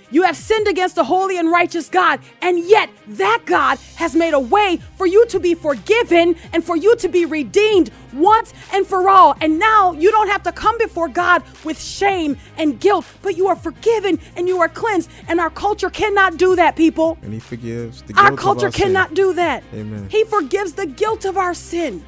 You 0.09 0.23
have 0.23 0.37
sinned 0.37 0.67
against 0.67 0.95
the 0.95 1.03
holy 1.03 1.37
and 1.37 1.51
righteous 1.51 1.89
God, 1.89 2.19
and 2.41 2.59
yet 2.59 2.89
that 3.07 3.43
God 3.45 3.77
has 3.95 4.15
made 4.15 4.33
a 4.33 4.39
way 4.39 4.79
for 4.95 5.05
you 5.05 5.25
to 5.27 5.39
be 5.39 5.53
forgiven 5.53 6.35
and 6.53 6.63
for 6.63 6.75
you 6.77 6.95
to 6.97 7.09
be 7.09 7.25
redeemed 7.25 7.91
once 8.13 8.53
and 8.73 8.87
for 8.87 9.09
all. 9.09 9.35
And 9.41 9.59
now 9.59 9.91
you 9.91 10.09
don't 10.11 10.29
have 10.29 10.43
to 10.43 10.51
come 10.51 10.77
before 10.77 11.09
God 11.09 11.43
with 11.65 11.81
shame 11.81 12.37
and 12.57 12.79
guilt, 12.79 13.05
but 13.21 13.35
you 13.35 13.47
are 13.47 13.55
forgiven 13.55 14.19
and 14.37 14.47
you 14.47 14.61
are 14.61 14.69
cleansed. 14.69 15.09
And 15.27 15.39
our 15.39 15.49
culture 15.49 15.89
cannot 15.89 16.37
do 16.37 16.55
that, 16.55 16.75
people. 16.75 17.17
And 17.21 17.33
he 17.33 17.39
forgives 17.39 18.01
the 18.03 18.13
Our 18.13 18.29
guilt 18.29 18.33
of 18.33 18.39
culture 18.39 18.71
sin. 18.71 18.83
cannot 18.85 19.13
do 19.13 19.33
that. 19.33 19.63
Amen. 19.73 20.07
He 20.09 20.23
forgives 20.23 20.73
the 20.73 20.85
guilt 20.85 21.25
of 21.25 21.37
our 21.37 21.53
sin. 21.53 22.03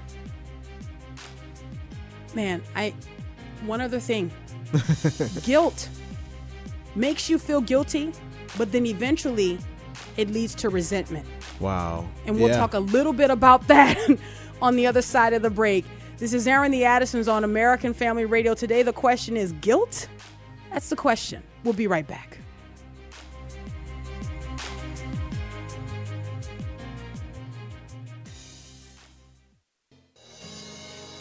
Man, 2.33 2.61
I 2.75 2.93
one 3.65 3.81
other 3.81 3.99
thing. 3.99 4.31
guilt 5.43 5.89
makes 6.95 7.29
you 7.29 7.37
feel 7.37 7.61
guilty, 7.61 8.11
but 8.57 8.71
then 8.71 8.85
eventually 8.85 9.57
it 10.17 10.29
leads 10.29 10.55
to 10.55 10.69
resentment. 10.69 11.25
Wow. 11.59 12.07
And 12.25 12.37
we'll 12.39 12.49
Yeah. 12.49 12.57
talk 12.57 12.73
a 12.73 12.79
little 12.79 13.13
bit 13.13 13.29
about 13.29 13.67
that 13.67 13.97
on 14.61 14.75
the 14.75 14.87
other 14.87 15.01
side 15.01 15.33
of 15.33 15.41
the 15.41 15.49
break. 15.49 15.85
This 16.17 16.33
is 16.33 16.47
Airing 16.47 16.71
the 16.71 16.83
Addisons 16.83 17.27
on 17.27 17.43
American 17.43 17.93
Family 17.93 18.25
Radio. 18.25 18.53
Today 18.53 18.83
the 18.83 18.93
question 18.93 19.37
is 19.37 19.53
guilt? 19.61 20.07
That's 20.71 20.89
the 20.89 20.95
question. 20.95 21.41
We'll 21.63 21.73
be 21.73 21.87
right 21.87 22.05
back. 22.07 22.37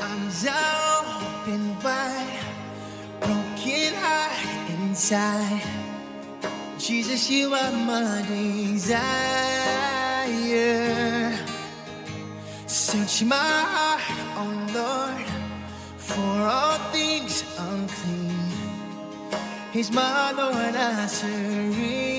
Arms 0.01 0.47
are 0.47 1.05
open 1.23 1.77
wide, 1.83 2.38
broken 2.38 2.38
heart 2.38 2.38
inside. 4.89 5.63
Jesus, 6.79 7.31
you 7.31 7.53
are 7.53 7.73
my 7.73 8.25
desire. 8.27 8.97
Search 12.67 13.25
my 13.25 13.37
heart, 13.75 14.03
oh 14.41 14.53
Lord, 14.79 15.27
for 15.99 16.31
all 16.55 16.79
things 16.93 17.45
unclean. 17.59 18.51
He's 19.73 19.91
my 19.93 20.33
Lord, 20.33 20.75
I 20.75 21.07
surrender. 21.07 22.18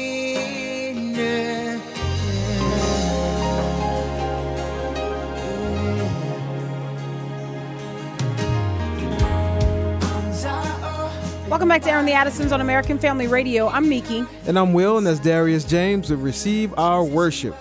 Welcome 11.50 11.68
back 11.68 11.82
to 11.82 11.90
Airing 11.90 12.06
the 12.06 12.14
Addisons 12.14 12.52
on 12.52 12.62
American 12.62 13.00
Family 13.00 13.28
Radio. 13.28 13.70
I'm 13.70 13.90
Mika. 13.90 14.28
And 14.46 14.60
I'm 14.60 14.72
Will, 14.72 15.00
and 15.00 15.08
that's 15.08 15.20
Darius 15.20 15.64
James 15.64 16.06
to 16.10 16.16
receive 16.16 16.78
our 16.78 17.04
worship. 17.04 17.56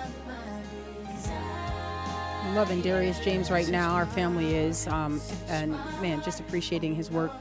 I'm 1.25 2.55
loving 2.55 2.83
Darius 2.83 3.19
James 3.21 3.51
right 3.51 3.67
now. 3.71 3.95
Our 3.95 4.05
family 4.05 4.55
is, 4.55 4.87
um, 4.89 5.23
and 5.49 5.73
man, 6.03 6.23
just 6.23 6.39
appreciating 6.39 6.97
his 6.97 7.11
work. 7.11 7.33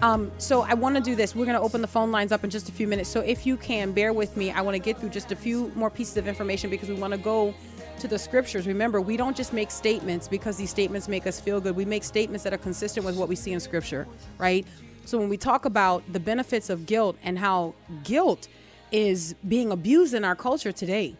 Um, 0.00 0.30
so 0.38 0.62
I 0.62 0.74
want 0.74 0.94
to 0.94 1.02
do 1.02 1.16
this. 1.16 1.34
We're 1.34 1.44
going 1.44 1.56
to 1.56 1.62
open 1.62 1.80
the 1.80 1.88
phone 1.88 2.12
lines 2.12 2.30
up 2.30 2.44
in 2.44 2.50
just 2.50 2.68
a 2.68 2.72
few 2.72 2.86
minutes. 2.86 3.10
So 3.10 3.18
if 3.22 3.44
you 3.44 3.56
can, 3.56 3.90
bear 3.90 4.12
with 4.12 4.36
me. 4.36 4.52
I 4.52 4.60
want 4.60 4.76
to 4.76 4.78
get 4.78 4.96
through 4.96 5.10
just 5.10 5.32
a 5.32 5.36
few 5.36 5.72
more 5.74 5.90
pieces 5.90 6.16
of 6.16 6.28
information 6.28 6.70
because 6.70 6.88
we 6.88 6.94
want 6.94 7.14
to 7.14 7.18
go 7.18 7.52
to 7.98 8.06
the 8.06 8.18
scriptures. 8.18 8.68
Remember, 8.68 9.00
we 9.00 9.16
don't 9.16 9.36
just 9.36 9.52
make 9.52 9.72
statements 9.72 10.28
because 10.28 10.56
these 10.56 10.70
statements 10.70 11.08
make 11.08 11.26
us 11.26 11.40
feel 11.40 11.60
good. 11.60 11.74
We 11.74 11.84
make 11.84 12.04
statements 12.04 12.44
that 12.44 12.54
are 12.54 12.58
consistent 12.58 13.04
with 13.04 13.16
what 13.16 13.28
we 13.28 13.34
see 13.34 13.52
in 13.52 13.58
scripture, 13.58 14.06
right? 14.38 14.64
So 15.04 15.18
when 15.18 15.28
we 15.28 15.36
talk 15.36 15.64
about 15.64 16.02
the 16.12 16.20
benefits 16.20 16.70
of 16.70 16.86
guilt 16.86 17.16
and 17.22 17.38
how 17.38 17.74
guilt 18.04 18.48
is 18.92 19.34
being 19.48 19.72
abused 19.72 20.14
in 20.14 20.24
our 20.24 20.36
culture 20.36 20.72
today, 20.72 21.16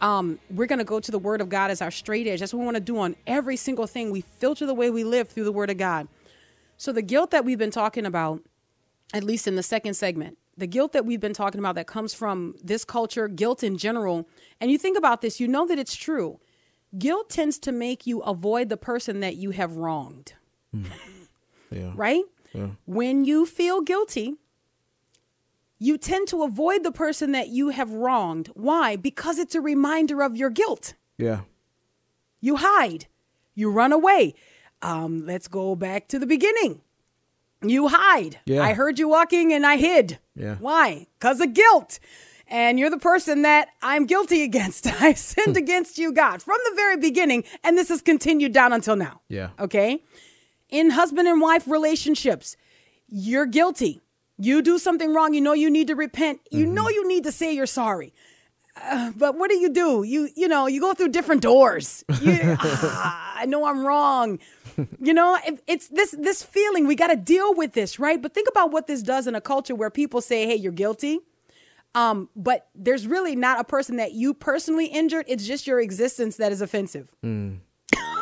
um, 0.00 0.38
we're 0.50 0.66
going 0.66 0.78
to 0.78 0.84
go 0.84 1.00
to 1.00 1.10
the 1.10 1.18
Word 1.18 1.40
of 1.40 1.48
God 1.48 1.70
as 1.70 1.80
our 1.82 1.90
straight 1.90 2.26
edge. 2.26 2.40
That's 2.40 2.52
what 2.52 2.60
we 2.60 2.64
want 2.64 2.76
to 2.76 2.80
do 2.82 2.98
on 2.98 3.16
every 3.26 3.56
single 3.56 3.86
thing. 3.86 4.10
We 4.10 4.20
filter 4.20 4.66
the 4.66 4.74
way 4.74 4.90
we 4.90 5.04
live 5.04 5.28
through 5.28 5.44
the 5.44 5.52
Word 5.52 5.70
of 5.70 5.78
God. 5.78 6.08
So, 6.76 6.92
the 6.92 7.02
guilt 7.02 7.30
that 7.30 7.44
we've 7.44 7.58
been 7.58 7.70
talking 7.70 8.04
about, 8.06 8.42
at 9.14 9.22
least 9.22 9.46
in 9.46 9.54
the 9.54 9.62
second 9.62 9.94
segment, 9.94 10.38
the 10.56 10.66
guilt 10.66 10.92
that 10.92 11.06
we've 11.06 11.20
been 11.20 11.32
talking 11.34 11.60
about 11.60 11.76
that 11.76 11.86
comes 11.86 12.12
from 12.14 12.56
this 12.62 12.84
culture, 12.84 13.28
guilt 13.28 13.62
in 13.62 13.78
general, 13.78 14.28
and 14.60 14.70
you 14.70 14.78
think 14.78 14.98
about 14.98 15.22
this, 15.22 15.38
you 15.40 15.46
know 15.48 15.66
that 15.66 15.78
it's 15.78 15.94
true. 15.94 16.40
Guilt 16.98 17.30
tends 17.30 17.58
to 17.60 17.72
make 17.72 18.06
you 18.06 18.20
avoid 18.20 18.68
the 18.68 18.76
person 18.76 19.20
that 19.20 19.36
you 19.36 19.50
have 19.50 19.76
wronged, 19.76 20.34
Yeah. 21.70 21.92
right? 21.94 22.22
When 22.84 23.24
you 23.24 23.46
feel 23.46 23.80
guilty, 23.80 24.34
you 25.78 25.98
tend 25.98 26.28
to 26.28 26.42
avoid 26.44 26.84
the 26.84 26.92
person 26.92 27.32
that 27.32 27.48
you 27.48 27.70
have 27.70 27.90
wronged. 27.90 28.48
Why? 28.54 28.96
Because 28.96 29.38
it's 29.38 29.54
a 29.54 29.60
reminder 29.60 30.22
of 30.22 30.36
your 30.36 30.50
guilt. 30.50 30.94
Yeah. 31.18 31.40
You 32.40 32.56
hide, 32.56 33.06
you 33.54 33.70
run 33.70 33.92
away. 33.92 34.34
Um, 34.80 35.26
let's 35.26 35.48
go 35.48 35.74
back 35.76 36.08
to 36.08 36.18
the 36.18 36.26
beginning. 36.26 36.80
You 37.62 37.88
hide. 37.88 38.40
Yeah. 38.44 38.62
I 38.62 38.74
heard 38.74 38.98
you 38.98 39.08
walking 39.08 39.52
and 39.52 39.64
I 39.64 39.76
hid. 39.76 40.18
Yeah. 40.34 40.56
Why? 40.56 41.06
Because 41.18 41.40
of 41.40 41.54
guilt. 41.54 42.00
And 42.48 42.78
you're 42.78 42.90
the 42.90 42.98
person 42.98 43.42
that 43.42 43.68
I'm 43.80 44.06
guilty 44.06 44.42
against. 44.50 44.86
I 44.86 45.14
sinned 45.14 45.56
against 45.56 45.98
you, 45.98 46.12
God, 46.12 46.42
from 46.42 46.58
the 46.68 46.76
very 46.76 46.96
beginning. 46.96 47.44
And 47.64 47.78
this 47.78 47.88
has 47.88 48.02
continued 48.02 48.52
down 48.52 48.72
until 48.72 48.96
now. 48.96 49.20
Yeah. 49.28 49.50
Okay. 49.58 50.02
In 50.72 50.90
husband 50.90 51.28
and 51.28 51.40
wife 51.40 51.68
relationships, 51.68 52.56
you're 53.06 53.46
guilty. 53.46 54.00
You 54.38 54.62
do 54.62 54.78
something 54.78 55.14
wrong. 55.14 55.34
You 55.34 55.40
know 55.40 55.52
you 55.52 55.70
need 55.70 55.86
to 55.88 55.94
repent. 55.94 56.40
You 56.50 56.66
know 56.66 56.88
you 56.88 57.06
need 57.06 57.24
to 57.24 57.32
say 57.32 57.52
you're 57.52 57.66
sorry. 57.66 58.12
Uh, 58.80 59.12
but 59.14 59.36
what 59.36 59.50
do 59.50 59.56
you 59.56 59.68
do? 59.68 60.02
You 60.02 60.30
you 60.34 60.48
know 60.48 60.66
you 60.66 60.80
go 60.80 60.94
through 60.94 61.10
different 61.10 61.42
doors. 61.42 62.04
You, 62.22 62.38
ah, 62.58 63.34
I 63.36 63.44
know 63.44 63.66
I'm 63.66 63.86
wrong. 63.86 64.38
You 64.98 65.12
know 65.12 65.38
it, 65.46 65.62
it's 65.66 65.88
this 65.88 66.12
this 66.12 66.42
feeling. 66.42 66.86
We 66.86 66.94
got 66.94 67.08
to 67.08 67.16
deal 67.16 67.54
with 67.54 67.74
this, 67.74 67.98
right? 67.98 68.20
But 68.20 68.32
think 68.32 68.48
about 68.48 68.72
what 68.72 68.86
this 68.86 69.02
does 69.02 69.26
in 69.26 69.34
a 69.34 69.42
culture 69.42 69.74
where 69.74 69.90
people 69.90 70.22
say, 70.22 70.46
"Hey, 70.46 70.56
you're 70.56 70.72
guilty." 70.72 71.20
Um, 71.94 72.30
but 72.34 72.68
there's 72.74 73.06
really 73.06 73.36
not 73.36 73.60
a 73.60 73.64
person 73.64 73.96
that 73.96 74.12
you 74.12 74.32
personally 74.32 74.86
injured. 74.86 75.26
It's 75.28 75.46
just 75.46 75.66
your 75.66 75.78
existence 75.78 76.36
that 76.36 76.50
is 76.50 76.62
offensive. 76.62 77.08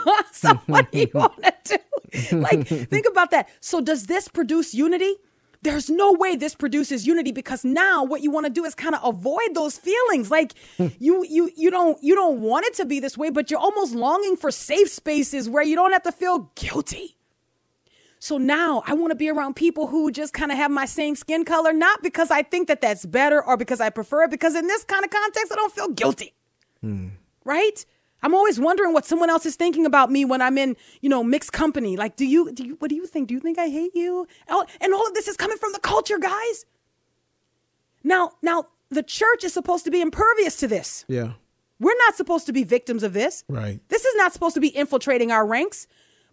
so 0.33 0.55
what 0.67 0.91
do 0.93 1.01
you 1.01 1.11
want 1.15 1.43
to 1.43 1.55
do? 1.65 1.77
Like, 2.33 2.67
think 2.67 3.07
about 3.09 3.31
that. 3.31 3.49
So 3.61 3.81
does 3.81 4.07
this 4.07 4.29
produce 4.29 4.75
unity? 4.75 5.15
there's 5.63 5.91
no 5.91 6.11
way 6.13 6.37
this 6.37 6.55
produces 6.55 7.07
unity 7.07 7.33
because 7.33 7.67
now 7.67 8.03
what 8.03 8.23
you 8.23 8.31
want 8.31 8.47
to 8.47 8.51
do 8.51 8.65
is 8.65 8.75
kind 8.75 8.95
of 8.95 9.01
avoid 9.05 9.55
those 9.55 9.77
feelings 9.77 10.31
like 10.31 10.55
you 10.99 11.23
you 11.29 11.51
you 11.55 11.71
don't 11.71 12.03
you 12.03 12.15
don't 12.15 12.41
want 12.41 12.65
it 12.65 12.73
to 12.73 12.87
be 12.87 12.99
this 12.99 13.19
way 13.19 13.29
but 13.29 13.51
you're 13.51 13.61
almost 13.61 13.95
longing 13.95 14.37
for 14.37 14.51
safe 14.51 14.89
spaces 14.89 15.51
where 15.51 15.63
you 15.63 15.77
don't 15.77 15.93
have 15.93 16.03
to 16.03 16.13
feel 16.13 16.51
guilty 16.55 17.19
so 18.21 18.37
now 18.37 18.83
I 18.87 18.93
want 18.93 19.13
to 19.13 19.15
be 19.17 19.31
around 19.31 19.57
people 19.57 19.87
who 19.87 20.13
just 20.13 20.35
kind 20.35 20.53
of 20.53 20.59
have 20.59 20.71
my 20.71 20.85
same 20.85 21.17
skin 21.17 21.47
color, 21.47 21.73
not 21.73 22.03
because 22.03 22.31
I 22.31 22.43
think 22.43 22.69
that 22.69 22.83
that's 22.83 23.07
better 23.07 23.43
or 23.43 23.57
because 23.57 23.81
I 23.81 23.89
prefer 23.89 24.25
it, 24.25 24.31
because 24.31 24.55
in 24.55 24.67
this 24.67 24.85
kind 24.85 25.05
of 25.07 25.11
context, 25.11 25.51
I 25.51 25.57
don't 25.57 25.73
feel 25.73 25.89
guilty. 25.89 26.35
Hmm. 26.83 27.09
Right? 27.47 27.87
I'm 28.23 28.35
always 28.35 28.61
wondering 28.61 28.93
what 28.93 29.05
someone 29.07 29.31
else 29.31 29.47
is 29.47 29.57
thinking 29.57 29.87
about 29.87 30.11
me 30.11 30.25
when 30.25 30.43
I'm 30.43 30.59
in, 30.59 30.77
you 31.01 31.09
know, 31.09 31.25
mixed 31.25 31.53
company. 31.53 31.97
Like, 31.97 32.17
do 32.17 32.27
you, 32.27 32.53
do 32.53 32.65
you, 32.65 32.77
what 32.79 32.89
do 32.89 32.95
you 32.95 33.07
think? 33.07 33.29
Do 33.29 33.35
you 33.35 33.41
think 33.41 33.59
I 33.59 33.69
hate 33.69 33.95
you? 33.95 34.27
Oh, 34.49 34.67
And 34.81 34.93
all 34.93 35.07
of 35.07 35.15
this 35.15 35.29
is 35.29 35.37
coming 35.37 35.57
from 35.57 35.73
the 35.73 35.81
culture, 35.81 36.19
guys. 36.19 36.67
Now, 38.05 38.33
now 38.43 38.67
the 38.91 39.03
church 39.03 39.45
is 39.45 39.53
supposed 39.53 39.85
to 39.85 39.91
be 39.91 40.01
impervious 40.01 40.57
to 40.57 40.69
this. 40.69 41.05
Yeah. 41.09 41.33
We're 41.79 41.97
not 42.07 42.17
supposed 42.17 42.47
to 42.47 42.53
be 42.53 42.63
victims 42.63 43.03
of 43.03 43.15
this. 43.15 43.45
Right. 43.49 43.81
This 43.89 44.05
is 44.05 44.15
not 44.17 44.33
supposed 44.33 44.55
to 44.55 44.61
be 44.61 44.69
infiltrating 44.69 45.33
our 45.33 45.47
ranks. 45.47 45.87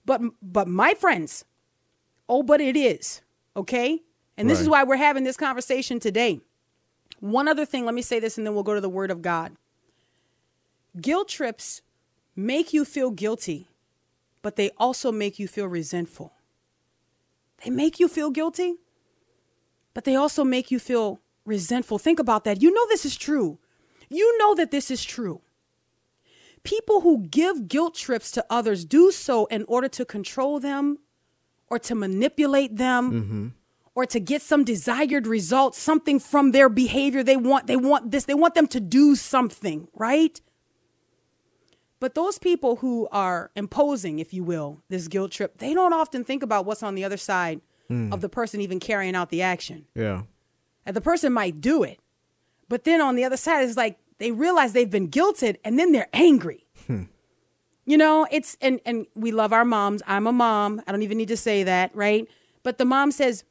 But 0.05 0.21
but 0.41 0.67
my 0.67 0.93
friends, 0.93 1.45
oh, 2.29 2.43
but 2.43 2.61
it 2.61 2.75
is. 2.77 3.21
Okay? 3.55 4.01
And 4.37 4.49
this 4.49 4.61
is 4.61 4.69
why 4.69 4.83
we're 4.83 4.97
having 4.97 5.23
this 5.23 5.35
conversation 5.35 5.99
today. 5.99 6.41
One 7.19 7.47
other 7.47 7.65
thing, 7.65 7.85
let 7.85 7.95
me 7.95 8.03
say 8.03 8.19
this 8.19 8.37
and 8.37 8.45
then 8.45 8.53
we'll 8.53 8.63
go 8.63 8.75
to 8.75 8.81
the 8.81 8.89
word 8.89 9.09
of 9.09 9.21
God. 9.21 9.55
Guilt 10.99 11.27
trips 11.27 11.81
make 12.35 12.73
you 12.73 12.85
feel 12.85 13.11
guilty, 13.11 13.67
but 14.41 14.55
they 14.55 14.69
also 14.77 15.11
make 15.11 15.39
you 15.39 15.47
feel 15.47 15.67
resentful. 15.67 16.33
They 17.63 17.71
make 17.71 17.99
you 17.99 18.07
feel 18.07 18.29
guilty, 18.29 18.75
but 19.93 20.03
they 20.03 20.15
also 20.15 20.43
make 20.43 20.69
you 20.69 20.79
feel 20.79 21.19
resentful. 21.45 21.97
Think 21.97 22.19
about 22.19 22.43
that. 22.43 22.61
You 22.61 22.71
know 22.71 22.87
this 22.87 23.05
is 23.05 23.15
true. 23.15 23.57
You 24.09 24.37
know 24.37 24.55
that 24.55 24.71
this 24.71 24.91
is 24.91 25.03
true. 25.03 25.41
People 26.63 27.01
who 27.01 27.27
give 27.27 27.67
guilt 27.67 27.95
trips 27.95 28.31
to 28.31 28.45
others 28.49 28.85
do 28.85 29.11
so 29.11 29.45
in 29.45 29.63
order 29.67 29.87
to 29.89 30.05
control 30.05 30.59
them 30.59 30.99
or 31.69 31.79
to 31.79 31.95
manipulate 31.95 32.75
them 32.75 33.11
mm-hmm. 33.11 33.47
or 33.95 34.05
to 34.05 34.19
get 34.19 34.41
some 34.41 34.63
desired 34.63 35.27
result, 35.27 35.75
something 35.75 36.19
from 36.19 36.51
their 36.51 36.69
behavior. 36.69 37.23
They 37.23 37.37
want 37.37 37.67
they 37.67 37.77
want 37.77 38.11
this, 38.11 38.25
they 38.25 38.33
want 38.33 38.55
them 38.55 38.67
to 38.67 38.79
do 38.79 39.15
something, 39.15 39.87
right? 39.93 40.39
But 41.99 42.15
those 42.15 42.37
people 42.37 42.77
who 42.77 43.07
are 43.11 43.51
imposing, 43.55 44.19
if 44.19 44.33
you 44.33 44.43
will, 44.43 44.81
this 44.87 45.07
guilt 45.07 45.31
trip, 45.31 45.57
they 45.57 45.73
don't 45.73 45.93
often 45.93 46.23
think 46.23 46.43
about 46.43 46.65
what's 46.65 46.83
on 46.83 46.95
the 46.95 47.03
other 47.03 47.17
side 47.17 47.61
hmm. 47.87 48.13
of 48.13 48.21
the 48.21 48.29
person 48.29 48.61
even 48.61 48.79
carrying 48.79 49.15
out 49.15 49.29
the 49.29 49.41
action. 49.41 49.85
Yeah. 49.95 50.23
And 50.85 50.95
the 50.95 51.01
person 51.01 51.33
might 51.33 51.59
do 51.59 51.83
it, 51.83 51.99
but 52.69 52.83
then 52.83 53.01
on 53.01 53.15
the 53.15 53.23
other 53.23 53.37
side, 53.37 53.67
it's 53.67 53.77
like 53.77 53.97
they 54.19 54.31
realize 54.31 54.73
they've 54.73 54.89
been 54.89 55.09
guilted 55.09 55.57
and 55.63 55.77
then 55.77 55.91
they're 55.91 56.09
angry. 56.13 56.65
Hmm. 56.85 57.03
You 57.85 57.97
know, 57.97 58.27
it's 58.31 58.57
and 58.61 58.81
and 58.85 59.07
we 59.15 59.31
love 59.31 59.53
our 59.53 59.65
moms. 59.65 60.01
I'm 60.05 60.27
a 60.27 60.33
mom. 60.33 60.81
I 60.85 60.91
don't 60.91 61.03
even 61.03 61.17
need 61.17 61.29
to 61.29 61.37
say 61.37 61.63
that, 61.63 61.95
right? 61.95 62.27
But 62.61 62.77
the 62.77 62.85
mom 62.85 63.11
says, 63.11 63.45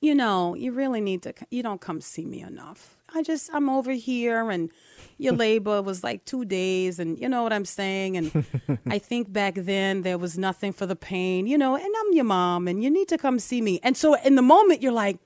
you 0.00 0.14
know, 0.14 0.54
you 0.54 0.70
really 0.70 1.00
need 1.00 1.22
to. 1.22 1.34
You 1.50 1.62
don't 1.62 1.80
come 1.80 2.00
see 2.00 2.24
me 2.24 2.42
enough. 2.42 2.96
I 3.14 3.22
just 3.22 3.50
I'm 3.52 3.68
over 3.68 3.92
here, 3.92 4.50
and 4.50 4.70
your 5.18 5.32
labor 5.46 5.82
was 5.82 6.02
like 6.02 6.24
two 6.24 6.44
days, 6.44 6.98
and 6.98 7.18
you 7.18 7.28
know 7.28 7.42
what 7.42 7.52
I'm 7.52 7.64
saying. 7.64 8.16
And 8.16 8.44
I 8.86 8.98
think 8.98 9.32
back 9.32 9.54
then 9.54 10.02
there 10.02 10.18
was 10.18 10.36
nothing 10.36 10.72
for 10.72 10.86
the 10.86 10.96
pain, 10.96 11.46
you 11.46 11.56
know. 11.56 11.76
And 11.76 11.94
I'm 12.00 12.12
your 12.12 12.24
mom, 12.24 12.68
and 12.68 12.82
you 12.82 12.90
need 12.90 13.08
to 13.08 13.18
come 13.18 13.38
see 13.38 13.60
me. 13.60 13.80
And 13.82 13.96
so 13.96 14.14
in 14.14 14.34
the 14.34 14.42
moment, 14.42 14.82
you're 14.82 14.92
like, 14.92 15.18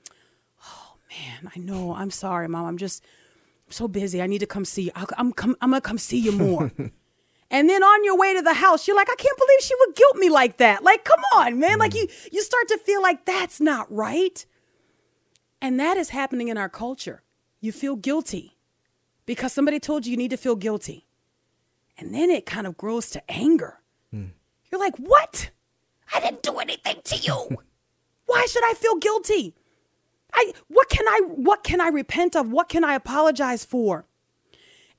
oh 0.63 0.95
man, 1.09 1.51
I 1.55 1.59
know. 1.59 1.93
I'm 1.95 2.11
sorry, 2.11 2.47
mom. 2.47 2.65
I'm 2.65 2.77
just 2.77 3.03
I'm 3.67 3.73
so 3.73 3.87
busy. 3.87 4.21
I 4.21 4.27
need 4.27 4.39
to 4.39 4.47
come 4.47 4.65
see 4.65 4.83
you. 4.83 4.91
I'll, 4.95 5.07
I'm 5.17 5.33
come. 5.33 5.55
I'm 5.61 5.71
gonna 5.71 5.81
come 5.81 5.97
see 5.97 6.19
you 6.19 6.31
more. 6.31 6.71
And 7.51 7.67
then 7.67 7.81
on 7.81 8.03
your 8.03 8.17
way 8.17 8.35
to 8.35 8.41
the 8.41 8.53
house, 8.53 8.87
you're 8.87 8.95
like, 8.95 9.09
I 9.09 9.15
can't 9.15 9.37
believe 9.37 9.59
she 9.61 9.73
would 9.79 9.95
guilt 9.95 10.17
me 10.17 10.29
like 10.29 10.57
that. 10.57 10.83
Like, 10.83 11.03
come 11.03 11.21
on, 11.35 11.59
man. 11.59 11.79
Like 11.79 11.93
mm. 11.93 12.01
you 12.01 12.07
you 12.31 12.43
start 12.43 12.67
to 12.67 12.77
feel 12.77 13.01
like 13.01 13.25
that's 13.25 13.59
not 13.59 13.91
right. 13.91 14.45
And 15.61 15.79
that 15.79 15.97
is 15.97 16.09
happening 16.09 16.47
in 16.47 16.57
our 16.57 16.69
culture. 16.69 17.23
You 17.59 17.71
feel 17.71 17.95
guilty 17.95 18.57
because 19.25 19.53
somebody 19.53 19.79
told 19.79 20.05
you 20.05 20.11
you 20.11 20.17
need 20.17 20.31
to 20.31 20.37
feel 20.37 20.55
guilty. 20.55 21.05
And 21.97 22.15
then 22.15 22.29
it 22.29 22.45
kind 22.45 22.65
of 22.65 22.77
grows 22.77 23.09
to 23.11 23.31
anger. 23.31 23.79
Hmm. 24.11 24.27
You're 24.71 24.79
like, 24.79 24.95
what? 24.97 25.49
I 26.13 26.19
didn't 26.19 26.43
do 26.43 26.57
anything 26.57 26.97
to 27.03 27.17
you. 27.17 27.57
Why 28.25 28.45
should 28.45 28.63
I 28.63 28.73
feel 28.75 28.95
guilty? 28.95 29.55
I 30.33 30.53
what 30.67 30.89
can 30.89 31.07
I 31.07 31.21
what 31.25 31.63
can 31.63 31.81
I 31.81 31.87
repent 31.87 32.35
of? 32.35 32.51
What 32.51 32.69
can 32.69 32.83
I 32.83 32.93
apologize 32.93 33.65
for? 33.65 34.05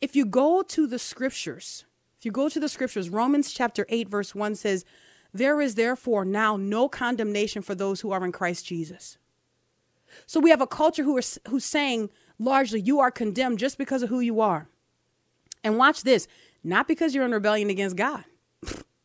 If 0.01 0.17
you 0.17 0.25
go 0.25 0.63
to 0.63 0.87
the 0.87 0.99
scriptures, 0.99 1.85
if 2.19 2.25
you 2.25 2.33
go 2.33 2.49
to 2.49 2.59
the 2.59 2.69
scriptures, 2.69 3.09
Romans 3.09 3.53
chapter 3.53 3.87
8 3.89 4.09
verse 4.09 4.35
1 4.35 4.57
says, 4.57 4.85
"There 5.33 5.61
is 5.61 5.77
therefore 5.77 6.25
now 6.25 6.57
no 6.57 6.89
condemnation 6.89 7.63
for 7.63 7.75
those 7.75 8.01
who 8.01 8.11
are 8.11 8.25
in 8.25 8.33
Christ 8.33 8.67
Jesus." 8.67 9.19
So 10.27 10.41
we 10.41 10.51
have 10.51 10.61
a 10.61 10.67
culture 10.67 11.05
who 11.05 11.17
are 11.17 11.23
who's 11.49 11.65
saying 11.65 12.11
largely 12.41 12.81
you 12.81 12.99
are 12.99 13.11
condemned 13.13 13.61
just 13.61 13.79
because 13.79 14.03
of 14.03 14.09
who 14.09 14.19
you 14.19 14.41
are. 14.41 14.67
And 15.63 15.77
watch 15.77 16.03
this, 16.03 16.27
not 16.65 16.89
because 16.89 17.15
you're 17.15 17.25
in 17.25 17.31
rebellion 17.31 17.71
against 17.71 17.95
God. 17.95 18.25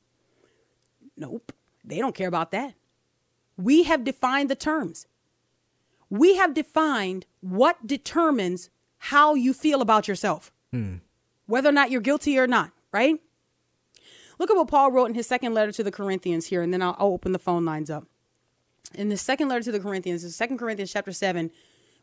nope. 1.18 1.52
They 1.84 2.00
don't 2.00 2.16
care 2.16 2.30
about 2.30 2.52
that. 2.52 2.74
We 3.58 3.84
have 3.84 4.04
defined 4.04 4.50
the 4.50 4.56
terms. 4.56 5.06
We 6.10 6.38
have 6.38 6.54
defined 6.54 7.26
what 7.42 7.86
determines 7.86 8.70
how 8.98 9.36
you 9.36 9.54
feel 9.54 9.82
about 9.82 10.08
yourself, 10.08 10.52
hmm. 10.72 10.96
whether 11.46 11.70
or 11.70 11.74
not 11.74 11.92
you're 11.92 12.02
guilty 12.02 12.40
or 12.40 12.48
not, 12.48 12.72
right? 12.92 13.20
Look 14.40 14.50
at 14.50 14.56
what 14.56 14.68
Paul 14.68 14.92
wrote 14.92 15.06
in 15.06 15.14
his 15.14 15.28
second 15.28 15.54
letter 15.54 15.72
to 15.74 15.84
the 15.84 15.92
Corinthians 15.92 16.48
here, 16.48 16.62
and 16.62 16.74
then 16.74 16.82
I'll, 16.82 16.96
I'll 16.98 17.08
open 17.08 17.32
the 17.32 17.40
phone 17.40 17.66
lines 17.66 17.90
up. 17.90 18.06
In 18.94 19.10
the 19.10 19.18
second 19.18 19.50
letter 19.50 19.64
to 19.64 19.72
the 19.72 19.80
Corinthians, 19.80 20.24
in 20.24 20.48
2 20.48 20.58
Corinthians 20.58 20.92
chapter 20.92 21.12
7, 21.12 21.52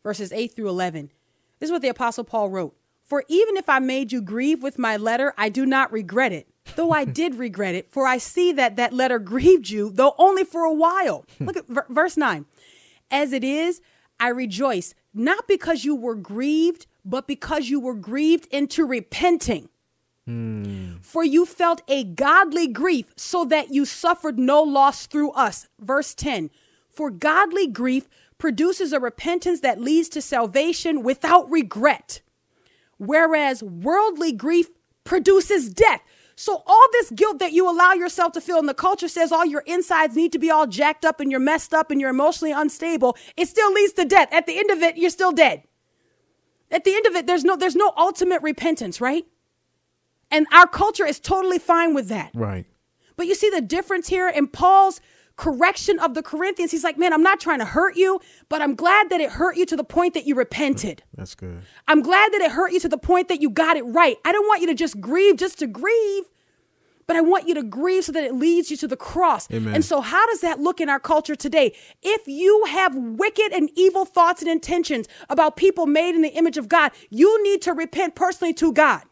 verses 0.02 0.32
8 0.32 0.54
through 0.54 0.68
11, 0.68 1.10
this 1.62 1.68
is 1.68 1.72
what 1.72 1.82
the 1.82 1.88
Apostle 1.90 2.24
Paul 2.24 2.50
wrote. 2.50 2.74
For 3.04 3.22
even 3.28 3.56
if 3.56 3.68
I 3.68 3.78
made 3.78 4.10
you 4.10 4.20
grieve 4.20 4.64
with 4.64 4.80
my 4.80 4.96
letter, 4.96 5.32
I 5.38 5.48
do 5.48 5.64
not 5.64 5.92
regret 5.92 6.32
it, 6.32 6.48
though 6.74 6.90
I 6.90 7.04
did 7.20 7.36
regret 7.36 7.76
it, 7.76 7.88
for 7.88 8.04
I 8.04 8.18
see 8.18 8.50
that 8.50 8.74
that 8.74 8.92
letter 8.92 9.20
grieved 9.20 9.70
you, 9.70 9.88
though 9.88 10.16
only 10.18 10.42
for 10.42 10.64
a 10.64 10.74
while. 10.74 11.24
Hmm. 11.38 11.44
Look 11.44 11.56
at 11.56 11.68
ver- 11.68 11.86
verse 11.88 12.16
9. 12.16 12.46
As 13.12 13.32
it 13.32 13.44
is, 13.44 13.80
I 14.18 14.30
rejoice, 14.30 14.92
not 15.14 15.46
because 15.46 15.84
you 15.84 15.94
were 15.94 16.16
grieved, 16.16 16.88
but 17.04 17.28
because 17.28 17.68
you 17.68 17.78
were 17.78 17.94
grieved 17.94 18.48
into 18.50 18.84
repenting. 18.84 19.68
Hmm. 20.26 20.94
For 21.00 21.22
you 21.22 21.46
felt 21.46 21.82
a 21.86 22.02
godly 22.02 22.66
grief, 22.66 23.06
so 23.14 23.44
that 23.44 23.72
you 23.72 23.84
suffered 23.84 24.36
no 24.36 24.64
loss 24.64 25.06
through 25.06 25.30
us. 25.30 25.68
Verse 25.78 26.12
10 26.12 26.50
For 26.90 27.08
godly 27.12 27.68
grief 27.68 28.08
produces 28.42 28.92
a 28.92 28.98
repentance 28.98 29.60
that 29.60 29.80
leads 29.80 30.08
to 30.08 30.20
salvation 30.20 31.04
without 31.04 31.48
regret, 31.48 32.22
whereas 32.98 33.62
worldly 33.62 34.32
grief 34.32 34.66
produces 35.04 35.68
death. 35.68 36.00
So, 36.34 36.64
all 36.66 36.84
this 36.90 37.10
guilt 37.10 37.38
that 37.38 37.52
you 37.52 37.70
allow 37.70 37.92
yourself 37.92 38.32
to 38.32 38.40
feel, 38.40 38.58
and 38.58 38.68
the 38.68 38.74
culture 38.74 39.06
says 39.06 39.30
all 39.30 39.46
your 39.46 39.62
insides 39.64 40.16
need 40.16 40.32
to 40.32 40.40
be 40.40 40.50
all 40.50 40.66
jacked 40.66 41.04
up 41.04 41.20
and 41.20 41.30
you're 41.30 41.38
messed 41.38 41.72
up 41.72 41.92
and 41.92 42.00
you're 42.00 42.10
emotionally 42.10 42.50
unstable, 42.50 43.16
it 43.36 43.46
still 43.46 43.72
leads 43.72 43.92
to 43.92 44.04
death. 44.04 44.32
At 44.32 44.46
the 44.46 44.58
end 44.58 44.72
of 44.72 44.82
it, 44.82 44.96
you're 44.96 45.10
still 45.10 45.30
dead. 45.30 45.62
At 46.68 46.82
the 46.82 46.96
end 46.96 47.06
of 47.06 47.14
it, 47.14 47.28
there's 47.28 47.44
no, 47.44 47.54
there's 47.54 47.76
no 47.76 47.92
ultimate 47.96 48.42
repentance, 48.42 49.00
right? 49.00 49.24
And 50.32 50.48
our 50.52 50.66
culture 50.66 51.06
is 51.06 51.20
totally 51.20 51.60
fine 51.60 51.94
with 51.94 52.08
that. 52.08 52.32
Right. 52.34 52.66
But 53.14 53.28
you 53.28 53.36
see 53.36 53.50
the 53.50 53.60
difference 53.60 54.08
here 54.08 54.28
in 54.28 54.48
Paul's 54.48 55.00
correction 55.36 55.98
of 55.98 56.14
the 56.14 56.22
Corinthians. 56.22 56.70
He's 56.70 56.84
like, 56.84 56.98
man, 56.98 57.12
I'm 57.12 57.22
not 57.22 57.40
trying 57.40 57.58
to 57.58 57.64
hurt 57.64 57.96
you, 57.96 58.20
but 58.48 58.62
I'm 58.62 58.74
glad 58.74 59.10
that 59.10 59.20
it 59.20 59.30
hurt 59.30 59.56
you 59.56 59.66
to 59.66 59.76
the 59.76 59.84
point 59.84 60.14
that 60.14 60.26
you 60.26 60.34
repented. 60.34 61.02
That's 61.14 61.34
good. 61.34 61.62
I'm 61.88 62.02
glad 62.02 62.32
that 62.32 62.40
it 62.40 62.52
hurt 62.52 62.72
you 62.72 62.80
to 62.80 62.88
the 62.88 62.98
point 62.98 63.28
that 63.28 63.40
you 63.40 63.50
got 63.50 63.76
it 63.76 63.82
right. 63.82 64.16
I 64.24 64.32
don't 64.32 64.46
want 64.46 64.60
you 64.60 64.66
to 64.68 64.74
just 64.74 65.00
grieve 65.00 65.36
just 65.36 65.58
to 65.60 65.66
grieve, 65.66 66.24
but 67.06 67.16
I 67.16 67.20
want 67.20 67.48
you 67.48 67.54
to 67.54 67.62
grieve 67.62 68.04
so 68.04 68.12
that 68.12 68.24
it 68.24 68.34
leads 68.34 68.70
you 68.70 68.76
to 68.78 68.88
the 68.88 68.96
cross. 68.96 69.50
Amen. 69.50 69.74
And 69.74 69.84
so, 69.84 70.00
how 70.00 70.26
does 70.26 70.40
that 70.40 70.60
look 70.60 70.80
in 70.80 70.88
our 70.88 71.00
culture 71.00 71.34
today? 71.34 71.74
If 72.02 72.26
you 72.26 72.64
have 72.66 72.94
wicked 72.96 73.52
and 73.52 73.70
evil 73.74 74.04
thoughts 74.04 74.42
and 74.42 74.50
intentions 74.50 75.08
about 75.28 75.56
people 75.56 75.86
made 75.86 76.14
in 76.14 76.22
the 76.22 76.30
image 76.30 76.56
of 76.56 76.68
God, 76.68 76.92
you 77.10 77.42
need 77.42 77.62
to 77.62 77.72
repent 77.72 78.14
personally 78.14 78.54
to 78.54 78.72
God. 78.72 79.02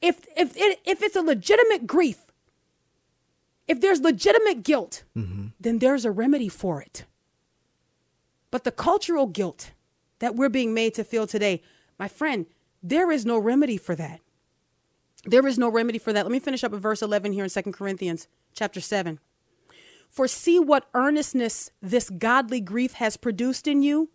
If 0.00 0.26
if 0.36 0.56
it, 0.56 0.80
if 0.84 1.02
it's 1.02 1.16
a 1.16 1.22
legitimate 1.22 1.86
grief, 1.86 2.23
if 3.66 3.80
there's 3.80 4.00
legitimate 4.00 4.62
guilt, 4.62 5.04
mm-hmm. 5.16 5.48
then 5.58 5.78
there's 5.78 6.04
a 6.04 6.10
remedy 6.10 6.48
for 6.48 6.82
it. 6.82 7.04
But 8.50 8.64
the 8.64 8.70
cultural 8.70 9.26
guilt 9.26 9.72
that 10.18 10.36
we're 10.36 10.48
being 10.48 10.74
made 10.74 10.94
to 10.94 11.04
feel 11.04 11.26
today, 11.26 11.62
my 11.98 12.08
friend, 12.08 12.46
there 12.82 13.10
is 13.10 13.24
no 13.26 13.38
remedy 13.38 13.76
for 13.76 13.94
that. 13.94 14.20
There 15.24 15.46
is 15.46 15.58
no 15.58 15.68
remedy 15.68 15.98
for 15.98 16.12
that. 16.12 16.24
Let 16.24 16.32
me 16.32 16.38
finish 16.38 16.62
up 16.62 16.72
with 16.72 16.82
verse 16.82 17.02
11 17.02 17.32
here 17.32 17.44
in 17.44 17.50
2 17.50 17.62
Corinthians 17.72 18.28
chapter 18.52 18.80
7. 18.80 19.18
For 20.08 20.28
see 20.28 20.60
what 20.60 20.86
earnestness 20.94 21.70
this 21.80 22.10
godly 22.10 22.60
grief 22.60 22.94
has 22.94 23.16
produced 23.16 23.66
in 23.66 23.82
you, 23.82 24.10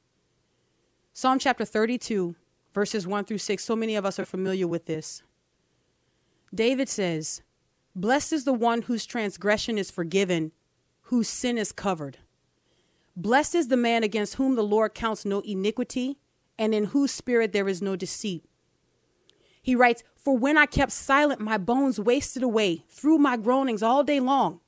Psalm 1.15 1.39
chapter 1.39 1.65
32, 1.65 2.37
verses 2.75 3.07
1 3.07 3.25
through 3.25 3.39
6. 3.39 3.65
So 3.65 3.75
many 3.75 3.97
of 3.97 4.05
us 4.05 4.19
are 4.19 4.27
familiar 4.27 4.69
with 4.69 4.85
this. 4.85 5.23
David 6.55 6.91
says, 6.91 7.41
Blessed 7.97 8.35
is 8.35 8.45
the 8.45 8.53
one 8.53 8.83
whose 8.83 9.07
transgression 9.07 9.79
is 9.79 9.91
forgiven, 9.91 10.53
whose 11.05 11.31
sin 11.31 11.57
is 11.57 11.73
covered. 11.73 12.19
Blessed 13.17 13.55
is 13.55 13.69
the 13.69 13.79
man 13.79 14.05
against 14.05 14.35
whom 14.35 14.55
the 14.55 14.63
Lord 14.63 14.93
counts 14.93 15.25
no 15.25 15.41
iniquity, 15.41 16.19
and 16.59 16.75
in 16.75 16.87
whose 16.87 17.11
spirit 17.11 17.53
there 17.53 17.69
is 17.69 17.83
no 17.83 17.97
deceit. 17.97 18.45
He 19.63 19.75
writes, 19.75 20.03
For 20.17 20.37
when 20.37 20.59
I 20.59 20.67
kept 20.67 20.93
silent, 20.93 21.41
my 21.41 21.59
bones 21.59 21.99
wasted 21.99 22.43
away 22.43 22.85
through 22.89 23.19
my 23.19 23.37
groanings 23.37 23.83
all 23.83 24.05
day 24.05 24.21
long. 24.21 24.61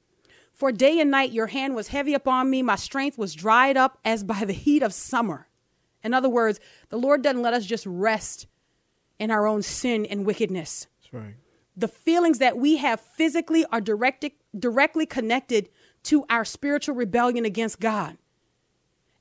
For 0.53 0.72
day 0.72 0.99
and 1.01 1.11
night 1.11 1.32
your 1.32 1.49
hand 1.49 1.74
was 1.74 1.89
heavy 1.89 2.14
upon 2.14 2.49
me, 2.49 2.62
my 2.62 2.76
strength 2.76 3.18
was 3.18 3.34
dried 3.34 3.76
up 3.76 3.99
as 4.05 4.24
by 4.24 4.45
the 4.45 4.55
heat 4.55 4.82
of 4.82 4.95
summer. 4.95 5.49
In 6.03 6.14
other 6.14 6.30
words, 6.30 6.61
the 6.89 6.97
Lord 6.97 7.20
doesn't 7.22 7.43
let 7.43 7.53
us 7.53 7.66
just 7.66 7.84
rest 7.84 8.47
in 9.18 9.30
our 9.30 9.47
own 9.47 9.62
sin 9.62 10.07
and 10.07 10.24
wickedness 10.24 10.87
That's 11.03 11.12
right. 11.12 11.34
the 11.76 11.89
feelings 11.89 12.39
that 12.39 12.57
we 12.57 12.78
have 12.78 13.01
physically 13.01 13.64
are 13.72 13.80
directed, 13.80 14.32
directly 14.59 15.05
connected 15.05 15.68
to 16.05 16.24
our 16.30 16.45
spiritual 16.45 16.95
rebellion 16.95 17.45
against 17.45 17.80
God. 17.80 18.16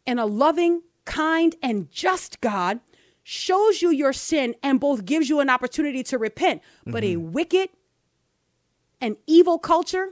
And 0.08 0.20
a 0.20 0.26
loving, 0.26 0.84
kind, 1.06 1.56
and 1.62 1.90
just 1.92 2.42
God 2.42 2.80
shows 3.24 3.82
you 3.82 3.90
your 3.90 4.14
sin 4.14 4.56
and 4.62 4.80
both 4.80 5.06
gives 5.06 5.30
you 5.30 5.40
an 5.40 5.50
opportunity 5.50 6.04
to 6.04 6.18
repent. 6.18 6.62
But 6.86 7.04
a 7.04 7.16
mm-hmm. 7.16 7.32
wicked 7.32 7.70
and 9.02 9.18
evil 9.26 9.58
culture, 9.58 10.10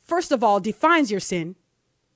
first 0.00 0.32
of 0.32 0.42
all, 0.42 0.60
defines 0.60 1.10
your 1.10 1.20
sin 1.20 1.56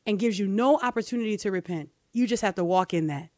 and 0.06 0.18
gives 0.18 0.38
you 0.38 0.46
no 0.46 0.78
opportunity 0.82 1.36
to 1.38 1.50
repent. 1.50 1.90
You 2.12 2.26
just 2.26 2.42
have 2.42 2.54
to 2.56 2.64
walk 2.64 2.94
in 2.94 3.06
that. 3.08 3.28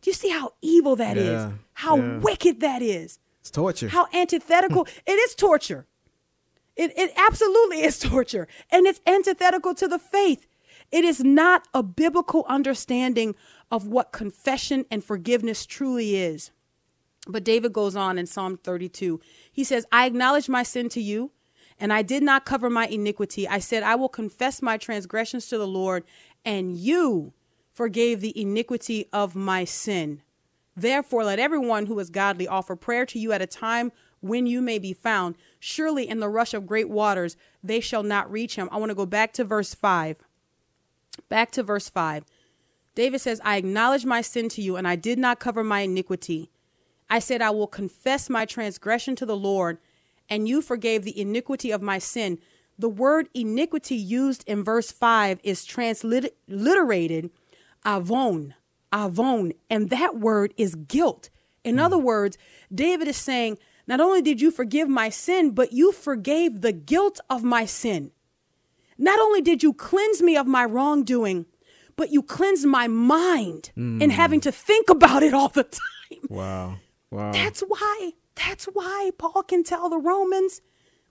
Do 0.00 0.10
you 0.10 0.14
see 0.14 0.30
how 0.30 0.52
evil 0.62 0.94
that 0.96 1.16
is? 1.16 1.28
Yeah, 1.28 1.52
How 1.72 1.96
yeah. 1.96 2.18
wicked 2.18 2.60
that 2.60 2.82
is? 2.82 3.18
It's 3.40 3.50
torture. 3.50 3.88
how 3.88 4.08
antithetical 4.12 4.88
it 5.06 5.12
is 5.12 5.34
torture 5.36 5.86
it, 6.76 6.92
it 6.96 7.12
absolutely 7.16 7.82
is 7.82 7.98
torture 7.98 8.46
and 8.70 8.86
it's 8.86 9.00
antithetical 9.06 9.74
to 9.74 9.88
the 9.88 9.98
faith 9.98 10.46
it 10.90 11.04
is 11.04 11.22
not 11.22 11.66
a 11.74 11.82
biblical 11.82 12.44
understanding 12.48 13.34
of 13.70 13.86
what 13.86 14.12
confession 14.12 14.84
and 14.90 15.04
forgiveness 15.04 15.66
truly 15.66 16.16
is 16.16 16.50
but 17.28 17.44
david 17.44 17.72
goes 17.72 17.96
on 17.96 18.18
in 18.18 18.26
psalm 18.26 18.56
32 18.56 19.20
he 19.50 19.64
says 19.64 19.86
i 19.92 20.06
acknowledge 20.06 20.48
my 20.48 20.62
sin 20.62 20.88
to 20.88 21.00
you 21.00 21.30
and 21.78 21.92
i 21.92 22.02
did 22.02 22.22
not 22.22 22.44
cover 22.44 22.70
my 22.70 22.86
iniquity 22.86 23.46
i 23.48 23.58
said 23.58 23.82
i 23.82 23.94
will 23.94 24.08
confess 24.08 24.62
my 24.62 24.76
transgressions 24.76 25.46
to 25.46 25.58
the 25.58 25.66
lord 25.66 26.04
and 26.44 26.76
you 26.76 27.32
forgave 27.72 28.20
the 28.20 28.38
iniquity 28.40 29.06
of 29.12 29.34
my 29.34 29.64
sin 29.64 30.22
Therefore, 30.76 31.24
let 31.24 31.38
everyone 31.38 31.86
who 31.86 31.98
is 31.98 32.10
godly 32.10 32.46
offer 32.46 32.76
prayer 32.76 33.06
to 33.06 33.18
you 33.18 33.32
at 33.32 33.40
a 33.40 33.46
time 33.46 33.92
when 34.20 34.46
you 34.46 34.60
may 34.60 34.78
be 34.78 34.92
found. 34.92 35.36
Surely, 35.58 36.06
in 36.06 36.20
the 36.20 36.28
rush 36.28 36.52
of 36.52 36.66
great 36.66 36.90
waters, 36.90 37.36
they 37.62 37.80
shall 37.80 38.02
not 38.02 38.30
reach 38.30 38.56
him. 38.56 38.68
I 38.70 38.76
want 38.76 38.90
to 38.90 38.94
go 38.94 39.06
back 39.06 39.32
to 39.34 39.44
verse 39.44 39.74
5. 39.74 40.18
Back 41.28 41.50
to 41.52 41.62
verse 41.62 41.88
5. 41.88 42.24
David 42.94 43.20
says, 43.20 43.40
I 43.44 43.56
acknowledge 43.56 44.06
my 44.06 44.22
sin 44.22 44.48
to 44.50 44.62
you, 44.62 44.76
and 44.76 44.88
I 44.88 44.96
did 44.96 45.18
not 45.18 45.38
cover 45.38 45.62
my 45.62 45.80
iniquity. 45.80 46.50
I 47.10 47.18
said, 47.18 47.42
I 47.42 47.50
will 47.50 47.66
confess 47.66 48.30
my 48.30 48.46
transgression 48.46 49.14
to 49.16 49.26
the 49.26 49.36
Lord, 49.36 49.78
and 50.28 50.48
you 50.48 50.62
forgave 50.62 51.04
the 51.04 51.18
iniquity 51.18 51.70
of 51.70 51.82
my 51.82 51.98
sin. 51.98 52.38
The 52.78 52.88
word 52.88 53.28
iniquity 53.34 53.96
used 53.96 54.44
in 54.46 54.64
verse 54.64 54.90
5 54.90 55.40
is 55.42 55.64
transliterated 55.64 57.30
avon, 57.86 58.54
avon, 58.94 59.52
and 59.70 59.90
that 59.90 60.18
word 60.18 60.52
is 60.56 60.74
guilt. 60.74 61.30
In 61.64 61.76
hmm. 61.76 61.82
other 61.82 61.98
words, 61.98 62.36
David 62.74 63.08
is 63.08 63.16
saying, 63.16 63.58
Not 63.86 64.00
only 64.00 64.22
did 64.22 64.40
you 64.40 64.50
forgive 64.50 64.88
my 64.88 65.08
sin, 65.10 65.52
but 65.52 65.72
you 65.72 65.92
forgave 65.92 66.60
the 66.60 66.72
guilt 66.72 67.20
of 67.30 67.44
my 67.44 67.64
sin. 67.64 68.10
Not 68.98 69.20
only 69.20 69.40
did 69.40 69.62
you 69.62 69.72
cleanse 69.72 70.22
me 70.22 70.36
of 70.36 70.46
my 70.46 70.64
wrongdoing, 70.64 71.46
but 71.96 72.10
you 72.10 72.22
cleansed 72.22 72.66
my 72.66 72.88
mind 72.88 73.72
in 73.76 74.00
hmm. 74.00 74.10
having 74.10 74.40
to 74.40 74.52
think 74.52 74.90
about 74.90 75.22
it 75.22 75.34
all 75.34 75.48
the 75.48 75.64
time. 76.10 76.20
wow. 76.28 76.76
Wow. 77.10 77.32
That's 77.32 77.60
why, 77.60 78.12
that's 78.34 78.66
why 78.66 79.10
Paul 79.16 79.42
can 79.44 79.62
tell 79.62 79.88
the 79.88 79.98
Romans 79.98 80.60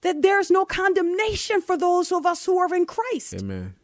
that 0.02 0.22
there's 0.22 0.52
no 0.52 0.66
condemnation 0.66 1.62
for 1.62 1.78
those 1.78 2.12
of 2.12 2.26
us 2.26 2.46
who 2.46 2.58
are 2.58 2.74
in 2.74 2.86
Christ. 2.86 3.36
Amen. 3.42 3.76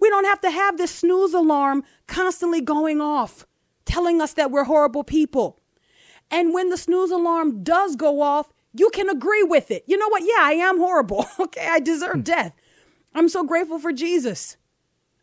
We 0.00 0.08
don't 0.08 0.24
have 0.24 0.40
to 0.42 0.50
have 0.50 0.78
this 0.78 0.94
snooze 0.94 1.34
alarm 1.34 1.84
constantly 2.06 2.60
going 2.60 3.00
off, 3.00 3.46
telling 3.84 4.20
us 4.20 4.34
that 4.34 4.50
we're 4.50 4.64
horrible 4.64 5.04
people. 5.04 5.60
And 6.30 6.54
when 6.54 6.68
the 6.68 6.76
snooze 6.76 7.10
alarm 7.10 7.62
does 7.64 7.96
go 7.96 8.22
off, 8.22 8.52
you 8.72 8.90
can 8.90 9.08
agree 9.08 9.42
with 9.42 9.70
it. 9.70 9.82
You 9.86 9.98
know 9.98 10.08
what? 10.08 10.22
Yeah, 10.22 10.40
I 10.40 10.52
am 10.52 10.78
horrible. 10.78 11.26
Okay, 11.40 11.66
I 11.68 11.80
deserve 11.80 12.16
hmm. 12.16 12.20
death. 12.22 12.52
I'm 13.18 13.28
so 13.28 13.42
grateful 13.42 13.80
for 13.80 13.92
Jesus. 13.92 14.56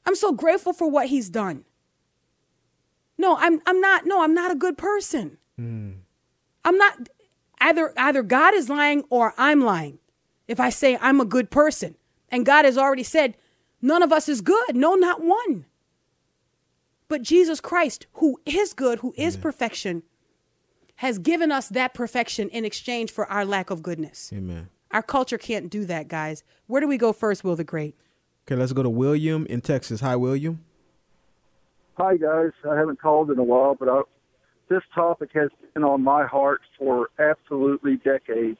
I'm 0.05 0.15
so 0.15 0.33
grateful 0.33 0.73
for 0.73 0.89
what 0.89 1.07
he's 1.07 1.29
done. 1.29 1.63
No, 3.17 3.37
I'm 3.37 3.61
I'm 3.65 3.79
not 3.79 4.05
no, 4.05 4.21
I'm 4.21 4.33
not 4.33 4.51
a 4.51 4.55
good 4.55 4.77
person. 4.77 5.37
Hmm. 5.57 5.91
I'm 6.65 6.77
not 6.77 7.07
either 7.61 7.93
either 7.95 8.21
God 8.21 8.53
is 8.53 8.67
lying 8.67 9.05
or 9.09 9.33
I'm 9.37 9.61
lying. 9.61 9.99
If 10.45 10.59
I 10.59 10.69
say 10.69 10.97
I'm 10.99 11.21
a 11.21 11.25
good 11.25 11.49
person. 11.49 11.95
And 12.27 12.45
God 12.45 12.65
has 12.65 12.77
already 12.77 13.03
said 13.03 13.37
none 13.81 14.03
of 14.03 14.11
us 14.11 14.27
is 14.27 14.41
good. 14.41 14.75
No, 14.75 14.95
not 14.95 15.23
one. 15.23 15.65
But 17.07 17.21
Jesus 17.21 17.61
Christ, 17.61 18.07
who 18.15 18.41
is 18.45 18.73
good, 18.73 18.99
who 18.99 19.13
is 19.15 19.37
perfection, 19.37 20.03
has 20.95 21.17
given 21.17 21.49
us 21.49 21.69
that 21.69 21.93
perfection 21.93 22.49
in 22.49 22.65
exchange 22.65 23.09
for 23.09 23.25
our 23.31 23.45
lack 23.45 23.69
of 23.69 23.81
goodness. 23.81 24.33
Amen. 24.33 24.69
Our 24.95 25.03
culture 25.03 25.37
can't 25.37 25.69
do 25.69 25.83
that, 25.87 26.07
guys. 26.07 26.45
Where 26.67 26.79
do 26.79 26.87
we 26.87 26.97
go 26.97 27.11
first, 27.11 27.43
Will 27.43 27.57
the 27.57 27.65
Great? 27.65 27.95
Okay, 28.47 28.55
let's 28.55 28.71
go 28.71 28.81
to 28.81 28.89
William 28.89 29.45
in 29.47 29.59
Texas. 29.59 29.99
Hi, 29.99 30.15
William. 30.15 30.63
Hi 31.97 32.15
guys, 32.15 32.51
I 32.69 32.75
haven't 32.75 33.01
called 33.01 33.29
in 33.31 33.37
a 33.39 33.43
while, 33.43 33.75
but 33.75 33.89
I, 33.89 34.01
this 34.69 34.83
topic 34.93 35.29
has 35.33 35.49
been 35.73 35.83
on 35.83 36.01
my 36.01 36.25
heart 36.25 36.61
for 36.77 37.09
absolutely 37.19 37.97
decades, 37.97 38.57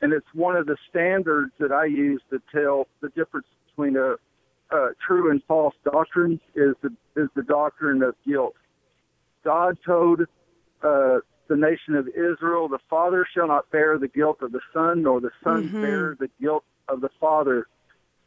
and 0.00 0.12
it's 0.12 0.26
one 0.32 0.54
of 0.56 0.66
the 0.66 0.76
standards 0.88 1.52
that 1.58 1.72
I 1.72 1.86
use 1.86 2.22
to 2.30 2.40
tell 2.52 2.86
the 3.00 3.08
difference 3.10 3.46
between 3.66 3.96
a, 3.96 4.14
a 4.74 4.90
true 5.04 5.30
and 5.30 5.42
false 5.48 5.74
doctrine 5.84 6.40
is 6.54 6.74
the 6.82 6.90
is 7.16 7.28
the 7.34 7.42
doctrine 7.42 8.02
of 8.02 8.14
guilt. 8.24 8.54
God 9.44 9.76
told 9.84 10.20
uh, 10.84 11.18
the 11.48 11.56
nation 11.56 11.94
of 11.94 12.08
Israel, 12.08 12.68
"The 12.68 12.78
father 12.88 13.26
shall 13.32 13.48
not 13.48 13.70
bear 13.70 13.98
the 13.98 14.08
guilt 14.08 14.42
of 14.42 14.52
the 14.52 14.60
son, 14.72 15.02
nor 15.02 15.20
the 15.20 15.32
son 15.42 15.68
bear 15.68 16.16
the 16.18 16.28
guilt 16.40 16.64
of 16.88 17.00
the 17.00 17.10
father." 17.20 17.66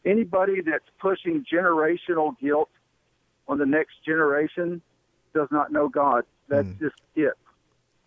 Anybody 0.05 0.61
that's 0.61 0.89
pushing 0.99 1.43
generational 1.51 2.37
guilt 2.39 2.69
on 3.47 3.57
the 3.57 3.65
next 3.65 4.03
generation 4.05 4.81
does 5.33 5.47
not 5.51 5.71
know 5.71 5.87
God. 5.89 6.25
That's 6.47 6.69
just 6.79 6.95
it. 7.15 7.33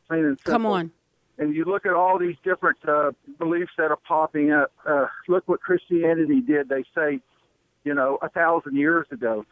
Plain 0.06 0.24
and 0.24 0.38
simple. 0.38 0.52
Come 0.52 0.66
on. 0.66 0.90
And 1.38 1.54
you 1.54 1.64
look 1.64 1.86
at 1.86 1.92
all 1.92 2.18
these 2.18 2.36
different 2.42 2.78
uh, 2.86 3.12
beliefs 3.38 3.72
that 3.78 3.90
are 3.90 3.98
popping 4.06 4.50
up. 4.50 4.72
Uh, 4.84 5.06
look 5.28 5.46
what 5.46 5.60
Christianity 5.60 6.40
did. 6.40 6.68
They 6.68 6.84
say, 6.94 7.20
you 7.84 7.94
know, 7.94 8.18
a 8.22 8.28
thousand 8.28 8.76
years 8.76 9.06
ago, 9.12 9.46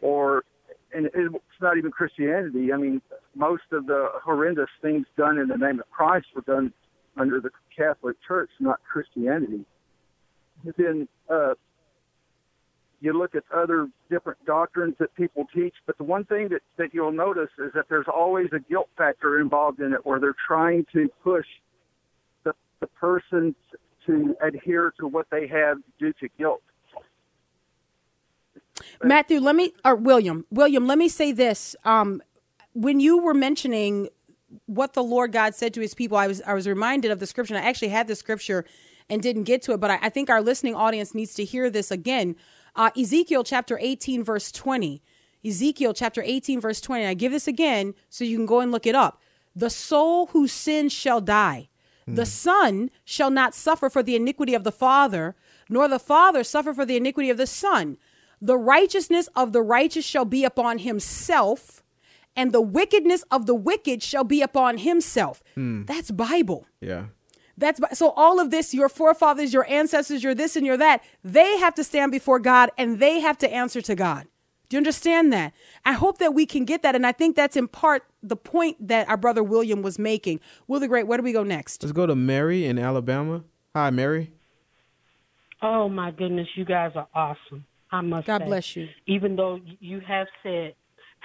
or 0.00 0.44
and 0.92 1.06
it's 1.06 1.34
not 1.60 1.78
even 1.78 1.90
Christianity. 1.90 2.72
I 2.72 2.76
mean, 2.76 3.00
most 3.34 3.62
of 3.72 3.86
the 3.86 4.08
horrendous 4.22 4.70
things 4.80 5.06
done 5.16 5.38
in 5.38 5.48
the 5.48 5.56
name 5.56 5.80
of 5.80 5.90
Christ 5.90 6.26
were 6.34 6.42
done 6.42 6.72
under 7.16 7.40
the 7.40 7.50
Catholic 7.76 8.16
Church, 8.26 8.50
not 8.60 8.80
Christianity. 8.90 9.64
And 10.64 10.74
then 10.76 11.08
uh, 11.30 11.54
you 13.00 13.12
look 13.12 13.34
at 13.34 13.42
other 13.54 13.88
different 14.10 14.44
doctrines 14.46 14.94
that 14.98 15.14
people 15.14 15.46
teach, 15.54 15.74
but 15.86 15.98
the 15.98 16.04
one 16.04 16.24
thing 16.24 16.48
that, 16.50 16.60
that 16.76 16.94
you'll 16.94 17.12
notice 17.12 17.50
is 17.58 17.72
that 17.74 17.86
there's 17.88 18.06
always 18.12 18.48
a 18.52 18.60
guilt 18.60 18.88
factor 18.96 19.40
involved 19.40 19.80
in 19.80 19.92
it 19.92 20.04
where 20.04 20.20
they're 20.20 20.36
trying 20.46 20.86
to 20.92 21.08
push 21.22 21.46
the, 22.44 22.52
the 22.80 22.86
person 22.86 23.54
to 24.06 24.36
adhere 24.40 24.92
to 24.98 25.06
what 25.06 25.26
they 25.30 25.46
have 25.46 25.78
due 25.98 26.12
to 26.14 26.28
guilt. 26.38 26.62
Matthew, 29.02 29.40
let 29.40 29.54
me 29.54 29.72
or 29.84 29.96
William, 29.96 30.46
William, 30.50 30.86
let 30.86 30.98
me 30.98 31.08
say 31.08 31.32
this. 31.32 31.76
Um, 31.84 32.22
when 32.72 33.00
you 33.00 33.18
were 33.18 33.34
mentioning 33.34 34.08
what 34.66 34.92
the 34.92 35.02
Lord 35.02 35.32
God 35.32 35.54
said 35.54 35.72
to 35.74 35.80
His 35.80 35.94
people, 35.94 36.16
I 36.16 36.26
was 36.26 36.42
I 36.46 36.54
was 36.54 36.66
reminded 36.66 37.10
of 37.10 37.20
the 37.20 37.26
scripture. 37.26 37.56
I 37.56 37.60
actually 37.60 37.88
had 37.88 38.08
the 38.08 38.16
scripture 38.16 38.64
and 39.08 39.22
didn't 39.22 39.44
get 39.44 39.62
to 39.62 39.72
it, 39.72 39.80
but 39.80 39.90
I, 39.90 39.98
I 40.02 40.08
think 40.08 40.30
our 40.30 40.42
listening 40.42 40.74
audience 40.74 41.14
needs 41.14 41.34
to 41.34 41.44
hear 41.44 41.70
this 41.70 41.90
again. 41.90 42.36
Uh, 42.74 42.90
Ezekiel 42.98 43.44
chapter 43.44 43.78
eighteen, 43.80 44.22
verse 44.22 44.50
twenty. 44.52 45.02
Ezekiel 45.44 45.92
chapter 45.92 46.22
18, 46.22 46.60
verse 46.60 46.80
20. 46.80 47.04
I 47.04 47.14
give 47.14 47.32
this 47.32 47.48
again 47.48 47.94
so 48.08 48.24
you 48.24 48.36
can 48.36 48.46
go 48.46 48.60
and 48.60 48.70
look 48.70 48.86
it 48.86 48.94
up. 48.94 49.20
The 49.56 49.70
soul 49.70 50.26
who 50.26 50.46
sins 50.46 50.92
shall 50.92 51.20
die. 51.20 51.68
The 52.06 52.26
son 52.26 52.90
shall 53.04 53.30
not 53.30 53.54
suffer 53.54 53.88
for 53.88 54.02
the 54.02 54.16
iniquity 54.16 54.54
of 54.54 54.64
the 54.64 54.72
father, 54.72 55.34
nor 55.68 55.88
the 55.88 55.98
father 55.98 56.44
suffer 56.44 56.74
for 56.74 56.84
the 56.84 56.96
iniquity 56.96 57.30
of 57.30 57.36
the 57.36 57.46
son. 57.46 57.96
The 58.40 58.56
righteousness 58.56 59.28
of 59.36 59.52
the 59.52 59.62
righteous 59.62 60.04
shall 60.04 60.24
be 60.24 60.44
upon 60.44 60.78
himself, 60.78 61.81
and 62.36 62.52
the 62.52 62.60
wickedness 62.60 63.24
of 63.30 63.46
the 63.46 63.54
wicked 63.54 64.02
shall 64.02 64.24
be 64.24 64.42
upon 64.42 64.78
himself. 64.78 65.42
Hmm. 65.54 65.84
That's 65.84 66.10
Bible. 66.10 66.66
Yeah. 66.80 67.06
That's 67.58 67.80
Bi- 67.80 67.90
so 67.92 68.10
all 68.10 68.40
of 68.40 68.50
this, 68.50 68.72
your 68.72 68.88
forefathers, 68.88 69.52
your 69.52 69.68
ancestors, 69.68 70.22
your 70.22 70.34
this 70.34 70.56
and 70.56 70.66
your 70.66 70.76
that, 70.76 71.02
they 71.22 71.58
have 71.58 71.74
to 71.74 71.84
stand 71.84 72.10
before 72.12 72.38
God 72.38 72.70
and 72.78 72.98
they 72.98 73.20
have 73.20 73.38
to 73.38 73.52
answer 73.52 73.80
to 73.82 73.94
God. 73.94 74.26
Do 74.68 74.76
you 74.76 74.78
understand 74.78 75.32
that? 75.34 75.52
I 75.84 75.92
hope 75.92 76.16
that 76.18 76.32
we 76.32 76.46
can 76.46 76.64
get 76.64 76.82
that. 76.82 76.94
And 76.94 77.06
I 77.06 77.12
think 77.12 77.36
that's 77.36 77.56
in 77.56 77.68
part 77.68 78.04
the 78.22 78.36
point 78.36 78.88
that 78.88 79.06
our 79.06 79.18
brother 79.18 79.42
William 79.42 79.82
was 79.82 79.98
making. 79.98 80.40
Will 80.66 80.80
the 80.80 80.88
Great, 80.88 81.06
where 81.06 81.18
do 81.18 81.24
we 81.24 81.32
go 81.32 81.42
next? 81.42 81.82
Let's 81.82 81.92
go 81.92 82.06
to 82.06 82.16
Mary 82.16 82.64
in 82.64 82.78
Alabama. 82.78 83.44
Hi, 83.76 83.90
Mary. 83.90 84.32
Oh 85.60 85.88
my 85.88 86.10
goodness, 86.10 86.48
you 86.56 86.64
guys 86.64 86.92
are 86.94 87.06
awesome. 87.14 87.66
I 87.90 88.00
must 88.00 88.26
God 88.26 88.40
say. 88.40 88.46
bless 88.46 88.74
you. 88.76 88.88
Even 89.06 89.36
though 89.36 89.60
you 89.78 90.00
have 90.00 90.26
said 90.42 90.74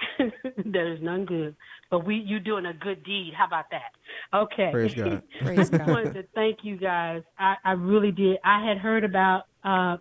there 0.64 0.92
is 0.92 1.00
none 1.02 1.24
good, 1.24 1.54
but 1.90 2.04
we 2.06 2.16
you 2.16 2.40
doing 2.40 2.66
a 2.66 2.72
good 2.72 3.04
deed. 3.04 3.32
How 3.36 3.46
about 3.46 3.70
that? 3.70 3.92
Okay. 4.34 4.70
Praise 4.70 4.94
God. 4.94 5.22
Praise 5.40 5.72
I 5.72 5.78
just 5.78 5.88
wanted 5.88 6.14
to 6.14 6.22
thank 6.34 6.58
you 6.62 6.76
guys. 6.76 7.22
I, 7.38 7.56
I 7.64 7.72
really 7.72 8.12
did. 8.12 8.38
I 8.44 8.66
had 8.66 8.78
heard 8.78 9.04
about 9.04 9.44
uh, 9.64 9.96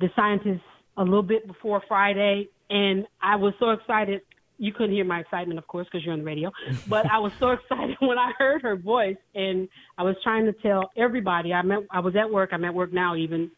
the 0.00 0.10
scientists 0.14 0.60
a 0.96 1.02
little 1.02 1.22
bit 1.22 1.46
before 1.46 1.82
Friday, 1.88 2.48
and 2.70 3.06
I 3.20 3.36
was 3.36 3.54
so 3.58 3.70
excited. 3.70 4.22
You 4.58 4.72
couldn't 4.72 4.92
hear 4.92 5.04
my 5.04 5.20
excitement, 5.20 5.58
of 5.58 5.66
course, 5.68 5.86
because 5.86 6.04
you're 6.04 6.12
on 6.12 6.20
the 6.20 6.24
radio. 6.24 6.50
But 6.88 7.06
I 7.10 7.18
was 7.18 7.32
so 7.38 7.50
excited 7.50 7.96
when 8.00 8.18
I 8.18 8.32
heard 8.38 8.62
her 8.62 8.76
voice, 8.76 9.16
and 9.34 9.68
I 9.96 10.02
was 10.02 10.16
trying 10.22 10.46
to 10.46 10.52
tell 10.52 10.90
everybody. 10.96 11.52
I 11.52 11.62
met. 11.62 11.80
I 11.90 12.00
was 12.00 12.16
at 12.16 12.30
work. 12.30 12.50
I'm 12.52 12.64
at 12.64 12.74
work 12.74 12.92
now, 12.92 13.14
even 13.14 13.50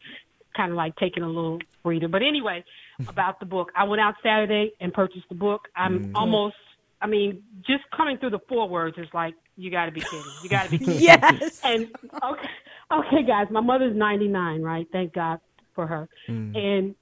kind 0.55 0.71
of 0.71 0.77
like 0.77 0.95
taking 0.97 1.23
a 1.23 1.27
little 1.27 1.59
breather. 1.83 2.07
But 2.07 2.21
anyway, 2.21 2.63
about 3.07 3.39
the 3.39 3.45
book, 3.45 3.71
I 3.75 3.83
went 3.83 4.01
out 4.01 4.15
Saturday 4.23 4.71
and 4.79 4.93
purchased 4.93 5.27
the 5.29 5.35
book. 5.35 5.67
I'm 5.75 6.05
mm. 6.05 6.11
almost. 6.15 6.55
I 7.03 7.07
mean, 7.07 7.41
just 7.65 7.83
coming 7.95 8.19
through 8.19 8.29
the 8.29 8.39
four 8.47 8.69
words 8.69 8.95
is 8.99 9.07
like, 9.11 9.33
you 9.55 9.71
got 9.71 9.85
to 9.85 9.91
be 9.91 10.01
kidding. 10.01 10.23
You 10.43 10.49
got 10.49 10.65
to 10.65 10.71
be 10.71 10.77
kidding. 10.85 11.01
Yes. 11.01 11.61
And 11.63 11.87
okay, 12.23 12.49
okay, 12.91 13.23
guys, 13.25 13.47
my 13.49 13.61
mother's 13.61 13.95
99, 13.95 14.61
right? 14.61 14.85
Thank 14.91 15.13
God 15.13 15.39
for 15.73 15.87
her. 15.87 16.07
Mm. 16.29 16.55
And 16.55 16.95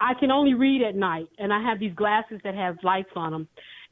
I 0.00 0.14
can 0.14 0.30
only 0.30 0.54
read 0.54 0.82
at 0.82 0.94
night, 0.94 1.28
and 1.38 1.52
I 1.52 1.62
have 1.62 1.80
these 1.80 1.94
glasses 1.94 2.40
that 2.44 2.54
have 2.54 2.76
lights 2.82 3.10
on 3.16 3.32
them. 3.32 3.48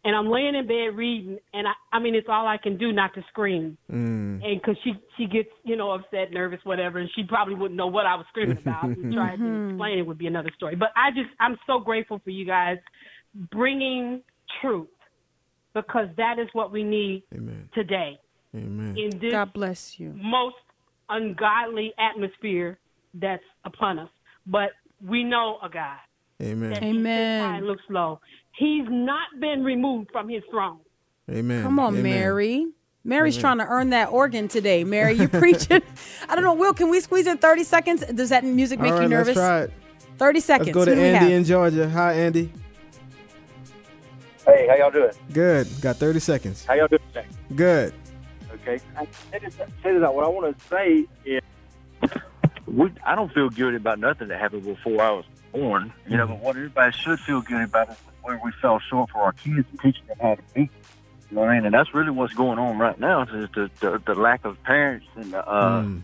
And 0.06 0.14
I'm 0.14 0.28
laying 0.28 0.54
in 0.54 0.66
bed 0.66 0.96
reading, 0.96 1.38
and 1.54 1.66
I, 1.66 1.72
I 1.96 1.98
mean, 1.98 2.14
it's 2.14 2.28
all 2.28 2.46
I 2.46 2.58
can 2.58 2.76
do 2.76 2.92
not 2.92 3.14
to 3.14 3.24
scream. 3.30 3.78
Mm. 3.90 4.44
And 4.44 4.60
because 4.60 4.76
she 4.84 4.92
she 5.16 5.26
gets 5.26 5.48
you 5.64 5.76
know 5.76 5.92
upset, 5.92 6.30
nervous, 6.30 6.60
whatever, 6.64 6.98
and 6.98 7.08
she 7.16 7.24
probably 7.24 7.54
wouldn't 7.54 7.76
know 7.76 7.86
what 7.86 8.04
I 8.04 8.14
was 8.14 8.26
screaming 8.28 8.58
about. 8.58 8.84
and 8.84 9.14
trying 9.14 9.38
to 9.38 9.44
mm-hmm. 9.44 9.70
explain 9.70 9.98
it 9.98 10.06
would 10.06 10.18
be 10.18 10.26
another 10.26 10.50
story. 10.56 10.76
But 10.76 10.90
I 10.94 11.10
just 11.10 11.30
I'm 11.40 11.56
so 11.66 11.78
grateful 11.78 12.20
for 12.22 12.30
you 12.30 12.44
guys 12.44 12.76
bringing 13.50 14.22
truth 14.60 14.88
because 15.72 16.08
that 16.16 16.38
is 16.38 16.48
what 16.52 16.70
we 16.70 16.84
need 16.84 17.22
Amen. 17.34 17.68
today 17.74 18.18
Amen. 18.54 18.96
in 18.96 19.18
this 19.18 19.32
God 19.32 19.52
bless 19.52 19.98
you. 19.98 20.14
most 20.16 20.56
ungodly 21.08 21.92
atmosphere 21.98 22.78
that's 23.14 23.42
upon 23.64 23.98
us. 23.98 24.08
But 24.46 24.70
we 25.04 25.24
know 25.24 25.58
a 25.62 25.68
God 25.68 25.98
Amen. 26.42 26.70
he 26.70 26.74
sits 26.74 26.82
high 26.82 26.90
and 26.90 26.98
Amen. 26.98 27.64
looks 27.64 27.82
low. 27.88 28.20
He's 28.56 28.84
not 28.88 29.28
been 29.40 29.64
removed 29.64 30.10
from 30.12 30.28
his 30.28 30.42
throne. 30.50 30.78
Amen. 31.30 31.62
Come 31.62 31.78
on, 31.78 31.96
Amen. 31.96 32.02
Mary. 32.02 32.66
Mary's 33.06 33.36
trying 33.36 33.58
to 33.58 33.66
earn 33.66 33.90
that 33.90 34.10
organ 34.10 34.48
today. 34.48 34.82
Mary, 34.84 35.12
you 35.12 35.28
preaching. 35.28 35.82
I 36.28 36.34
don't 36.34 36.44
know. 36.44 36.54
Will, 36.54 36.72
can 36.72 36.88
we 36.88 37.00
squeeze 37.00 37.26
in 37.26 37.36
30 37.36 37.64
seconds? 37.64 38.04
Does 38.06 38.30
that 38.30 38.44
music 38.44 38.80
make 38.80 38.92
All 38.92 38.98
right, 38.98 39.02
you 39.04 39.08
nervous? 39.10 39.36
let's 39.36 39.38
try 39.38 39.60
it. 39.62 39.72
30 40.18 40.40
seconds. 40.40 40.66
Let's 40.68 40.74
go 40.74 40.84
to 40.86 40.94
Who 40.94 41.00
Andy 41.02 41.34
in 41.34 41.44
Georgia. 41.44 41.88
Hi, 41.90 42.14
Andy. 42.14 42.50
Hey, 44.46 44.66
how 44.68 44.76
y'all 44.76 44.90
doing? 44.90 45.10
Good. 45.32 45.66
Got 45.80 45.96
30 45.96 46.20
seconds. 46.20 46.64
How 46.64 46.74
y'all 46.74 46.86
doing 46.88 47.02
today? 47.12 47.26
Good. 47.54 47.94
Okay. 48.54 48.78
I- 48.96 49.06
Say 49.32 49.38
this, 49.38 49.54
say 49.54 49.92
this 49.92 50.02
out. 50.02 50.14
What 50.14 50.24
I 50.24 50.28
want 50.28 50.56
to 50.58 50.64
say 50.68 51.06
is, 51.24 51.42
we, 52.66 52.90
I 53.04 53.14
don't 53.14 53.32
feel 53.32 53.50
guilty 53.50 53.76
about 53.76 53.98
nothing 53.98 54.28
that 54.28 54.40
happened 54.40 54.64
before 54.64 55.02
I 55.02 55.10
was 55.10 55.24
born. 55.52 55.92
You 56.08 56.16
know, 56.16 56.26
but 56.26 56.38
what 56.40 56.56
everybody 56.56 56.92
should 56.96 57.20
feel 57.20 57.40
guilty 57.42 57.64
about 57.64 57.90
is 57.90 57.96
where 58.24 58.40
we 58.42 58.50
fell 58.60 58.80
short 58.90 59.10
for 59.10 59.20
our 59.20 59.32
kids 59.32 59.66
and 59.70 59.80
teaching 59.80 60.06
them 60.08 60.16
how 60.20 60.34
to 60.34 60.42
be. 60.54 60.60
You 61.30 61.36
know 61.36 61.40
what 61.42 61.50
I 61.50 61.56
mean? 61.56 61.66
And 61.66 61.74
that's 61.74 61.94
really 61.94 62.10
what's 62.10 62.34
going 62.34 62.58
on 62.58 62.78
right 62.78 62.98
now 62.98 63.22
is 63.22 63.28
the 63.54 63.70
the, 63.80 64.02
the 64.06 64.14
lack 64.14 64.44
of 64.44 64.60
parents 64.64 65.06
and 65.16 65.32
the 65.32 65.46
uh, 65.46 65.82
Mm. 65.82 66.02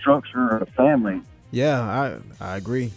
structure 0.00 0.48
of 0.56 0.60
the 0.60 0.72
family. 0.72 1.20
Yeah, 1.50 1.80
I 1.80 2.16
I 2.44 2.56
agree. 2.56 2.92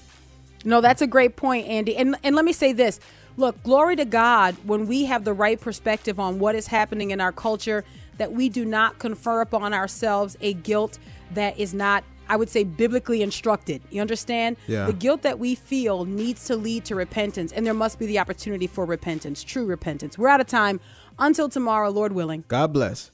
No, 0.64 0.80
that's 0.82 1.02
a 1.02 1.08
great 1.08 1.36
point, 1.36 1.68
Andy. 1.68 1.96
And 1.98 2.16
and 2.24 2.36
let 2.36 2.46
me 2.46 2.54
say 2.54 2.74
this. 2.74 3.00
Look, 3.38 3.62
glory 3.64 3.96
to 3.96 4.06
God 4.06 4.56
when 4.66 4.88
we 4.88 5.06
have 5.06 5.24
the 5.24 5.34
right 5.34 5.60
perspective 5.60 6.20
on 6.20 6.38
what 6.40 6.54
is 6.54 6.68
happening 6.68 7.12
in 7.12 7.22
our 7.22 7.32
culture 7.32 7.84
that 8.18 8.34
we 8.34 8.50
do 8.50 8.66
not 8.66 9.00
confer 9.00 9.42
upon 9.42 9.74
ourselves 9.74 10.38
a 10.42 10.54
guilt 10.54 11.00
that 11.34 11.58
is 11.58 11.74
not 11.74 12.04
I 12.32 12.38
would 12.38 12.50
say 12.50 12.64
biblically 12.64 13.22
instructed. 13.22 13.82
You 13.90 14.00
understand? 14.00 14.56
Yeah. 14.66 14.86
The 14.86 14.94
guilt 14.94 15.22
that 15.24 15.38
we 15.38 15.54
feel 15.54 16.06
needs 16.06 16.46
to 16.46 16.56
lead 16.56 16.86
to 16.86 16.96
repentance 16.96 17.52
and 17.52 17.68
there 17.68 17.74
must 17.74 18.00
be 18.00 18.06
the 18.06 18.20
opportunity 18.20 18.68
for 18.68 18.86
repentance, 18.86 19.44
true 19.44 19.66
repentance. 19.66 20.18
We're 20.18 20.30
out 20.30 20.40
of 20.40 20.48
time. 20.48 20.80
Until 21.20 21.50
tomorrow, 21.50 21.90
Lord 21.90 22.14
willing. 22.14 22.46
God 22.48 22.72
bless. 22.72 23.12